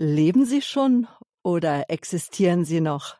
Leben 0.00 0.44
Sie 0.44 0.62
schon 0.62 1.08
oder 1.42 1.90
existieren 1.90 2.64
Sie 2.64 2.80
noch? 2.80 3.16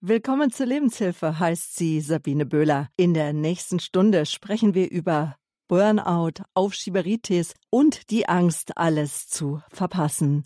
Willkommen 0.00 0.52
zur 0.52 0.66
Lebenshilfe, 0.66 1.40
heißt 1.40 1.76
sie 1.76 2.00
Sabine 2.00 2.46
Böhler. 2.46 2.88
In 2.96 3.14
der 3.14 3.32
nächsten 3.32 3.80
Stunde 3.80 4.24
sprechen 4.26 4.72
wir 4.72 4.92
über 4.92 5.34
Burnout, 5.66 6.44
Aufschieberitis 6.54 7.54
und 7.68 8.10
die 8.10 8.28
Angst, 8.28 8.78
alles 8.78 9.26
zu 9.26 9.60
verpassen. 9.70 10.44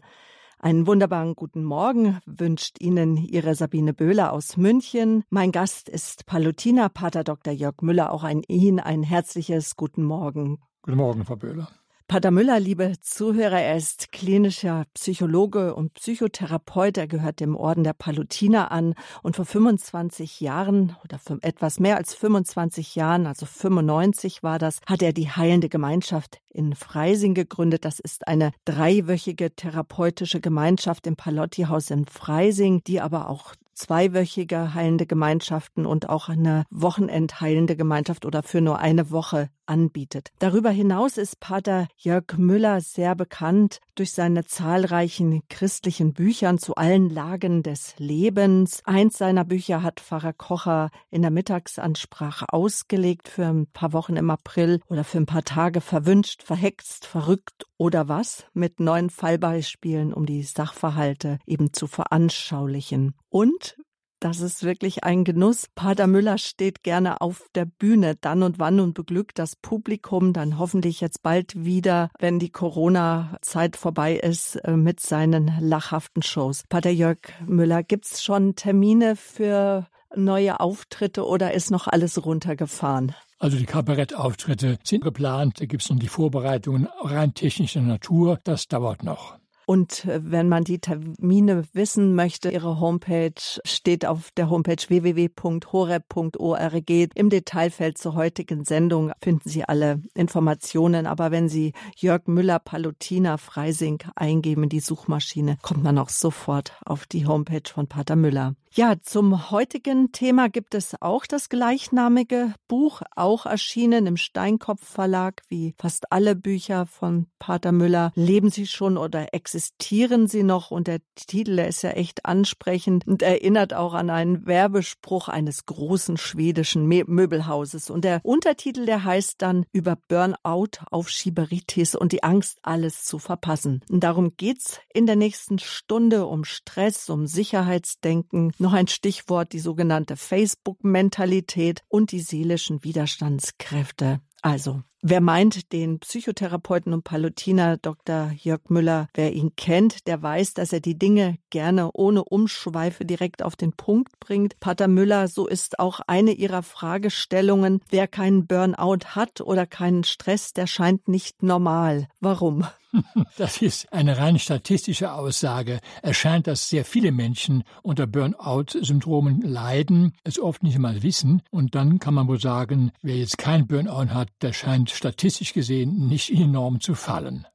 Einen 0.58 0.86
wunderbaren 0.86 1.34
guten 1.34 1.64
Morgen 1.64 2.18
wünscht 2.24 2.80
Ihnen 2.80 3.18
Ihre 3.18 3.54
Sabine 3.54 3.92
Böhler 3.92 4.32
aus 4.32 4.56
München. 4.56 5.22
Mein 5.28 5.52
Gast 5.52 5.90
ist 5.90 6.24
Palutiner 6.24 6.88
Pater 6.88 7.24
Dr. 7.24 7.52
Jörg 7.52 7.82
Müller. 7.82 8.10
Auch 8.10 8.24
ein 8.24 8.42
Ihnen 8.48 8.80
ein 8.80 9.02
herzliches 9.02 9.76
Guten 9.76 10.04
Morgen. 10.04 10.62
Guten 10.80 10.96
Morgen, 10.96 11.26
Frau 11.26 11.36
Böhler. 11.36 11.68
Pater 12.14 12.30
Müller, 12.30 12.60
liebe 12.60 12.92
Zuhörer, 13.00 13.60
er 13.60 13.76
ist 13.76 14.12
klinischer 14.12 14.84
Psychologe 14.94 15.74
und 15.74 15.94
Psychotherapeut. 15.94 16.96
Er 16.96 17.08
gehört 17.08 17.40
dem 17.40 17.56
Orden 17.56 17.82
der 17.82 17.92
Palutiner 17.92 18.70
an 18.70 18.94
und 19.24 19.34
vor 19.34 19.44
25 19.44 20.40
Jahren 20.40 20.94
oder 21.02 21.18
etwas 21.40 21.80
mehr 21.80 21.96
als 21.96 22.14
25 22.14 22.94
Jahren, 22.94 23.26
also 23.26 23.46
95 23.46 24.44
war 24.44 24.60
das, 24.60 24.78
hat 24.86 25.02
er 25.02 25.12
die 25.12 25.28
Heilende 25.28 25.68
Gemeinschaft 25.68 26.38
in 26.50 26.76
Freising 26.76 27.34
gegründet. 27.34 27.84
Das 27.84 27.98
ist 27.98 28.28
eine 28.28 28.52
dreiwöchige 28.64 29.56
therapeutische 29.56 30.40
Gemeinschaft 30.40 31.08
im 31.08 31.16
Palotti-Haus 31.16 31.90
in 31.90 32.06
Freising, 32.06 32.84
die 32.84 33.00
aber 33.00 33.28
auch 33.28 33.54
zweiwöchige 33.74 34.74
heilende 34.74 35.06
Gemeinschaften 35.06 35.86
und 35.86 36.08
auch 36.08 36.28
eine 36.28 36.64
Wochenendheilende 36.70 37.76
Gemeinschaft 37.76 38.24
oder 38.24 38.42
für 38.42 38.60
nur 38.60 38.78
eine 38.78 39.10
Woche 39.10 39.50
anbietet. 39.66 40.30
Darüber 40.38 40.70
hinaus 40.70 41.18
ist 41.18 41.40
Pater 41.40 41.88
Jörg 41.96 42.36
Müller 42.36 42.80
sehr 42.80 43.14
bekannt 43.14 43.80
durch 43.94 44.12
seine 44.12 44.44
zahlreichen 44.44 45.42
christlichen 45.48 46.12
Büchern 46.12 46.58
zu 46.58 46.74
allen 46.74 47.10
Lagen 47.10 47.62
des 47.62 47.94
Lebens. 47.98 48.80
Eins 48.84 49.18
seiner 49.18 49.44
Bücher 49.44 49.82
hat 49.82 50.00
Pfarrer 50.00 50.32
Kocher 50.32 50.90
in 51.10 51.22
der 51.22 51.30
Mittagsansprache 51.30 52.46
ausgelegt 52.48 53.28
für 53.28 53.46
ein 53.46 53.66
paar 53.66 53.92
Wochen 53.92 54.16
im 54.16 54.30
April 54.30 54.80
oder 54.88 55.04
für 55.04 55.18
ein 55.18 55.26
paar 55.26 55.44
Tage 55.44 55.80
verwünscht, 55.80 56.42
verhext, 56.42 57.06
verrückt 57.06 57.66
oder 57.76 58.08
was 58.08 58.46
mit 58.52 58.80
neuen 58.80 59.10
Fallbeispielen, 59.10 60.12
um 60.12 60.26
die 60.26 60.42
Sachverhalte 60.42 61.38
eben 61.46 61.72
zu 61.72 61.86
veranschaulichen. 61.86 63.14
Und 63.28 63.76
das 64.24 64.40
ist 64.40 64.62
wirklich 64.62 65.04
ein 65.04 65.24
Genuss. 65.24 65.66
Pater 65.74 66.06
Müller 66.06 66.38
steht 66.38 66.82
gerne 66.82 67.20
auf 67.20 67.46
der 67.54 67.66
Bühne 67.66 68.16
dann 68.18 68.42
und 68.42 68.58
wann 68.58 68.80
und 68.80 68.94
beglückt 68.94 69.38
das 69.38 69.54
Publikum 69.54 70.32
dann 70.32 70.58
hoffentlich 70.58 71.02
jetzt 71.02 71.22
bald 71.22 71.62
wieder, 71.62 72.08
wenn 72.18 72.38
die 72.38 72.48
Corona-Zeit 72.48 73.76
vorbei 73.76 74.14
ist, 74.14 74.56
äh, 74.56 74.78
mit 74.78 75.00
seinen 75.00 75.52
lachhaften 75.60 76.22
Shows. 76.22 76.62
Pater 76.70 76.88
Jörg 76.88 77.18
Müller, 77.46 77.82
gibt's 77.82 78.24
schon 78.24 78.56
Termine 78.56 79.14
für 79.14 79.88
neue 80.16 80.58
Auftritte 80.58 81.26
oder 81.26 81.52
ist 81.52 81.70
noch 81.70 81.86
alles 81.86 82.24
runtergefahren? 82.24 83.14
Also 83.38 83.58
die 83.58 83.66
Kabarettauftritte 83.66 84.78
sind 84.84 85.04
geplant, 85.04 85.60
da 85.60 85.66
gibt 85.66 85.82
es 85.82 85.90
noch 85.90 85.98
die 85.98 86.08
Vorbereitungen 86.08 86.88
rein 87.02 87.34
technischer 87.34 87.82
Natur, 87.82 88.38
das 88.44 88.68
dauert 88.68 89.02
noch. 89.02 89.36
Und 89.66 90.04
äh, 90.04 90.20
wenn 90.22 90.48
man 90.48 90.64
die 90.64 90.78
Termine 90.78 91.64
wissen 91.72 92.14
möchte, 92.14 92.50
Ihre 92.50 92.80
Homepage 92.80 93.32
steht 93.64 94.06
auf 94.06 94.30
der 94.36 94.50
Homepage 94.50 94.88
www.horeb.org. 94.88 96.90
Im 97.14 97.30
Detailfeld 97.30 97.98
zur 97.98 98.14
heutigen 98.14 98.64
Sendung 98.64 99.12
finden 99.22 99.48
Sie 99.48 99.64
alle 99.64 100.02
Informationen. 100.14 101.06
Aber 101.06 101.30
wenn 101.30 101.48
Sie 101.48 101.72
Jörg 101.96 102.26
Müller 102.26 102.58
Palutina 102.58 103.36
Freising 103.36 104.02
eingeben 104.16 104.64
in 104.64 104.68
die 104.68 104.80
Suchmaschine, 104.80 105.56
kommt 105.62 105.82
man 105.82 105.98
auch 105.98 106.10
sofort 106.10 106.72
auf 106.84 107.06
die 107.06 107.26
Homepage 107.26 107.70
von 107.72 107.86
Pater 107.86 108.16
Müller. 108.16 108.54
Ja, 108.76 108.96
zum 109.00 109.52
heutigen 109.52 110.10
Thema 110.10 110.48
gibt 110.48 110.74
es 110.74 111.00
auch 111.00 111.26
das 111.26 111.48
gleichnamige 111.48 112.54
Buch, 112.66 113.02
auch 113.14 113.46
erschienen 113.46 114.08
im 114.08 114.16
Steinkopf 114.16 114.84
Verlag, 114.84 115.42
wie 115.48 115.76
fast 115.78 116.10
alle 116.10 116.34
Bücher 116.34 116.84
von 116.84 117.28
Pater 117.38 117.70
Müller. 117.70 118.10
Leben 118.16 118.50
Sie 118.50 118.66
schon 118.66 118.96
oder 118.96 119.32
existieren 119.32 120.26
Sie 120.26 120.42
noch? 120.42 120.72
Und 120.72 120.88
der 120.88 120.98
Titel, 121.14 121.54
der 121.54 121.68
ist 121.68 121.82
ja 121.82 121.90
echt 121.90 122.26
ansprechend 122.26 123.06
und 123.06 123.22
erinnert 123.22 123.74
auch 123.74 123.94
an 123.94 124.10
einen 124.10 124.44
Werbespruch 124.44 125.28
eines 125.28 125.66
großen 125.66 126.16
schwedischen 126.16 126.88
Möbelhauses. 126.88 127.90
Und 127.90 128.04
der 128.04 128.22
Untertitel, 128.24 128.86
der 128.86 129.04
heißt 129.04 129.40
dann 129.40 129.66
über 129.70 129.96
Burnout, 130.08 130.80
Aufschieberitis 130.90 131.94
und 131.94 132.10
die 132.10 132.24
Angst, 132.24 132.58
alles 132.62 133.04
zu 133.04 133.20
verpassen. 133.20 133.82
Und 133.88 134.00
darum 134.02 134.36
geht's 134.36 134.80
in 134.92 135.06
der 135.06 135.14
nächsten 135.14 135.60
Stunde 135.60 136.26
um 136.26 136.42
Stress, 136.42 137.08
um 137.08 137.28
Sicherheitsdenken, 137.28 138.50
noch 138.64 138.72
ein 138.72 138.88
Stichwort, 138.88 139.52
die 139.52 139.60
sogenannte 139.60 140.16
Facebook-Mentalität 140.16 141.82
und 141.88 142.10
die 142.10 142.20
seelischen 142.20 142.82
Widerstandskräfte. 142.82 144.20
Also, 144.42 144.82
wer 145.04 145.20
meint, 145.20 145.72
den 145.72 146.00
Psychotherapeuten 146.00 146.92
und 146.92 147.04
Palutiner 147.04 147.76
Dr. 147.76 148.32
Jörg 148.36 148.62
Müller, 148.70 149.08
wer 149.14 149.32
ihn 149.32 149.54
kennt, 149.54 150.06
der 150.08 150.22
weiß, 150.22 150.54
dass 150.54 150.72
er 150.72 150.80
die 150.80 150.98
Dinge 150.98 151.36
gerne 151.50 151.90
ohne 151.92 152.24
Umschweife 152.24 153.04
direkt 153.04 153.42
auf 153.42 153.54
den 153.54 153.72
Punkt 153.72 154.18
bringt. 154.18 154.58
Pater 154.60 154.88
Müller, 154.88 155.28
so 155.28 155.46
ist 155.46 155.78
auch 155.78 156.00
eine 156.06 156.32
ihrer 156.32 156.62
Fragestellungen, 156.62 157.80
wer 157.90 158.08
keinen 158.08 158.46
Burnout 158.46 159.14
hat 159.14 159.42
oder 159.42 159.66
keinen 159.66 160.04
Stress, 160.04 160.54
der 160.54 160.66
scheint 160.66 161.06
nicht 161.06 161.42
normal. 161.42 162.08
Warum? 162.20 162.66
Das 163.36 163.60
ist 163.60 163.92
eine 163.92 164.18
rein 164.18 164.38
statistische 164.38 165.12
Aussage. 165.12 165.80
Es 166.02 166.16
scheint, 166.16 166.46
dass 166.46 166.68
sehr 166.68 166.84
viele 166.84 167.12
Menschen 167.12 167.64
unter 167.82 168.06
Burnout-Syndromen 168.06 169.40
leiden, 169.42 170.12
es 170.22 170.38
oft 170.38 170.62
nicht 170.62 170.78
mal 170.78 171.02
wissen. 171.02 171.42
Und 171.50 171.74
dann 171.74 171.98
kann 171.98 172.14
man 172.14 172.28
wohl 172.28 172.40
sagen, 172.40 172.92
wer 173.02 173.16
jetzt 173.16 173.38
kein 173.38 173.66
Burnout 173.66 174.14
hat, 174.14 174.28
der 174.42 174.52
scheint 174.52 174.90
statistisch 174.94 175.52
gesehen 175.52 176.08
nicht 176.08 176.30
in 176.30 176.38
die 176.38 176.46
Norm 176.46 176.80
zu 176.80 176.94
fallen. 176.94 177.46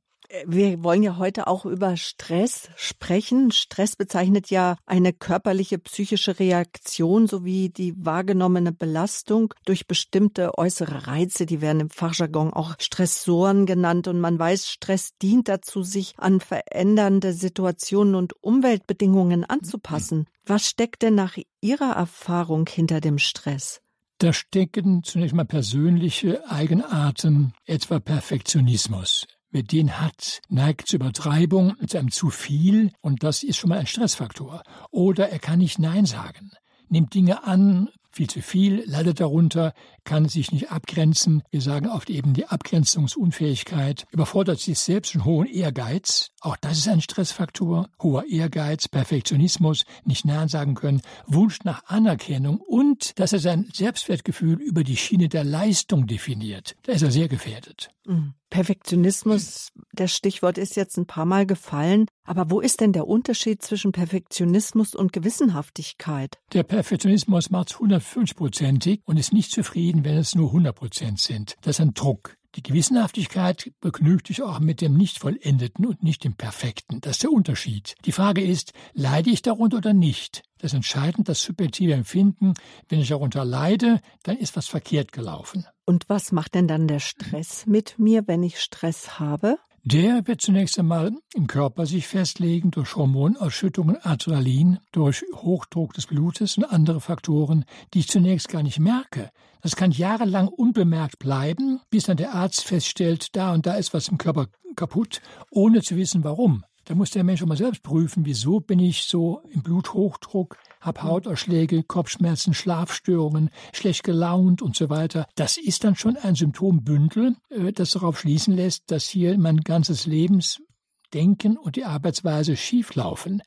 Wir 0.45 0.83
wollen 0.83 1.01
ja 1.01 1.17
heute 1.17 1.47
auch 1.47 1.65
über 1.65 1.97
Stress 1.97 2.69
sprechen. 2.75 3.49
Stress 3.49 3.95
bezeichnet 3.95 4.51
ja 4.51 4.75
eine 4.85 5.11
körperliche, 5.11 5.79
psychische 5.79 6.37
Reaktion 6.37 7.25
sowie 7.25 7.69
die 7.69 7.95
wahrgenommene 7.97 8.71
Belastung 8.71 9.51
durch 9.65 9.87
bestimmte 9.87 10.55
äußere 10.55 11.07
Reize. 11.07 11.47
Die 11.47 11.61
werden 11.61 11.79
im 11.79 11.89
Fachjargon 11.89 12.53
auch 12.53 12.75
Stressoren 12.77 13.65
genannt. 13.65 14.07
Und 14.07 14.19
man 14.19 14.37
weiß, 14.37 14.69
Stress 14.69 15.17
dient 15.19 15.47
dazu, 15.47 15.81
sich 15.81 16.13
an 16.17 16.41
verändernde 16.41 17.33
Situationen 17.33 18.13
und 18.13 18.33
Umweltbedingungen 18.43 19.45
anzupassen. 19.45 20.27
Was 20.45 20.67
steckt 20.67 21.01
denn 21.01 21.15
nach 21.15 21.37
Ihrer 21.59 21.93
Erfahrung 21.93 22.67
hinter 22.69 23.01
dem 23.01 23.17
Stress? 23.17 23.81
Da 24.21 24.33
stecken 24.33 25.01
zunächst 25.03 25.33
mal 25.33 25.45
persönliche 25.45 26.43
Eigenarten, 26.51 27.53
etwa 27.65 28.01
Perfektionismus. 28.01 29.25
Wer 29.49 29.63
den 29.63 29.97
hat, 29.97 30.41
neigt 30.49 30.89
zur 30.89 30.99
Übertreibung, 30.99 31.77
zu 31.87 31.97
einem 31.97 32.11
zu 32.11 32.29
viel 32.29 32.91
und 32.99 33.23
das 33.23 33.43
ist 33.43 33.55
schon 33.55 33.69
mal 33.69 33.79
ein 33.79 33.87
Stressfaktor. 33.87 34.63
Oder 34.91 35.29
er 35.29 35.39
kann 35.39 35.59
nicht 35.59 35.79
Nein 35.79 36.05
sagen, 36.05 36.51
nimmt 36.89 37.13
Dinge 37.13 37.45
an, 37.45 37.87
viel 38.11 38.29
zu 38.29 38.41
viel, 38.41 38.83
leidet 38.85 39.19
darunter, 39.19 39.73
kann 40.03 40.27
sich 40.27 40.51
nicht 40.51 40.71
abgrenzen. 40.71 41.43
Wir 41.51 41.61
sagen 41.61 41.87
oft 41.87 42.09
eben 42.09 42.33
die 42.33 42.45
Abgrenzungsunfähigkeit, 42.47 44.05
überfordert 44.11 44.59
sich 44.59 44.79
selbst 44.79 45.11
schon 45.11 45.25
hohen 45.25 45.47
Ehrgeiz. 45.47 46.31
Auch 46.41 46.57
das 46.57 46.79
ist 46.79 46.87
ein 46.87 47.01
Stressfaktor. 47.01 47.89
Hoher 48.01 48.25
Ehrgeiz, 48.25 48.87
Perfektionismus, 48.87 49.85
nicht 50.03 50.25
Nein 50.25 50.47
sagen 50.47 50.75
können, 50.75 51.01
Wunsch 51.27 51.59
nach 51.63 51.85
Anerkennung 51.85 52.59
und 52.59 53.17
dass 53.19 53.33
er 53.33 53.39
sein 53.39 53.69
Selbstwertgefühl 53.73 54.59
über 54.61 54.83
die 54.83 54.97
Schiene 54.97 55.29
der 55.29 55.43
Leistung 55.43 56.07
definiert. 56.07 56.75
Da 56.83 56.93
ist 56.93 57.01
er 57.01 57.11
sehr 57.11 57.27
gefährdet. 57.27 57.89
Mhm. 58.05 58.33
Perfektionismus, 58.49 59.69
das 59.93 60.11
Stichwort 60.11 60.57
ist 60.57 60.75
jetzt 60.75 60.97
ein 60.97 61.05
paar 61.05 61.25
Mal 61.25 61.45
gefallen. 61.45 62.07
Aber 62.25 62.49
wo 62.49 62.59
ist 62.59 62.81
denn 62.81 62.93
der 62.93 63.07
Unterschied 63.07 63.61
zwischen 63.61 63.91
Perfektionismus 63.91 64.95
und 64.95 65.13
Gewissenhaftigkeit? 65.13 66.37
Der 66.53 66.63
Perfektionismus 66.63 67.49
macht 67.49 67.71
es 67.71 67.77
150-prozentig 67.77 69.01
und 69.05 69.17
ist 69.17 69.33
nicht 69.33 69.51
zufrieden, 69.51 70.03
wenn 70.03 70.17
es 70.17 70.35
nur 70.35 70.47
100 70.47 70.75
Prozent 70.75 71.19
sind. 71.19 71.55
Das 71.61 71.77
ist 71.77 71.81
ein 71.81 71.93
Druck. 71.93 72.38
Die 72.55 72.63
Gewissenhaftigkeit 72.63 73.71
begnügt 73.79 74.27
sich 74.27 74.41
auch 74.41 74.59
mit 74.59 74.81
dem 74.81 74.97
Nicht-Vollendeten 74.97 75.85
und 75.85 76.01
nicht 76.01 76.23
dem 76.23 76.33
Perfekten. 76.35 76.99
Das 76.99 77.13
ist 77.13 77.23
der 77.23 77.31
Unterschied. 77.31 77.95
Die 78.05 78.11
Frage 78.11 78.41
ist, 78.41 78.73
leide 78.93 79.29
ich 79.29 79.43
darunter 79.43 79.77
oder 79.77 79.93
nicht? 79.93 80.41
Das 80.57 80.71
ist 80.71 80.75
entscheidend, 80.75 81.29
das 81.29 81.43
subjektive 81.43 81.93
Empfinden. 81.93 82.55
Wenn 82.87 82.99
ich 82.99 83.09
darunter 83.09 83.45
leide, 83.45 84.01
dann 84.23 84.35
ist 84.35 84.55
was 84.55 84.67
verkehrt 84.67 85.11
gelaufen. 85.11 85.65
Und 85.85 86.09
was 86.09 86.31
macht 86.31 86.55
denn 86.55 86.67
dann 86.67 86.87
der 86.87 86.99
Stress 86.99 87.65
mit 87.67 87.99
mir, 87.99 88.27
wenn 88.27 88.41
ich 88.41 88.59
Stress 88.59 89.19
habe? 89.19 89.57
Der 89.91 90.27
wird 90.27 90.39
zunächst 90.39 90.77
einmal 90.77 91.13
im 91.33 91.47
Körper 91.47 91.87
sich 91.87 92.05
festlegen 92.05 92.69
durch 92.69 92.95
Hormonausschüttungen, 92.95 93.97
Adrenalin, 94.03 94.77
durch 94.91 95.25
Hochdruck 95.33 95.93
des 95.93 96.05
Blutes 96.05 96.57
und 96.57 96.65
andere 96.65 97.01
Faktoren, 97.01 97.65
die 97.95 98.01
ich 98.01 98.07
zunächst 98.07 98.49
gar 98.49 98.61
nicht 98.61 98.77
merke. 98.77 99.31
Das 99.63 99.75
kann 99.75 99.89
jahrelang 99.89 100.47
unbemerkt 100.47 101.17
bleiben, 101.17 101.79
bis 101.89 102.03
dann 102.03 102.17
der 102.17 102.35
Arzt 102.35 102.65
feststellt, 102.65 103.35
da 103.35 103.51
und 103.51 103.65
da 103.65 103.77
ist 103.77 103.91
was 103.91 104.09
im 104.09 104.19
Körper 104.19 104.45
kaputt, 104.75 105.21
ohne 105.49 105.81
zu 105.81 105.95
wissen 105.95 106.23
warum. 106.23 106.63
Da 106.89 106.95
muss 106.95 107.11
der 107.11 107.23
Mensch 107.23 107.43
auch 107.43 107.45
mal 107.45 107.55
selbst 107.55 107.83
prüfen, 107.83 108.25
wieso 108.25 108.61
bin 108.61 108.79
ich 108.79 109.03
so 109.03 109.43
im 109.51 109.61
Bluthochdruck, 109.61 110.57
habe 110.81 111.03
Hautausschläge, 111.03 111.83
Kopfschmerzen, 111.83 112.55
Schlafstörungen, 112.55 113.51
schlecht 113.73 114.03
gelaunt 114.03 114.63
und 114.63 114.75
so 114.75 114.89
weiter. 114.89 115.27
Das 115.35 115.57
ist 115.57 115.83
dann 115.83 115.95
schon 115.95 116.17
ein 116.17 116.33
Symptombündel, 116.33 117.35
äh, 117.49 117.71
das 117.73 117.91
darauf 117.91 118.19
schließen 118.19 118.55
lässt, 118.55 118.89
dass 118.89 119.07
hier 119.07 119.37
mein 119.37 119.57
ganzes 119.57 120.07
Lebensdenken 120.07 121.57
und 121.57 121.75
die 121.75 121.85
Arbeitsweise 121.85 122.57
schieflaufen. 122.57 123.43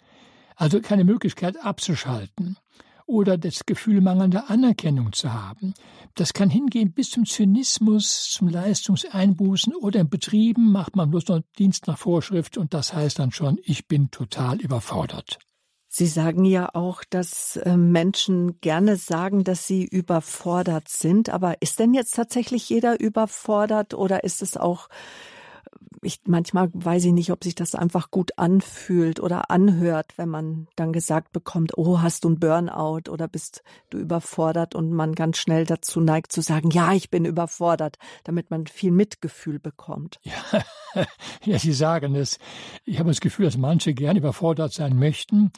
Also 0.55 0.81
keine 0.81 1.03
Möglichkeit 1.03 1.57
abzuschalten 1.61 2.59
oder 3.13 3.37
das 3.37 3.67
Gefühl 3.67 4.01
mangelnder 4.01 4.49
Anerkennung 4.51 5.13
zu 5.13 5.33
haben. 5.33 5.75
Das 6.15 6.33
kann 6.33 6.49
hingehen 6.49 6.93
bis 6.93 7.11
zum 7.11 7.27
Zynismus, 7.27 8.31
zum 8.31 8.49
Leistungseinbußen 8.49 9.75
oder 9.75 10.01
in 10.01 10.09
Betrieben 10.09 10.73
macht 10.73 10.97
man 10.97 11.11
bloß 11.11 11.29
noch 11.29 11.41
Dienst 11.59 11.87
nach 11.87 11.99
Vorschrift 11.99 12.57
und 12.57 12.73
das 12.75 12.95
heißt 12.95 13.19
dann 13.19 13.31
schon, 13.31 13.59
ich 13.63 13.87
bin 13.87 14.11
total 14.11 14.61
überfordert. 14.61 15.39
Sie 15.95 16.07
sagen 16.07 16.47
ja 16.47 16.71
auch, 16.73 17.05
dass 17.05 17.57
äh, 17.57 17.77
Menschen 17.77 18.59
gerne 18.63 18.97
sagen, 18.97 19.45
dass 19.45 19.67
sie 19.67 19.85
überfordert 19.85 20.89
sind. 20.89 21.29
Aber 21.29 21.61
ist 21.61 21.81
denn 21.81 21.93
jetzt 21.93 22.15
tatsächlich 22.15 22.67
jeder 22.71 22.99
überfordert 22.99 23.93
oder 23.93 24.25
ist 24.25 24.41
es 24.41 24.57
auch 24.57 24.89
ich 26.03 26.21
manchmal 26.27 26.69
weiß 26.73 27.05
ich 27.05 27.13
nicht, 27.13 27.31
ob 27.31 27.45
sich 27.45 27.55
das 27.55 27.75
einfach 27.75 28.11
gut 28.11 28.33
anfühlt 28.37 29.21
oder 29.21 29.51
anhört, 29.51 30.13
wenn 30.17 30.29
man 30.29 30.67
dann 30.77 30.93
gesagt 30.93 31.33
bekommt, 31.33 31.79
oh, 31.79 32.01
hast 32.03 32.25
du 32.25 32.31
ein 32.31 32.41
Burnout 32.41 33.11
oder 33.11 33.29
bist 33.29 33.63
du 33.91 33.99
überfordert 33.99 34.75
und 34.75 34.93
man 34.93 35.15
ganz 35.15 35.39
schnell 35.39 35.65
dazu 35.65 36.01
neigt 36.01 36.33
zu 36.33 36.41
sagen, 36.41 36.71
ja, 36.71 36.93
ich 36.93 37.11
bin 37.11 37.25
überfordert, 37.25 37.99
damit 38.25 38.51
man 38.51 38.67
viel 38.67 38.91
Mitgefühl 38.91 39.61
bekommt. 39.61 40.19
Ja, 40.25 41.05
ja 41.45 41.59
Sie 41.59 41.73
sagen 41.73 42.17
es. 42.17 42.39
Ich 42.85 42.99
habe 42.99 43.11
das 43.11 43.21
Gefühl, 43.21 43.45
dass 43.45 43.57
manche 43.57 43.95
gern 43.95 44.17
überfordert 44.17 44.73
sein 44.73 44.99
möchten 44.99 45.53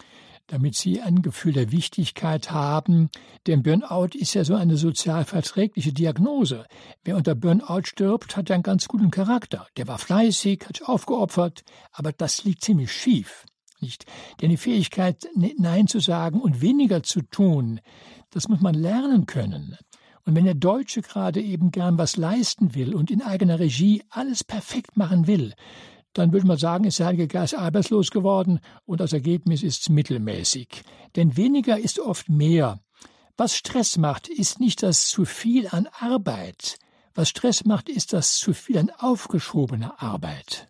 damit 0.46 0.75
sie 0.76 1.00
ein 1.00 1.23
Gefühl 1.23 1.52
der 1.52 1.73
Wichtigkeit 1.73 2.50
haben. 2.50 3.08
Denn 3.46 3.62
Burnout 3.62 4.11
ist 4.14 4.35
ja 4.35 4.44
so 4.44 4.55
eine 4.55 4.76
sozial 4.76 5.25
verträgliche 5.25 5.93
Diagnose. 5.93 6.67
Wer 7.02 7.17
unter 7.17 7.35
Burnout 7.35 7.85
stirbt, 7.85 8.37
hat 8.37 8.50
einen 8.50 8.62
ganz 8.62 8.88
guten 8.88 9.11
Charakter. 9.11 9.67
Der 9.76 9.88
war 9.88 9.99
fleißig, 9.99 10.64
hat 10.67 10.76
sich 10.76 10.88
aufgeopfert, 10.88 11.64
aber 11.93 12.12
das 12.12 12.44
liegt 12.44 12.62
ziemlich 12.62 12.93
schief. 12.93 13.44
Nicht? 13.81 14.06
Denn 14.41 14.50
die 14.50 14.56
Fähigkeit, 14.56 15.29
Nein 15.35 15.87
zu 15.87 16.00
sagen 16.00 16.41
und 16.41 16.61
weniger 16.61 17.02
zu 17.02 17.23
tun, 17.23 17.81
das 18.31 18.49
muss 18.49 18.61
man 18.61 18.75
lernen 18.75 19.26
können. 19.26 19.76
Und 20.26 20.35
wenn 20.35 20.44
der 20.44 20.55
Deutsche 20.55 21.02
gerade 21.02 21.43
eben 21.43 21.70
gern 21.70 21.99
was 21.99 22.17
leisten 22.17 22.75
will 22.75 22.94
und 22.94 23.11
in 23.11 23.20
eigener 23.20 23.58
Regie 23.58 24.02
alles 24.08 24.43
perfekt 24.43 24.97
machen 24.97 25.26
will, 25.26 25.52
dann 26.14 26.32
würde 26.32 26.46
man 26.46 26.56
sagen, 26.56 26.84
ist 26.84 26.99
der 26.99 27.06
Heilige 27.06 27.28
Geist 27.28 27.55
arbeitslos 27.55 28.11
geworden 28.11 28.61
und 28.87 29.00
das 29.00 29.12
Ergebnis 29.12 29.62
ist 29.62 29.90
mittelmäßig. 29.90 30.82
Denn 31.16 31.37
weniger 31.37 31.78
ist 31.78 31.99
oft 31.99 32.28
mehr. 32.28 32.81
Was 33.37 33.56
Stress 33.56 33.99
macht, 33.99 34.28
ist 34.28 34.61
nicht 34.61 34.82
das 34.82 35.08
zu 35.08 35.25
viel 35.25 35.69
an 35.69 35.88
Arbeit. 35.99 36.78
Was 37.14 37.28
Stress 37.28 37.64
macht, 37.64 37.88
ist 37.88 38.12
das 38.12 38.37
zu 38.37 38.55
viel 38.55 38.78
an 38.78 38.90
aufgeschobener 38.99 40.00
Arbeit. 40.00 40.69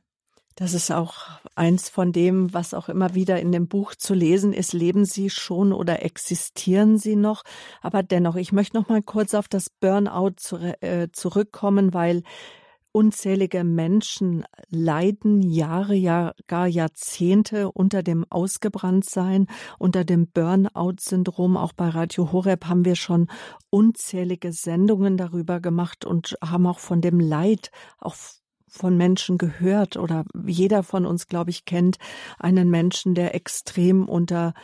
Das 0.57 0.73
ist 0.73 0.93
auch 0.93 1.15
eins 1.57 1.89
von 1.89 2.13
dem, 2.13 2.55
was 2.55 2.75
auch 2.75 2.89
immer 2.89 3.15
wieder 3.15 3.41
in 3.41 3.51
dem 3.51 3.67
Buch 3.67 3.97
zu 3.97 4.15
lesen 4.15 4.53
ist. 4.53 4.73
Leben 4.73 5.05
Sie 5.05 5.29
schon 5.29 5.73
oder 5.73 6.05
existieren 6.05 6.97
Sie 6.97 7.17
noch? 7.17 7.43
Aber 7.83 8.05
dennoch, 8.05 8.37
ich 8.37 8.53
möchte 8.53 8.77
noch 8.77 8.89
mal 8.89 9.03
kurz 9.03 9.35
auf 9.35 9.49
das 9.49 9.69
Burnout 9.69 10.57
äh, 10.81 11.09
zurückkommen, 11.13 11.93
weil 11.93 12.23
Unzählige 12.97 13.65
Menschen 13.65 14.45
leiden 14.71 15.43
Jahre, 15.43 15.97
ja 15.97 16.33
gar 16.47 16.69
Jahrzehnte 16.69 17.73
unter 17.73 18.05
dem 18.05 18.25
Ausgebranntsein, 18.31 19.49
unter 19.81 20.05
dem 20.05 20.29
Burnout-Syndrom. 20.29 21.57
Auch 21.57 21.73
bei 21.73 21.89
Radio 21.89 22.31
Horeb 22.31 22.67
haben 22.67 22.85
wir 22.85 22.95
schon 22.95 23.27
unzählige 23.69 24.53
Sendungen 24.53 25.17
darüber 25.17 25.59
gemacht 25.59 26.05
und 26.05 26.39
haben 26.41 26.69
auch 26.69 26.79
von 26.79 27.01
dem 27.01 27.19
Leid, 27.19 27.73
auch 27.99 28.15
von 28.69 28.97
Menschen 28.97 29.39
gehört 29.39 29.97
oder 29.97 30.25
jeder 30.47 30.85
von 30.85 31.05
uns, 31.05 31.27
glaube 31.27 31.51
ich, 31.51 31.65
kennt 31.65 31.97
einen 32.39 32.71
Menschen, 32.71 33.17
der 33.17 33.35
extrem 33.35 34.09
unter 34.09 34.55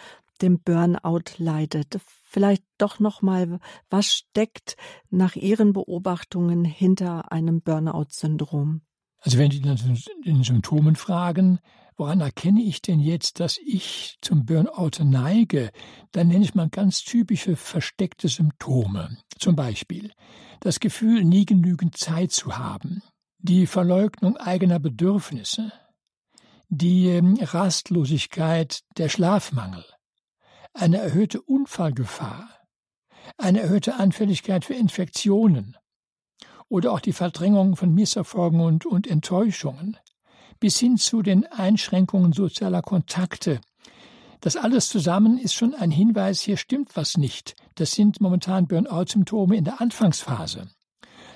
dem 0.40 0.60
Burnout 0.60 1.34
leidet 1.38 1.98
vielleicht 2.30 2.62
doch 2.78 3.00
noch 3.00 3.22
mal, 3.22 3.58
was 3.90 4.06
steckt 4.06 4.76
nach 5.10 5.34
Ihren 5.34 5.72
Beobachtungen 5.72 6.64
hinter 6.64 7.32
einem 7.32 7.60
Burnout-Syndrom? 7.60 8.82
Also 9.18 9.36
wenn 9.36 9.50
Sie 9.50 9.60
den 9.60 10.42
Symptomen 10.44 10.96
fragen, 10.96 11.58
woran 11.96 12.20
erkenne 12.20 12.62
ich 12.62 12.80
denn 12.80 13.00
jetzt, 13.00 13.40
dass 13.40 13.58
ich 13.58 14.16
zum 14.22 14.46
Burnout 14.46 15.02
neige, 15.04 15.70
dann 16.12 16.28
nenne 16.28 16.44
ich 16.44 16.54
mal 16.54 16.70
ganz 16.70 17.02
typische 17.02 17.56
versteckte 17.56 18.28
Symptome. 18.28 19.18
Zum 19.38 19.56
Beispiel 19.56 20.12
das 20.60 20.80
Gefühl, 20.80 21.24
nie 21.24 21.44
genügend 21.44 21.96
Zeit 21.98 22.32
zu 22.32 22.56
haben, 22.56 23.02
die 23.38 23.66
Verleugnung 23.66 24.36
eigener 24.36 24.78
Bedürfnisse, 24.78 25.72
die 26.68 27.08
ähm, 27.08 27.36
Rastlosigkeit, 27.40 28.80
der 28.96 29.08
Schlafmangel, 29.08 29.84
eine 30.72 30.98
erhöhte 30.98 31.40
Unfallgefahr, 31.42 32.48
eine 33.36 33.60
erhöhte 33.60 33.94
Anfälligkeit 33.94 34.64
für 34.64 34.74
Infektionen 34.74 35.76
oder 36.68 36.92
auch 36.92 37.00
die 37.00 37.12
Verdrängung 37.12 37.76
von 37.76 37.94
Misserfolgen 37.94 38.60
und, 38.60 38.86
und 38.86 39.06
Enttäuschungen 39.06 39.96
bis 40.60 40.78
hin 40.78 40.98
zu 40.98 41.22
den 41.22 41.46
Einschränkungen 41.46 42.32
sozialer 42.32 42.82
Kontakte. 42.82 43.60
Das 44.40 44.56
alles 44.56 44.88
zusammen 44.88 45.38
ist 45.38 45.54
schon 45.54 45.74
ein 45.74 45.90
Hinweis, 45.90 46.40
hier 46.40 46.56
stimmt 46.56 46.96
was 46.96 47.16
nicht. 47.16 47.56
Das 47.74 47.92
sind 47.92 48.20
momentan 48.20 48.66
Burnout-Symptome 48.66 49.56
in 49.56 49.64
der 49.64 49.80
Anfangsphase. 49.80 50.68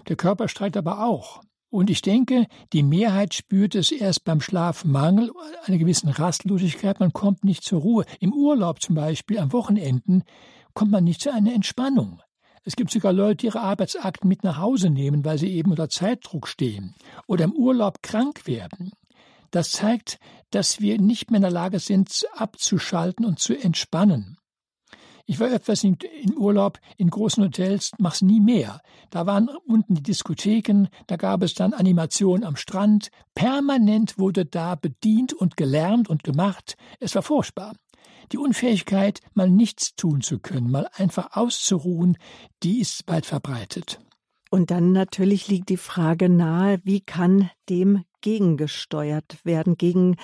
Der 0.09 0.17
Körper 0.17 0.49
streikt 0.49 0.77
aber 0.77 1.05
auch. 1.05 1.43
Und 1.75 1.91
ich 1.91 2.03
denke, 2.03 2.47
die 2.73 2.85
Mehrheit 2.85 3.35
spürt 3.35 3.75
es 3.75 3.91
erst 3.91 4.23
beim 4.23 4.41
Schlafmangel, 4.41 5.33
einer 5.65 5.77
gewissen 5.77 6.09
Rastlosigkeit. 6.09 7.01
Man 7.01 7.13
kommt 7.13 7.43
nicht 7.43 7.65
zur 7.65 7.81
Ruhe. 7.81 8.05
Im 8.21 8.33
Urlaub 8.33 8.81
zum 8.81 8.95
Beispiel, 8.95 9.41
am 9.41 9.53
Wochenenden, 9.53 10.23
kommt 10.73 10.93
man 10.93 11.03
nicht 11.03 11.21
zu 11.21 11.33
einer 11.33 11.53
Entspannung. 11.53 12.23
Es 12.63 12.77
gibt 12.77 12.93
sogar 12.93 13.13
Leute, 13.13 13.39
die 13.39 13.47
ihre 13.47 13.61
Arbeitsakten 13.61 14.29
mit 14.29 14.45
nach 14.45 14.59
Hause 14.59 14.89
nehmen, 14.89 15.25
weil 15.25 15.37
sie 15.37 15.53
eben 15.53 15.73
unter 15.73 15.89
Zeitdruck 15.89 16.47
stehen 16.47 16.95
oder 17.27 17.43
im 17.43 17.55
Urlaub 17.55 18.05
krank 18.05 18.47
werden. 18.47 18.93
Das 19.51 19.73
zeigt, 19.73 20.21
dass 20.53 20.81
wir 20.81 21.01
nicht 21.01 21.33
mehr 21.33 21.39
in 21.39 21.43
der 21.43 21.51
Lage 21.51 21.81
sind, 21.81 22.25
abzuschalten 22.35 23.25
und 23.25 23.41
zu 23.41 23.53
entspannen. 23.53 24.39
Ich 25.27 25.41
war 25.41 25.49
öfters 25.49 25.85
in, 25.85 25.97
in 26.23 26.37
Urlaub 26.37 26.79
in 26.99 27.09
großen 27.09 27.43
Hotels, 27.43 27.93
mach's 27.99 28.21
nie 28.21 28.41
mehr. 28.41 28.81
Da 29.09 29.27
waren 29.27 29.49
unten 29.67 29.95
die 29.95 30.03
Diskotheken, 30.03 30.89
da 31.07 31.17
gab 31.17 31.43
es 31.43 31.55
dann 31.55 31.73
Animationen 31.73 32.45
am 32.45 32.57
Strand. 32.57 33.09
Permanent 33.35 34.19
wurde 34.19 34.45
da 34.45 34.75
bedient 34.75 35.33
und 35.33 35.57
gelernt 35.57 36.11
und 36.11 36.25
gemacht. 36.25 36.77
Es 37.01 37.15
war 37.15 37.23
furchtbar. 37.23 37.73
Die 38.33 38.39
Unfähigkeit, 38.39 39.21
mal 39.33 39.51
nichts 39.51 39.97
tun 39.97 40.21
zu 40.21 40.39
können, 40.39 40.71
mal 40.71 40.89
einfach 40.95 41.37
auszuruhen, 41.37 42.19
die 42.63 42.81
ist 42.81 43.05
weit 43.07 43.25
verbreitet. 43.25 44.01
Und 44.55 44.71
dann 44.71 44.93
natürlich 44.93 45.49
liegt 45.49 45.69
die 45.69 45.77
Frage 45.77 46.29
nahe, 46.29 46.79
wie 46.85 47.01
kann 47.01 47.51
dem 47.69 48.05
gegengesteuert 48.21 49.45
werden, 49.45 49.77
gegen 49.77 50.15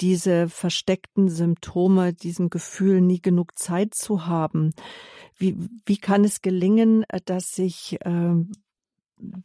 diese 0.00 0.48
versteckten 0.48 1.28
Symptome, 1.28 2.12
diesem 2.12 2.50
Gefühl, 2.50 3.00
nie 3.00 3.20
genug 3.20 3.58
Zeit 3.58 3.94
zu 3.94 4.26
haben. 4.26 4.74
Wie, 5.36 5.56
wie 5.86 5.96
kann 5.96 6.22
es 6.22 6.40
gelingen, 6.40 7.04
dass 7.24 7.52
sich 7.52 7.98
äh, 8.02 8.34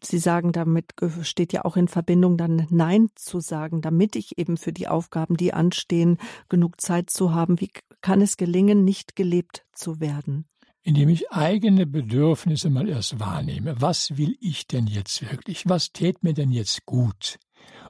Sie 0.03 0.19
sagen, 0.19 0.51
damit 0.51 0.93
steht 1.23 1.51
ja 1.51 1.65
auch 1.65 1.75
in 1.75 1.87
Verbindung, 1.87 2.37
dann 2.37 2.67
Nein 2.69 3.09
zu 3.15 3.39
sagen, 3.39 3.81
damit 3.81 4.15
ich 4.15 4.37
eben 4.37 4.57
für 4.57 4.71
die 4.71 4.87
Aufgaben, 4.87 5.37
die 5.37 5.55
anstehen, 5.55 6.19
genug 6.49 6.79
Zeit 6.79 7.09
zu 7.09 7.33
haben. 7.33 7.59
Wie 7.59 7.71
kann 8.01 8.21
es 8.21 8.37
gelingen, 8.37 8.85
nicht 8.85 9.15
gelebt 9.15 9.65
zu 9.73 9.99
werden? 9.99 10.45
Indem 10.85 11.09
ich 11.09 11.31
eigene 11.31 11.87
Bedürfnisse 11.87 12.69
mal 12.69 12.87
erst 12.87 13.19
wahrnehme. 13.19 13.75
Was 13.81 14.17
will 14.17 14.37
ich 14.39 14.67
denn 14.67 14.85
jetzt 14.85 15.29
wirklich? 15.29 15.67
Was 15.67 15.91
tät 15.91 16.23
mir 16.23 16.33
denn 16.35 16.51
jetzt 16.51 16.85
gut? 16.85 17.39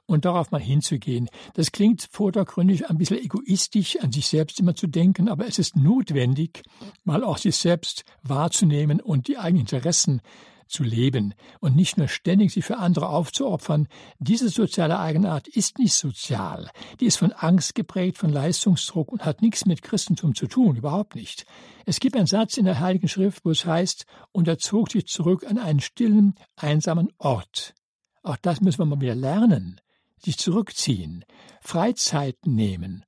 Und 0.06 0.24
darauf 0.24 0.50
mal 0.50 0.62
hinzugehen. 0.62 1.28
Das 1.52 1.72
klingt 1.72 2.08
vordergründig 2.10 2.88
ein 2.88 2.96
bisschen 2.96 3.18
egoistisch, 3.18 3.98
an 4.00 4.12
sich 4.12 4.28
selbst 4.28 4.58
immer 4.60 4.74
zu 4.74 4.86
denken, 4.86 5.28
aber 5.28 5.46
es 5.46 5.58
ist 5.58 5.76
notwendig, 5.76 6.62
mal 7.04 7.22
auch 7.22 7.36
sich 7.36 7.56
selbst 7.56 8.04
wahrzunehmen 8.22 9.00
und 9.00 9.28
die 9.28 9.36
eigenen 9.36 9.62
Interessen 9.62 10.22
zu 10.66 10.82
leben 10.82 11.34
und 11.60 11.76
nicht 11.76 11.96
nur 11.98 12.08
ständig 12.08 12.52
sich 12.52 12.64
für 12.64 12.78
andere 12.78 13.08
aufzuopfern. 13.08 13.88
Diese 14.18 14.48
soziale 14.48 14.98
Eigenart 14.98 15.48
ist 15.48 15.78
nicht 15.78 15.94
sozial. 15.94 16.70
Die 17.00 17.06
ist 17.06 17.16
von 17.16 17.32
Angst 17.32 17.74
geprägt, 17.74 18.18
von 18.18 18.30
Leistungsdruck 18.30 19.12
und 19.12 19.24
hat 19.24 19.42
nichts 19.42 19.66
mit 19.66 19.82
Christentum 19.82 20.34
zu 20.34 20.46
tun, 20.46 20.76
überhaupt 20.76 21.14
nicht. 21.14 21.46
Es 21.84 22.00
gibt 22.00 22.16
einen 22.16 22.26
Satz 22.26 22.56
in 22.56 22.64
der 22.64 22.80
Heiligen 22.80 23.08
Schrift, 23.08 23.44
wo 23.44 23.50
es 23.50 23.64
heißt, 23.64 24.06
und 24.32 24.48
er 24.48 24.58
zog 24.58 24.90
sich 24.90 25.06
zurück 25.06 25.44
an 25.48 25.58
einen 25.58 25.80
stillen, 25.80 26.34
einsamen 26.56 27.12
Ort. 27.18 27.74
Auch 28.22 28.36
das 28.36 28.60
müssen 28.60 28.78
wir 28.78 28.86
mal 28.86 29.00
wieder 29.00 29.14
lernen 29.14 29.80
sich 30.26 30.38
zurückziehen, 30.38 31.24
Freizeit 31.60 32.46
nehmen, 32.46 33.04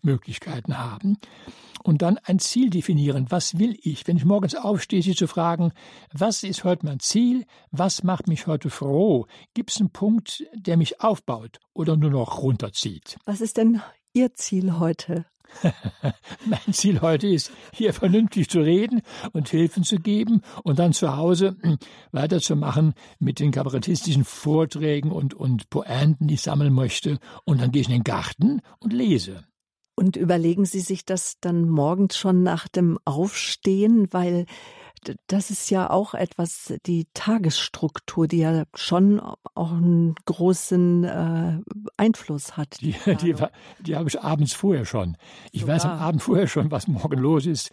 Rückzugsmöglichkeiten 0.00 0.78
haben 0.78 1.18
und 1.82 2.02
dann 2.02 2.18
ein 2.18 2.38
Ziel 2.38 2.70
definieren. 2.70 3.26
Was 3.30 3.58
will 3.58 3.78
ich? 3.82 4.06
Wenn 4.06 4.16
ich 4.16 4.24
morgens 4.24 4.54
aufstehe, 4.54 5.02
sie 5.02 5.14
zu 5.14 5.26
fragen, 5.26 5.72
was 6.12 6.42
ist 6.42 6.64
heute 6.64 6.86
mein 6.86 7.00
Ziel? 7.00 7.44
Was 7.70 8.02
macht 8.02 8.28
mich 8.28 8.46
heute 8.46 8.70
froh? 8.70 9.26
Gibt 9.54 9.70
es 9.70 9.80
einen 9.80 9.90
Punkt, 9.90 10.44
der 10.54 10.76
mich 10.76 11.00
aufbaut 11.00 11.58
oder 11.72 11.96
nur 11.96 12.10
noch 12.10 12.42
runterzieht? 12.42 13.18
Was 13.24 13.40
ist 13.40 13.56
denn 13.56 13.80
Ihr 14.12 14.34
Ziel 14.34 14.78
heute? 14.78 15.26
mein 16.46 16.72
Ziel 16.72 17.00
heute 17.00 17.26
ist, 17.26 17.50
hier 17.72 17.92
vernünftig 17.92 18.48
zu 18.48 18.60
reden 18.60 19.02
und 19.32 19.48
Hilfen 19.48 19.82
zu 19.82 19.96
geben 19.96 20.42
und 20.62 20.78
dann 20.78 20.92
zu 20.92 21.16
Hause 21.16 21.56
hm, 21.60 21.76
weiterzumachen 22.12 22.94
mit 23.18 23.40
den 23.40 23.50
kabarettistischen 23.50 24.24
Vorträgen 24.24 25.10
und, 25.10 25.34
und 25.34 25.68
Pointen, 25.68 26.28
die 26.28 26.34
ich 26.34 26.42
sammeln 26.42 26.72
möchte. 26.72 27.18
Und 27.44 27.60
dann 27.60 27.72
gehe 27.72 27.82
ich 27.82 27.88
in 27.88 27.94
den 27.94 28.04
Garten 28.04 28.60
und 28.78 28.92
lese. 28.92 29.44
Und 29.94 30.16
überlegen 30.16 30.64
Sie 30.64 30.80
sich 30.80 31.04
das 31.04 31.36
dann 31.40 31.68
morgens 31.68 32.16
schon 32.16 32.42
nach 32.42 32.68
dem 32.68 32.98
Aufstehen, 33.04 34.08
weil 34.12 34.46
das 35.26 35.50
ist 35.50 35.70
ja 35.70 35.88
auch 35.88 36.14
etwas, 36.14 36.74
die 36.86 37.06
Tagesstruktur, 37.14 38.28
die 38.28 38.38
ja 38.38 38.64
schon 38.74 39.20
auch 39.20 39.72
einen 39.72 40.14
großen 40.26 41.04
äh, 41.04 41.58
Einfluss 41.96 42.56
hat. 42.56 42.80
Die, 42.80 42.94
die, 43.06 43.34
die, 43.80 43.96
habe 43.96 44.08
ich 44.08 44.20
abends 44.20 44.52
vorher 44.52 44.84
schon. 44.84 45.16
Ich 45.52 45.62
Sogar. 45.62 45.76
weiß 45.76 45.84
am 45.86 45.98
Abend 45.98 46.22
vorher 46.22 46.48
schon, 46.48 46.70
was 46.70 46.86
morgen 46.86 47.18
los 47.18 47.46
ist. 47.46 47.70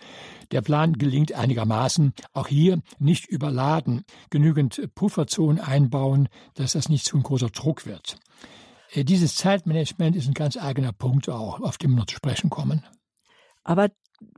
Der 0.51 0.61
Plan 0.61 0.93
gelingt 0.93 1.33
einigermaßen. 1.33 2.13
Auch 2.33 2.47
hier 2.47 2.81
nicht 2.97 3.27
überladen, 3.27 4.03
genügend 4.29 4.81
Pufferzonen 4.95 5.59
einbauen, 5.59 6.29
dass 6.53 6.73
das 6.73 6.87
nicht 6.87 7.05
zu 7.05 7.17
ein 7.17 7.23
großer 7.23 7.49
Druck 7.49 7.85
wird. 7.85 8.17
Äh, 8.91 9.03
dieses 9.03 9.35
Zeitmanagement 9.35 10.15
ist 10.15 10.27
ein 10.27 10.33
ganz 10.33 10.57
eigener 10.57 10.93
Punkt 10.93 11.29
auch, 11.29 11.59
auf 11.61 11.77
den 11.77 11.91
wir 11.91 11.97
noch 11.97 12.05
zu 12.05 12.15
sprechen 12.15 12.49
kommen. 12.49 12.83
Aber 13.63 13.89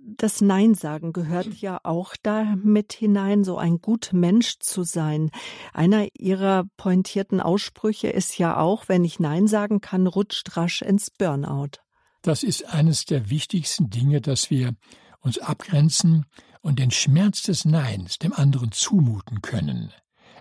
das 0.02 0.42
Nein 0.42 0.76
sagen 0.76 1.14
gehört 1.14 1.54
ja 1.62 1.80
auch 1.84 2.16
da 2.22 2.56
mit 2.56 2.94
hinein, 2.94 3.44
so 3.44 3.58
ein 3.58 3.80
gut 3.80 4.10
Mensch 4.12 4.60
zu 4.60 4.84
sein. 4.84 5.30
Einer 5.74 6.08
ihrer 6.18 6.66
pointierten 6.76 7.40
Aussprüche 7.40 8.10
ist 8.10 8.38
ja 8.38 8.58
auch, 8.58 8.90
wenn 8.90 9.06
ich 9.06 9.20
Nein 9.20 9.48
sagen 9.48 9.82
kann, 9.82 10.08
rutscht 10.08 10.58
rasch 10.58 10.82
ins 10.82 11.10
Burnout. 11.12 11.80
Das 12.22 12.44
ist 12.44 12.66
eines 12.66 13.06
der 13.06 13.30
wichtigsten 13.30 13.90
Dinge, 13.90 14.20
dass 14.20 14.50
wir 14.50 14.74
uns 15.22 15.38
abgrenzen 15.40 16.26
und 16.62 16.80
den 16.80 16.92
Schmerz 16.92 17.44
des 17.44 17.64
Neins 17.64 18.18
dem 18.18 18.34
anderen 18.34 18.72
zumuten 18.72 19.42
können. 19.42 19.94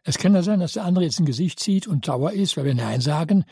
Es 0.03 0.19
kann 0.19 0.35
ja 0.35 0.43
sein, 0.43 0.61
dass 0.61 0.73
der 0.73 0.85
andere 0.85 1.05
jetzt 1.05 1.21
ein 1.21 1.27
Gesicht 1.27 1.61
zieht 1.61 1.87
und 1.87 2.07
sauer 2.07 2.33
ist, 2.33 2.57
weil 2.57 2.65
wir 2.65 2.75
Nein 2.75 3.01
sagen. 3.01 3.45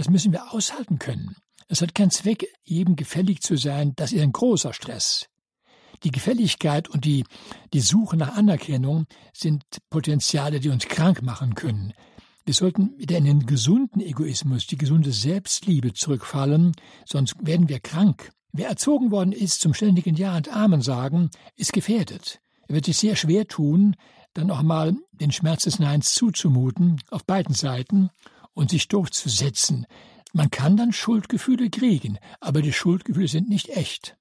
Das 0.00 0.08
müssen 0.08 0.32
wir 0.32 0.54
aushalten 0.54 0.98
können. 0.98 1.36
Es 1.68 1.82
hat 1.82 1.94
keinen 1.94 2.10
Zweck, 2.10 2.46
jedem 2.64 2.96
gefällig 2.96 3.42
zu 3.42 3.56
sein. 3.56 3.92
Das 3.96 4.12
ist 4.12 4.22
ein 4.22 4.32
großer 4.32 4.72
Stress. 4.72 5.26
Die 6.04 6.10
Gefälligkeit 6.10 6.88
und 6.88 7.04
die, 7.04 7.26
die 7.74 7.80
Suche 7.80 8.16
nach 8.16 8.34
Anerkennung 8.34 9.04
sind 9.34 9.62
Potenziale, 9.90 10.58
die 10.58 10.70
uns 10.70 10.88
krank 10.88 11.20
machen 11.20 11.54
können. 11.54 11.92
Wir 12.46 12.54
sollten 12.54 12.96
wieder 12.96 13.18
in 13.18 13.26
den 13.26 13.44
gesunden 13.44 14.00
Egoismus, 14.00 14.66
die 14.66 14.78
gesunde 14.78 15.12
Selbstliebe 15.12 15.92
zurückfallen, 15.92 16.72
sonst 17.04 17.34
werden 17.42 17.68
wir 17.68 17.80
krank. 17.80 18.32
Wer 18.52 18.70
erzogen 18.70 19.10
worden 19.10 19.32
ist 19.32 19.60
zum 19.60 19.74
ständigen 19.74 20.16
Ja 20.16 20.34
und 20.34 20.48
Amen 20.48 20.80
sagen, 20.80 21.28
ist 21.56 21.74
gefährdet. 21.74 22.40
Er 22.68 22.74
wird 22.74 22.86
sich 22.86 22.96
sehr 22.96 23.16
schwer 23.16 23.46
tun, 23.46 23.96
dann 24.32 24.50
auch 24.50 24.62
mal 24.62 24.96
den 25.12 25.30
Schmerz 25.30 25.64
des 25.64 25.78
Neins 25.78 26.14
zuzumuten, 26.14 27.02
auf 27.10 27.26
beiden 27.26 27.54
Seiten, 27.54 28.08
und 28.54 28.70
sich 28.70 28.88
durchzusetzen. 28.88 29.86
Man 30.32 30.50
kann 30.50 30.76
dann 30.76 30.92
Schuldgefühle 30.92 31.70
kriegen, 31.70 32.18
aber 32.40 32.62
die 32.62 32.72
Schuldgefühle 32.72 33.28
sind 33.28 33.48
nicht 33.48 33.68
echt. 33.70 34.16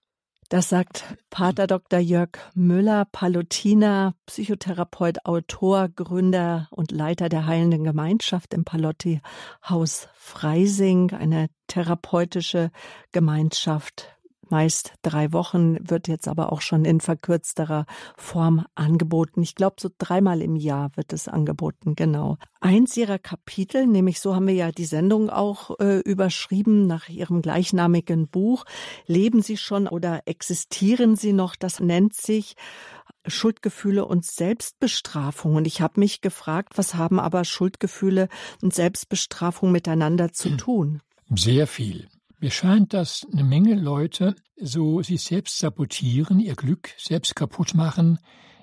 Das 0.50 0.68
sagt 0.70 1.04
Pater 1.30 1.68
Dr. 1.68 2.00
Jörg 2.00 2.32
Müller, 2.56 3.06
Palutiner, 3.12 4.16
Psychotherapeut, 4.26 5.24
Autor, 5.26 5.90
Gründer 5.90 6.68
und 6.72 6.92
Leiter 6.92 7.30
der 7.30 7.46
Heilenden 7.46 7.84
Gemeinschaft 7.84 8.56
im 8.56 8.66
Palotti 8.66 9.22
Haus 9.68 10.08
Freising, 10.16 11.12
eine 11.12 11.50
therapeutische 11.68 12.72
Gemeinschaft 13.12 14.19
meist 14.52 14.94
drei 15.02 15.32
Wochen, 15.34 15.78
wird 15.88 16.08
jetzt 16.08 16.28
aber 16.28 16.52
auch 16.52 16.62
schon 16.62 16.86
in 16.86 17.02
verkürzterer 17.02 17.86
Form 18.18 18.66
angeboten. 18.76 19.42
Ich 19.42 19.56
glaube, 19.56 19.76
so 19.80 19.90
dreimal 19.98 20.42
im 20.42 20.56
Jahr 20.56 20.92
wird 20.96 21.14
es 21.14 21.28
angeboten, 21.28 21.96
genau. 21.96 22.38
Eins 22.62 22.98
ihrer 22.98 23.20
Kapitel, 23.20 23.88
nämlich 23.88 24.20
so 24.20 24.36
haben 24.36 24.48
wir 24.48 24.54
ja 24.54 24.72
die 24.72 24.86
Sendung 24.86 25.30
auch 25.30 25.80
äh, 25.80 26.00
überschrieben 26.00 26.88
nach 26.88 27.08
ihrem 27.08 27.42
gleichnamigen 27.42 28.28
Buch, 28.28 28.66
Leben 29.06 29.42
Sie 29.42 29.58
schon 29.58 29.88
oder 29.88 30.22
existieren 30.26 31.16
Sie 31.16 31.34
noch? 31.34 31.56
Das 31.56 31.80
nennt 31.80 32.14
sich 32.14 32.56
Schuldgefühle 33.26 34.06
und 34.06 34.26
Selbstbestrafung. 34.26 35.56
Und 35.56 35.68
ich 35.68 35.82
habe 35.82 36.00
mich 36.00 36.22
gefragt, 36.22 36.74
was 36.78 36.96
haben 36.96 37.20
aber 37.20 37.44
Schuldgefühle 37.44 38.30
und 38.62 38.74
Selbstbestrafung 38.74 39.72
miteinander 39.72 40.32
zu 40.32 40.56
tun? 40.58 41.02
Sehr 41.36 41.68
viel. 41.68 42.08
Mir 42.42 42.52
scheint, 42.52 42.94
dass 42.94 43.28
eine 43.34 43.44
Menge 43.44 43.76
Leute 43.76 44.34
so 44.56 45.02
sich 45.02 45.24
selbst 45.24 45.58
sabotieren, 45.58 46.40
ihr 46.40 46.56
Glück 46.56 46.92
selbst 46.98 47.36
kaputt 47.36 47.74
machen. 47.74 48.18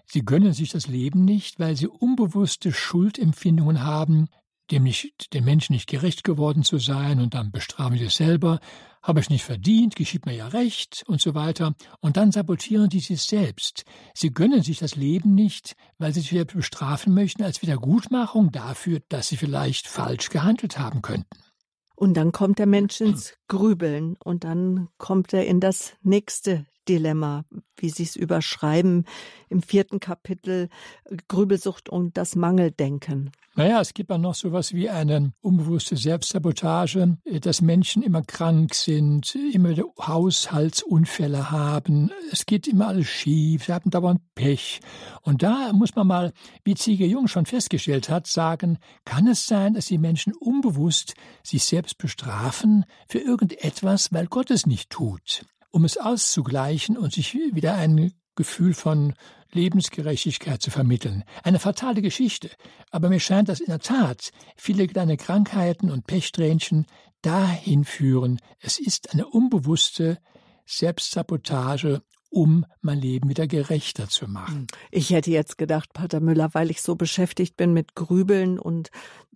Sie 0.06 0.24
gönnen 0.24 0.54
sich 0.54 0.70
das 0.70 0.86
Leben 0.86 1.26
nicht, 1.26 1.60
weil 1.60 1.76
sie 1.76 1.86
unbewusste 1.86 2.72
Schuldempfindungen 2.72 3.82
haben, 3.82 4.28
dem 4.70 4.84
nicht, 4.84 5.34
den 5.34 5.44
Menschen 5.44 5.74
nicht 5.74 5.88
gerecht 5.88 6.24
geworden 6.24 6.62
zu 6.62 6.78
sein 6.78 7.20
und 7.20 7.34
dann 7.34 7.50
bestrafen 7.50 7.98
sie 7.98 8.06
es 8.06 8.16
selber, 8.16 8.60
habe 9.02 9.20
ich 9.20 9.28
nicht 9.28 9.44
verdient, 9.44 9.94
geschieht 9.94 10.24
mir 10.24 10.34
ja 10.34 10.48
recht 10.48 11.04
und 11.06 11.20
so 11.20 11.34
weiter. 11.34 11.74
Und 12.00 12.16
dann 12.16 12.32
sabotieren 12.32 12.88
die 12.88 13.00
sich 13.00 13.22
selbst. 13.22 13.84
Sie 14.14 14.30
gönnen 14.30 14.62
sich 14.62 14.78
das 14.78 14.96
Leben 14.96 15.34
nicht, 15.34 15.76
weil 15.98 16.14
sie 16.14 16.20
sich 16.20 16.32
wieder 16.32 16.46
bestrafen 16.46 17.12
möchten 17.12 17.44
als 17.44 17.60
Wiedergutmachung 17.60 18.50
dafür, 18.52 19.00
dass 19.10 19.28
sie 19.28 19.36
vielleicht 19.36 19.86
falsch 19.86 20.30
gehandelt 20.30 20.78
haben 20.78 21.02
könnten. 21.02 21.45
Und 21.96 22.14
dann 22.14 22.30
kommt 22.30 22.58
der 22.58 22.66
Mensch 22.66 23.00
ins 23.00 23.36
Grübeln 23.48 24.16
und 24.22 24.44
dann 24.44 24.88
kommt 24.98 25.32
er 25.32 25.46
in 25.46 25.60
das 25.60 25.94
nächste 26.02 26.66
Dilemma, 26.88 27.44
wie 27.76 27.90
Sie 27.90 28.02
es 28.02 28.16
überschreiben 28.16 29.04
im 29.48 29.62
vierten 29.62 30.00
Kapitel 30.00 30.68
Grübelsucht 31.28 31.88
und 31.88 32.16
das 32.16 32.36
Mangeldenken. 32.36 33.30
Naja, 33.58 33.80
es 33.80 33.94
gibt 33.94 34.12
auch 34.12 34.18
noch 34.18 34.34
so 34.34 34.48
etwas 34.48 34.74
wie 34.74 34.90
eine 34.90 35.32
unbewusste 35.40 35.96
Selbstsabotage, 35.96 37.16
dass 37.40 37.62
Menschen 37.62 38.02
immer 38.02 38.20
krank 38.20 38.74
sind, 38.74 39.34
immer 39.34 39.74
Haushaltsunfälle 39.98 41.50
haben, 41.50 42.10
es 42.30 42.44
geht 42.44 42.68
immer 42.68 42.88
alles 42.88 43.06
schief, 43.06 43.64
sie 43.64 43.72
haben 43.72 43.90
dauernd 43.90 44.20
Pech. 44.34 44.80
Und 45.22 45.42
da 45.42 45.72
muss 45.72 45.94
man 45.94 46.06
mal, 46.06 46.32
wie 46.64 46.74
Ziege 46.74 47.06
Jung 47.06 47.28
schon 47.28 47.46
festgestellt 47.46 48.10
hat, 48.10 48.26
sagen, 48.26 48.76
kann 49.06 49.26
es 49.26 49.46
sein, 49.46 49.72
dass 49.72 49.86
die 49.86 49.96
Menschen 49.96 50.34
unbewusst 50.34 51.14
sich 51.42 51.64
selbst 51.64 51.96
bestrafen 51.96 52.84
für 53.08 53.20
irgendetwas, 53.20 54.12
weil 54.12 54.26
Gott 54.26 54.50
es 54.50 54.66
nicht 54.66 54.90
tut, 54.90 55.46
um 55.70 55.84
es 55.84 55.96
auszugleichen 55.96 56.96
und 56.96 57.12
sich 57.12 57.34
wieder 57.34 57.74
ein 57.74 58.12
Gefühl 58.34 58.74
von 58.74 59.14
Lebensgerechtigkeit 59.52 60.60
zu 60.60 60.70
vermitteln. 60.70 61.24
Eine 61.42 61.58
fatale 61.58 62.02
Geschichte, 62.02 62.50
aber 62.90 63.08
mir 63.08 63.20
scheint, 63.20 63.48
dass 63.48 63.60
in 63.60 63.66
der 63.66 63.80
Tat 63.80 64.30
viele 64.56 64.86
kleine 64.86 65.16
Krankheiten 65.16 65.90
und 65.90 66.06
Pechtränchen 66.06 66.86
dahin 67.22 67.84
führen. 67.84 68.40
Es 68.60 68.78
ist 68.78 69.12
eine 69.12 69.26
unbewusste 69.26 70.18
Selbstsabotage 70.66 72.02
um 72.36 72.66
mein 72.82 73.00
Leben 73.00 73.30
wieder 73.30 73.46
gerechter 73.46 74.10
zu 74.10 74.28
machen. 74.28 74.54
Hm. 74.54 74.66
Ich 74.90 75.08
hätte 75.08 75.30
jetzt 75.30 75.56
gedacht, 75.56 75.94
Pater 75.94 76.20
Müller, 76.20 76.50
weil 76.52 76.70
ich 76.70 76.82
so 76.82 76.94
beschäftigt 76.94 77.56
bin 77.56 77.72
mit 77.72 77.94
Grübeln 77.94 78.58
und 78.58 78.90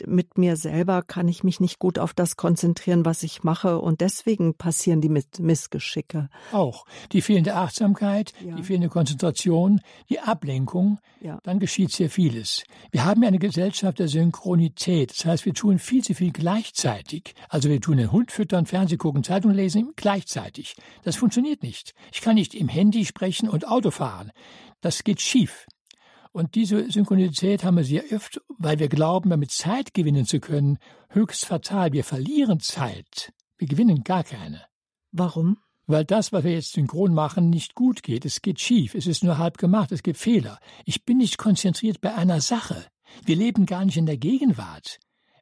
mit 0.06 0.36
mir 0.36 0.56
selber, 0.56 1.02
kann 1.02 1.26
ich 1.26 1.42
mich 1.42 1.60
nicht 1.60 1.78
gut 1.78 1.98
auf 1.98 2.12
das 2.12 2.36
konzentrieren, 2.36 3.06
was 3.06 3.22
ich 3.22 3.42
mache 3.42 3.78
und 3.78 4.02
deswegen 4.02 4.54
passieren 4.54 5.00
die 5.00 5.08
Missgeschicke. 5.08 6.28
Auch 6.52 6.84
die 7.12 7.22
fehlende 7.22 7.54
Achtsamkeit, 7.54 8.34
ja. 8.44 8.56
die 8.56 8.62
fehlende 8.62 8.90
Konzentration, 8.90 9.80
die 10.10 10.20
Ablenkung, 10.20 10.98
ja. 11.22 11.38
dann 11.42 11.58
geschieht 11.58 11.92
sehr 11.92 12.10
vieles. 12.10 12.64
Wir 12.90 13.06
haben 13.06 13.22
ja 13.22 13.28
eine 13.28 13.38
Gesellschaft 13.38 13.98
der 13.98 14.08
Synchronität, 14.08 15.10
das 15.10 15.24
heißt, 15.24 15.46
wir 15.46 15.54
tun 15.54 15.78
viel 15.78 16.04
zu 16.04 16.14
viel 16.14 16.32
gleichzeitig. 16.32 17.34
Also 17.48 17.70
wir 17.70 17.80
tun 17.80 17.96
den 17.96 18.12
Hund 18.12 18.30
füttern, 18.30 18.66
Fernseh 18.66 18.98
gucken, 18.98 19.24
Zeitung 19.24 19.52
lesen 19.52 19.92
gleichzeitig. 19.96 20.76
Das 21.02 21.16
funktioniert 21.16 21.62
nicht. 21.62 21.94
Ich 22.12 22.20
kann 22.20 22.34
nicht 22.34 22.54
im 22.54 22.68
Handy 22.68 22.89
Handy 22.90 23.04
sprechen 23.04 23.48
und 23.48 23.68
Auto 23.68 23.92
fahren. 23.92 24.32
Das 24.80 25.04
geht 25.04 25.20
schief. 25.20 25.66
Und 26.32 26.56
diese 26.56 26.90
Synchronität 26.90 27.62
haben 27.62 27.76
wir 27.76 27.84
sehr 27.84 28.02
oft, 28.12 28.40
weil 28.58 28.80
wir 28.80 28.88
glauben, 28.88 29.30
damit 29.30 29.52
Zeit 29.52 29.94
gewinnen 29.94 30.26
zu 30.26 30.40
können, 30.40 30.78
höchst 31.08 31.46
fatal. 31.46 31.92
Wir 31.92 32.02
verlieren 32.02 32.58
Zeit. 32.58 33.32
Wir 33.58 33.68
gewinnen 33.68 34.02
gar 34.02 34.24
keine. 34.24 34.64
Warum? 35.12 35.58
Weil 35.86 36.04
das, 36.04 36.32
was 36.32 36.42
wir 36.42 36.52
jetzt 36.52 36.72
synchron 36.72 37.14
machen, 37.14 37.48
nicht 37.48 37.76
gut 37.76 38.02
geht. 38.02 38.24
Es 38.24 38.42
geht 38.42 38.58
schief. 38.58 38.96
Es 38.96 39.06
ist 39.06 39.22
nur 39.22 39.38
halb 39.38 39.56
gemacht. 39.58 39.92
Es 39.92 40.02
gibt 40.02 40.18
Fehler. 40.18 40.58
Ich 40.84 41.04
bin 41.04 41.18
nicht 41.18 41.38
konzentriert 41.38 42.00
bei 42.00 42.12
einer 42.12 42.40
Sache. 42.40 42.86
Wir 43.24 43.36
leben 43.36 43.66
gar 43.66 43.84
nicht 43.84 43.98
in 43.98 44.06
der 44.06 44.18
Gegenwart. 44.18 44.98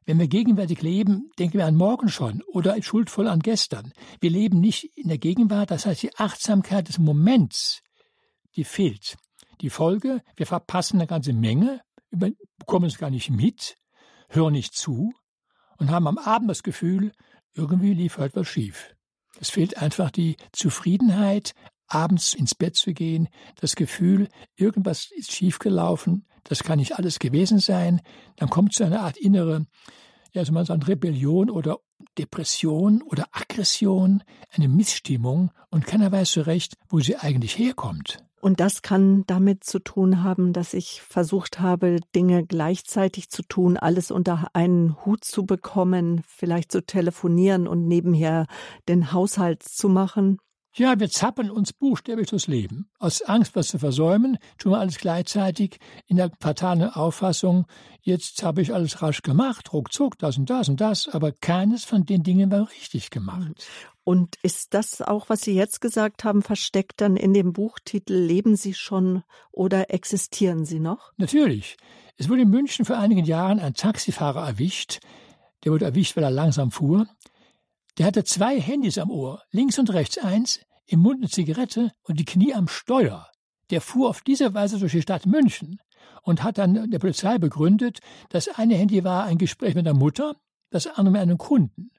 Wenn 0.09 0.17
wir 0.17 0.27
gegenwärtig 0.27 0.81
leben, 0.81 1.29
denken 1.37 1.59
wir 1.59 1.67
an 1.67 1.75
morgen 1.75 2.09
schon 2.09 2.41
oder 2.47 2.81
schuldvoll 2.81 3.27
an 3.27 3.41
gestern. 3.41 3.93
Wir 4.19 4.31
leben 4.31 4.59
nicht 4.59 4.85
in 4.97 5.07
der 5.07 5.19
Gegenwart, 5.19 5.69
das 5.69 5.85
heißt 5.85 6.01
die 6.01 6.15
Achtsamkeit 6.15 6.87
des 6.87 6.97
Moments, 6.97 7.83
die 8.55 8.63
fehlt. 8.63 9.17
Die 9.61 9.69
Folge, 9.69 10.23
wir 10.35 10.47
verpassen 10.47 10.95
eine 10.95 11.05
ganze 11.05 11.31
Menge, 11.31 11.81
bekommen 12.09 12.85
es 12.85 12.97
gar 12.97 13.11
nicht 13.11 13.29
mit, 13.29 13.75
hören 14.29 14.53
nicht 14.53 14.73
zu 14.73 15.13
und 15.77 15.91
haben 15.91 16.07
am 16.07 16.17
Abend 16.17 16.49
das 16.49 16.63
Gefühl, 16.63 17.11
irgendwie 17.53 17.93
lief 17.93 18.17
heute 18.17 18.37
was 18.37 18.47
schief. 18.47 18.95
Es 19.39 19.51
fehlt 19.51 19.77
einfach 19.77 20.09
die 20.09 20.37
Zufriedenheit, 20.53 21.53
abends 21.89 22.33
ins 22.33 22.55
Bett 22.55 22.75
zu 22.75 22.93
gehen, 22.93 23.29
das 23.59 23.75
Gefühl, 23.75 24.29
irgendwas 24.55 25.09
ist 25.11 25.31
schiefgelaufen, 25.31 26.25
das 26.43 26.63
kann 26.63 26.79
nicht 26.79 26.97
alles 26.97 27.19
gewesen 27.19 27.59
sein, 27.59 28.01
dann 28.37 28.49
kommt 28.49 28.73
so 28.73 28.83
eine 28.83 29.01
Art 29.01 29.17
innere, 29.17 29.65
ja, 30.33 30.45
so 30.45 30.51
man 30.51 30.65
sagt, 30.65 30.87
Rebellion 30.87 31.49
oder 31.49 31.79
Depression 32.17 33.01
oder 33.01 33.27
Aggression, 33.31 34.23
eine 34.51 34.67
Missstimmung 34.67 35.51
und 35.69 35.85
keiner 35.85 36.11
weiß 36.11 36.31
so 36.31 36.41
recht, 36.41 36.75
wo 36.87 36.99
sie 36.99 37.17
eigentlich 37.17 37.57
herkommt. 37.57 38.19
Und 38.41 38.61
das 38.61 38.81
kann 38.81 39.25
damit 39.27 39.65
zu 39.65 39.79
tun 39.79 40.23
haben, 40.23 40.53
dass 40.53 40.73
ich 40.73 41.01
versucht 41.01 41.59
habe, 41.59 41.99
Dinge 42.15 42.45
gleichzeitig 42.45 43.29
zu 43.29 43.43
tun, 43.43 43.75
alles 43.75 44.11
unter 44.11 44.47
einen 44.53 44.95
Hut 45.05 45.25
zu 45.25 45.45
bekommen, 45.45 46.21
vielleicht 46.25 46.71
zu 46.71 46.85
telefonieren 46.85 47.67
und 47.67 47.85
nebenher 47.87 48.45
den 48.87 49.11
Haushalt 49.11 49.63
zu 49.63 49.89
machen. 49.89 50.37
Ja, 50.79 50.97
wir 50.97 51.09
zappeln 51.09 51.51
uns 51.51 51.73
buchstäblich 51.73 52.29
durchs 52.29 52.47
Leben. 52.47 52.89
Aus 52.99 53.21
Angst, 53.21 53.53
was 53.57 53.67
zu 53.67 53.79
versäumen, 53.79 54.37
tun 54.57 54.71
wir 54.71 54.79
alles 54.79 54.97
gleichzeitig 54.97 55.77
in 56.07 56.15
der 56.15 56.31
fatalen 56.39 56.83
Auffassung, 56.83 57.65
jetzt 58.01 58.43
habe 58.43 58.61
ich 58.61 58.73
alles 58.73 59.01
rasch 59.01 59.21
gemacht, 59.21 59.73
ruckzuck, 59.73 60.17
das 60.17 60.37
und 60.37 60.49
das 60.49 60.69
und 60.69 60.79
das, 60.79 61.09
aber 61.09 61.33
keines 61.33 61.83
von 61.83 62.05
den 62.05 62.23
Dingen 62.23 62.49
war 62.49 62.71
richtig 62.71 63.09
gemacht. 63.09 63.67
Und 64.05 64.37
ist 64.41 64.73
das 64.73 65.01
auch, 65.01 65.27
was 65.27 65.41
Sie 65.41 65.53
jetzt 65.53 65.81
gesagt 65.81 66.23
haben, 66.23 66.41
versteckt 66.41 67.01
dann 67.01 67.17
in 67.17 67.33
dem 67.33 67.51
Buchtitel 67.51 68.13
Leben 68.13 68.55
Sie 68.55 68.73
schon 68.73 69.23
oder 69.51 69.93
existieren 69.93 70.63
Sie 70.63 70.79
noch? 70.79 71.11
Natürlich. 71.17 71.75
Es 72.15 72.29
wurde 72.29 72.43
in 72.43 72.49
München 72.49 72.85
vor 72.85 72.97
einigen 72.97 73.25
Jahren 73.25 73.59
ein 73.59 73.73
Taxifahrer 73.73 74.47
erwischt. 74.47 75.01
Der 75.65 75.73
wurde 75.73 75.83
erwischt, 75.83 76.15
weil 76.15 76.23
er 76.23 76.31
langsam 76.31 76.71
fuhr. 76.71 77.05
Der 77.97 78.05
hatte 78.05 78.23
zwei 78.23 78.61
Handys 78.61 78.97
am 78.97 79.11
Ohr, 79.11 79.43
links 79.51 79.77
und 79.77 79.91
rechts 79.91 80.17
eins, 80.17 80.61
im 80.89 81.01
Mund 81.01 81.17
eine 81.19 81.29
Zigarette 81.29 81.91
und 82.03 82.19
die 82.19 82.25
Knie 82.25 82.53
am 82.53 82.67
Steuer. 82.67 83.29
Der 83.69 83.81
fuhr 83.81 84.09
auf 84.09 84.21
diese 84.21 84.53
Weise 84.53 84.79
durch 84.79 84.93
die 84.93 85.01
Stadt 85.01 85.25
München 85.25 85.79
und 86.23 86.43
hat 86.43 86.57
dann 86.57 86.89
der 86.89 86.99
Polizei 86.99 87.37
begründet, 87.37 87.99
das 88.29 88.47
eine 88.47 88.75
Handy 88.75 89.03
war 89.03 89.25
ein 89.25 89.37
Gespräch 89.37 89.75
mit 89.75 89.85
der 89.85 89.93
Mutter, 89.93 90.35
das 90.71 90.87
andere 90.87 91.11
mit 91.11 91.21
einem 91.21 91.37
Kunden. 91.37 91.91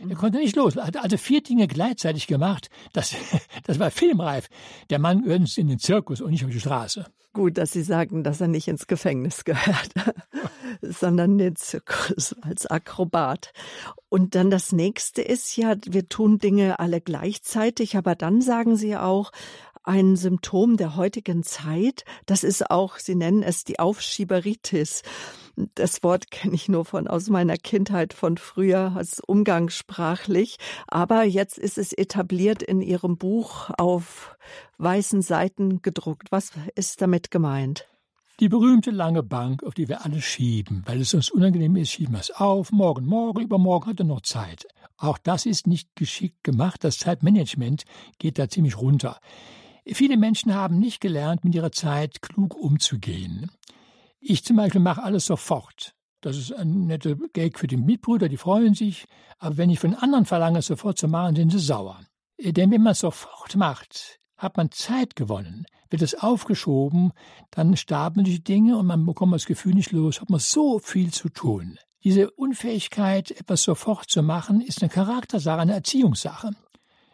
Er 0.00 0.16
konnte 0.16 0.38
nicht 0.38 0.56
los. 0.56 0.74
Er 0.76 0.86
hatte 0.86 1.02
also 1.02 1.16
vier 1.16 1.42
Dinge 1.42 1.68
gleichzeitig 1.68 2.26
gemacht. 2.26 2.68
Das, 2.92 3.14
das 3.62 3.78
war 3.78 3.90
filmreif. 3.90 4.48
Der 4.90 4.98
Mann 4.98 5.22
gehört 5.22 5.56
in 5.56 5.68
den 5.68 5.78
Zirkus 5.78 6.20
und 6.20 6.32
nicht 6.32 6.44
auf 6.44 6.50
die 6.50 6.60
Straße. 6.60 7.06
Gut, 7.34 7.58
dass 7.58 7.72
Sie 7.72 7.82
sagen, 7.82 8.22
dass 8.22 8.40
er 8.40 8.46
nicht 8.46 8.68
ins 8.68 8.86
Gefängnis 8.86 9.44
gehört, 9.44 9.90
sondern 10.82 11.32
in 11.32 11.38
den 11.38 11.56
Zirkus 11.56 12.36
als 12.40 12.64
Akrobat. 12.66 13.52
Und 14.08 14.36
dann 14.36 14.50
das 14.50 14.70
nächste 14.70 15.20
ist 15.20 15.56
ja, 15.56 15.74
wir 15.84 16.08
tun 16.08 16.38
Dinge 16.38 16.78
alle 16.78 17.00
gleichzeitig, 17.00 17.96
aber 17.96 18.14
dann 18.14 18.40
sagen 18.40 18.76
Sie 18.76 18.96
auch, 18.96 19.32
ein 19.82 20.14
Symptom 20.14 20.76
der 20.76 20.94
heutigen 20.94 21.42
Zeit. 21.42 22.04
Das 22.24 22.44
ist 22.44 22.70
auch, 22.70 22.98
Sie 22.98 23.16
nennen 23.16 23.42
es 23.42 23.64
die 23.64 23.80
Aufschieberitis. 23.80 25.02
Das 25.56 26.02
Wort 26.02 26.30
kenne 26.30 26.54
ich 26.54 26.68
nur 26.68 26.84
von 26.84 27.06
aus 27.06 27.28
meiner 27.28 27.56
Kindheit 27.56 28.12
von 28.12 28.38
früher 28.38 28.92
als 28.96 29.20
umgangssprachlich. 29.20 30.58
Aber 30.88 31.24
jetzt 31.24 31.58
ist 31.58 31.78
es 31.78 31.92
etabliert 31.92 32.62
in 32.62 32.80
Ihrem 32.80 33.16
Buch 33.16 33.70
auf 33.78 34.36
weißen 34.78 35.22
Seiten 35.22 35.82
gedruckt. 35.82 36.32
Was 36.32 36.50
ist 36.74 37.00
damit 37.00 37.30
gemeint? 37.30 37.86
Die 38.40 38.48
berühmte 38.48 38.90
lange 38.90 39.22
Bank, 39.22 39.62
auf 39.62 39.74
die 39.74 39.88
wir 39.88 40.04
alle 40.04 40.20
schieben, 40.20 40.82
weil 40.86 41.00
es 41.00 41.14
uns 41.14 41.30
unangenehm 41.30 41.76
ist, 41.76 41.92
schieben 41.92 42.14
wir 42.14 42.20
es 42.20 42.32
auf, 42.32 42.72
morgen, 42.72 43.06
morgen, 43.06 43.40
übermorgen 43.40 43.90
hat 43.90 44.00
er 44.00 44.06
noch 44.06 44.22
Zeit. 44.22 44.66
Auch 44.96 45.18
das 45.18 45.46
ist 45.46 45.68
nicht 45.68 45.94
geschickt 45.94 46.42
gemacht. 46.42 46.82
Das 46.82 46.98
Zeitmanagement 46.98 47.84
geht 48.18 48.40
da 48.40 48.48
ziemlich 48.48 48.76
runter. 48.76 49.20
Viele 49.86 50.16
Menschen 50.16 50.54
haben 50.54 50.78
nicht 50.80 51.00
gelernt, 51.00 51.44
mit 51.44 51.54
ihrer 51.54 51.70
Zeit 51.70 52.22
klug 52.22 52.56
umzugehen. 52.56 53.50
Ich 54.26 54.42
zum 54.42 54.56
Beispiel 54.56 54.80
mache 54.80 55.02
alles 55.02 55.26
sofort. 55.26 55.94
Das 56.22 56.38
ist 56.38 56.50
ein 56.50 56.86
netter 56.86 57.14
Gag 57.34 57.58
für 57.58 57.66
die 57.66 57.76
Mitbrüder, 57.76 58.30
die 58.30 58.38
freuen 58.38 58.72
sich. 58.72 59.04
Aber 59.38 59.58
wenn 59.58 59.68
ich 59.68 59.80
von 59.80 59.94
anderen 59.94 60.24
verlange, 60.24 60.60
es 60.60 60.66
sofort 60.66 60.96
zu 60.96 61.08
machen, 61.08 61.36
sind 61.36 61.52
sie 61.52 61.58
sauer. 61.58 62.00
Denn 62.42 62.70
wenn 62.70 62.82
man 62.82 62.92
es 62.92 63.00
sofort 63.00 63.54
macht, 63.56 64.18
hat 64.38 64.56
man 64.56 64.70
Zeit 64.70 65.14
gewonnen. 65.14 65.66
Wird 65.90 66.00
es 66.00 66.14
aufgeschoben, 66.14 67.12
dann 67.50 67.76
starben 67.76 68.24
die 68.24 68.42
Dinge 68.42 68.78
und 68.78 68.86
man 68.86 69.04
bekommt 69.04 69.34
das 69.34 69.44
Gefühl 69.44 69.74
nicht 69.74 69.92
los, 69.92 70.22
hat 70.22 70.30
man 70.30 70.40
so 70.40 70.78
viel 70.78 71.12
zu 71.12 71.28
tun. 71.28 71.78
Diese 72.02 72.30
Unfähigkeit, 72.30 73.30
etwas 73.30 73.62
sofort 73.62 74.08
zu 74.08 74.22
machen, 74.22 74.62
ist 74.62 74.80
eine 74.80 74.88
Charaktersache, 74.88 75.60
eine 75.60 75.74
Erziehungssache. 75.74 76.52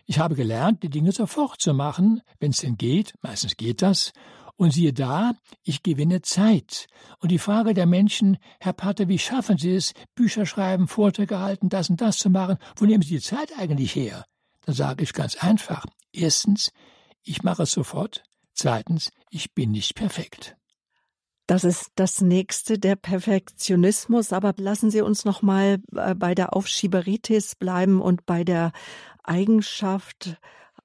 Ich 0.07 0.21
habe 0.21 0.37
gelernt, 0.37 0.85
die 0.85 0.91
Dinge 0.91 1.11
sofort 1.11 1.61
zu 1.61 1.75
machen, 1.75 2.23
wenn 2.39 2.53
es 2.53 2.59
denn 2.59 2.77
geht, 2.77 3.15
meistens 3.21 3.57
geht 3.57 3.83
das, 3.83 4.13
und 4.61 4.73
siehe 4.73 4.93
da, 4.93 5.33
ich 5.63 5.83
gewinne 5.83 6.21
Zeit. 6.21 6.87
Und 7.21 7.31
die 7.31 7.39
Frage 7.39 7.73
der 7.73 7.87
Menschen, 7.87 8.37
Herr 8.61 8.75
Pater, 8.75 9.09
wie 9.09 9.19
schaffen 9.19 9.57
Sie 9.57 9.75
es, 9.75 9.95
Bücher 10.15 10.45
schreiben, 10.45 10.87
Vorträge 10.87 11.39
halten, 11.39 11.71
das 11.71 11.89
und 11.89 12.03
das 12.03 12.19
zu 12.19 12.29
machen, 12.29 12.59
wo 12.77 12.85
nehmen 12.85 13.03
Sie 13.03 13.15
die 13.15 13.23
Zeit 13.23 13.53
eigentlich 13.59 13.95
her? 13.95 14.27
Dann 14.67 14.75
sage 14.75 15.03
ich 15.03 15.15
ganz 15.15 15.37
einfach. 15.37 15.87
Erstens, 16.13 16.73
ich 17.23 17.43
mache 17.43 17.63
es 17.63 17.73
sofort. 17.73 18.23
Zweitens, 18.53 19.11
ich 19.31 19.55
bin 19.55 19.71
nicht 19.71 19.95
perfekt. 19.95 20.59
Das 21.47 21.65
ist 21.65 21.93
das 21.95 22.21
nächste, 22.21 22.79
der 22.79 22.97
Perfektionismus. 22.97 24.35
Aber 24.35 24.53
lassen 24.59 24.91
Sie 24.91 25.01
uns 25.01 25.25
noch 25.25 25.41
mal 25.41 25.79
äh, 25.97 26.15
bei 26.15 26.35
der 26.35 26.55
Aufschieberitis 26.55 27.55
bleiben 27.55 28.03
und 28.03 28.27
bei 28.27 28.45
der 28.45 28.73
Eigenschaft, 29.25 30.37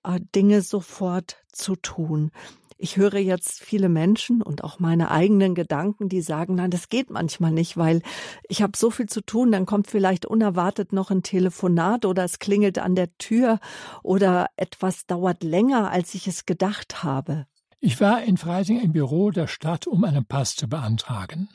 äh, 0.06 0.22
Dinge 0.34 0.62
sofort 0.62 1.44
zu 1.52 1.76
tun. 1.76 2.32
Ich 2.78 2.98
höre 2.98 3.20
jetzt 3.20 3.64
viele 3.64 3.88
Menschen 3.88 4.42
und 4.42 4.64
auch 4.64 4.80
meine 4.80 5.10
eigenen 5.10 5.56
Gedanken, 5.56 6.10
die 6.10 6.22
sagen, 6.22 6.56
nein, 6.56 6.72
das 6.72 6.90
geht 6.90 7.10
manchmal 7.10 7.52
nicht, 7.52 7.78
weil 7.78 8.02
ich 8.50 8.62
habe 8.62 8.78
so 8.78 8.90
viel 8.92 9.08
zu 9.08 9.22
tun, 9.22 9.52
dann 9.52 9.66
kommt 9.66 9.88
vielleicht 9.88 10.26
unerwartet 10.26 10.92
noch 10.92 11.10
ein 11.10 11.24
Telefonat 11.24 12.04
oder 12.06 12.26
es 12.26 12.40
klingelt 12.40 12.78
an 12.80 12.96
der 12.96 13.16
Tür 13.18 13.60
oder 14.04 14.48
etwas 14.58 15.06
dauert 15.06 15.42
länger, 15.44 15.90
als 15.90 16.16
ich 16.16 16.28
es 16.28 16.46
gedacht 16.46 17.02
habe. 17.02 17.48
Ich 17.80 18.02
war 18.02 18.24
in 18.24 18.36
Freising 18.36 18.82
im 18.82 18.92
Büro 18.92 19.32
der 19.32 19.48
Stadt, 19.48 19.88
um 19.88 20.04
einen 20.04 20.26
Pass 20.26 20.56
zu 20.56 20.68
beantragen. 20.68 21.48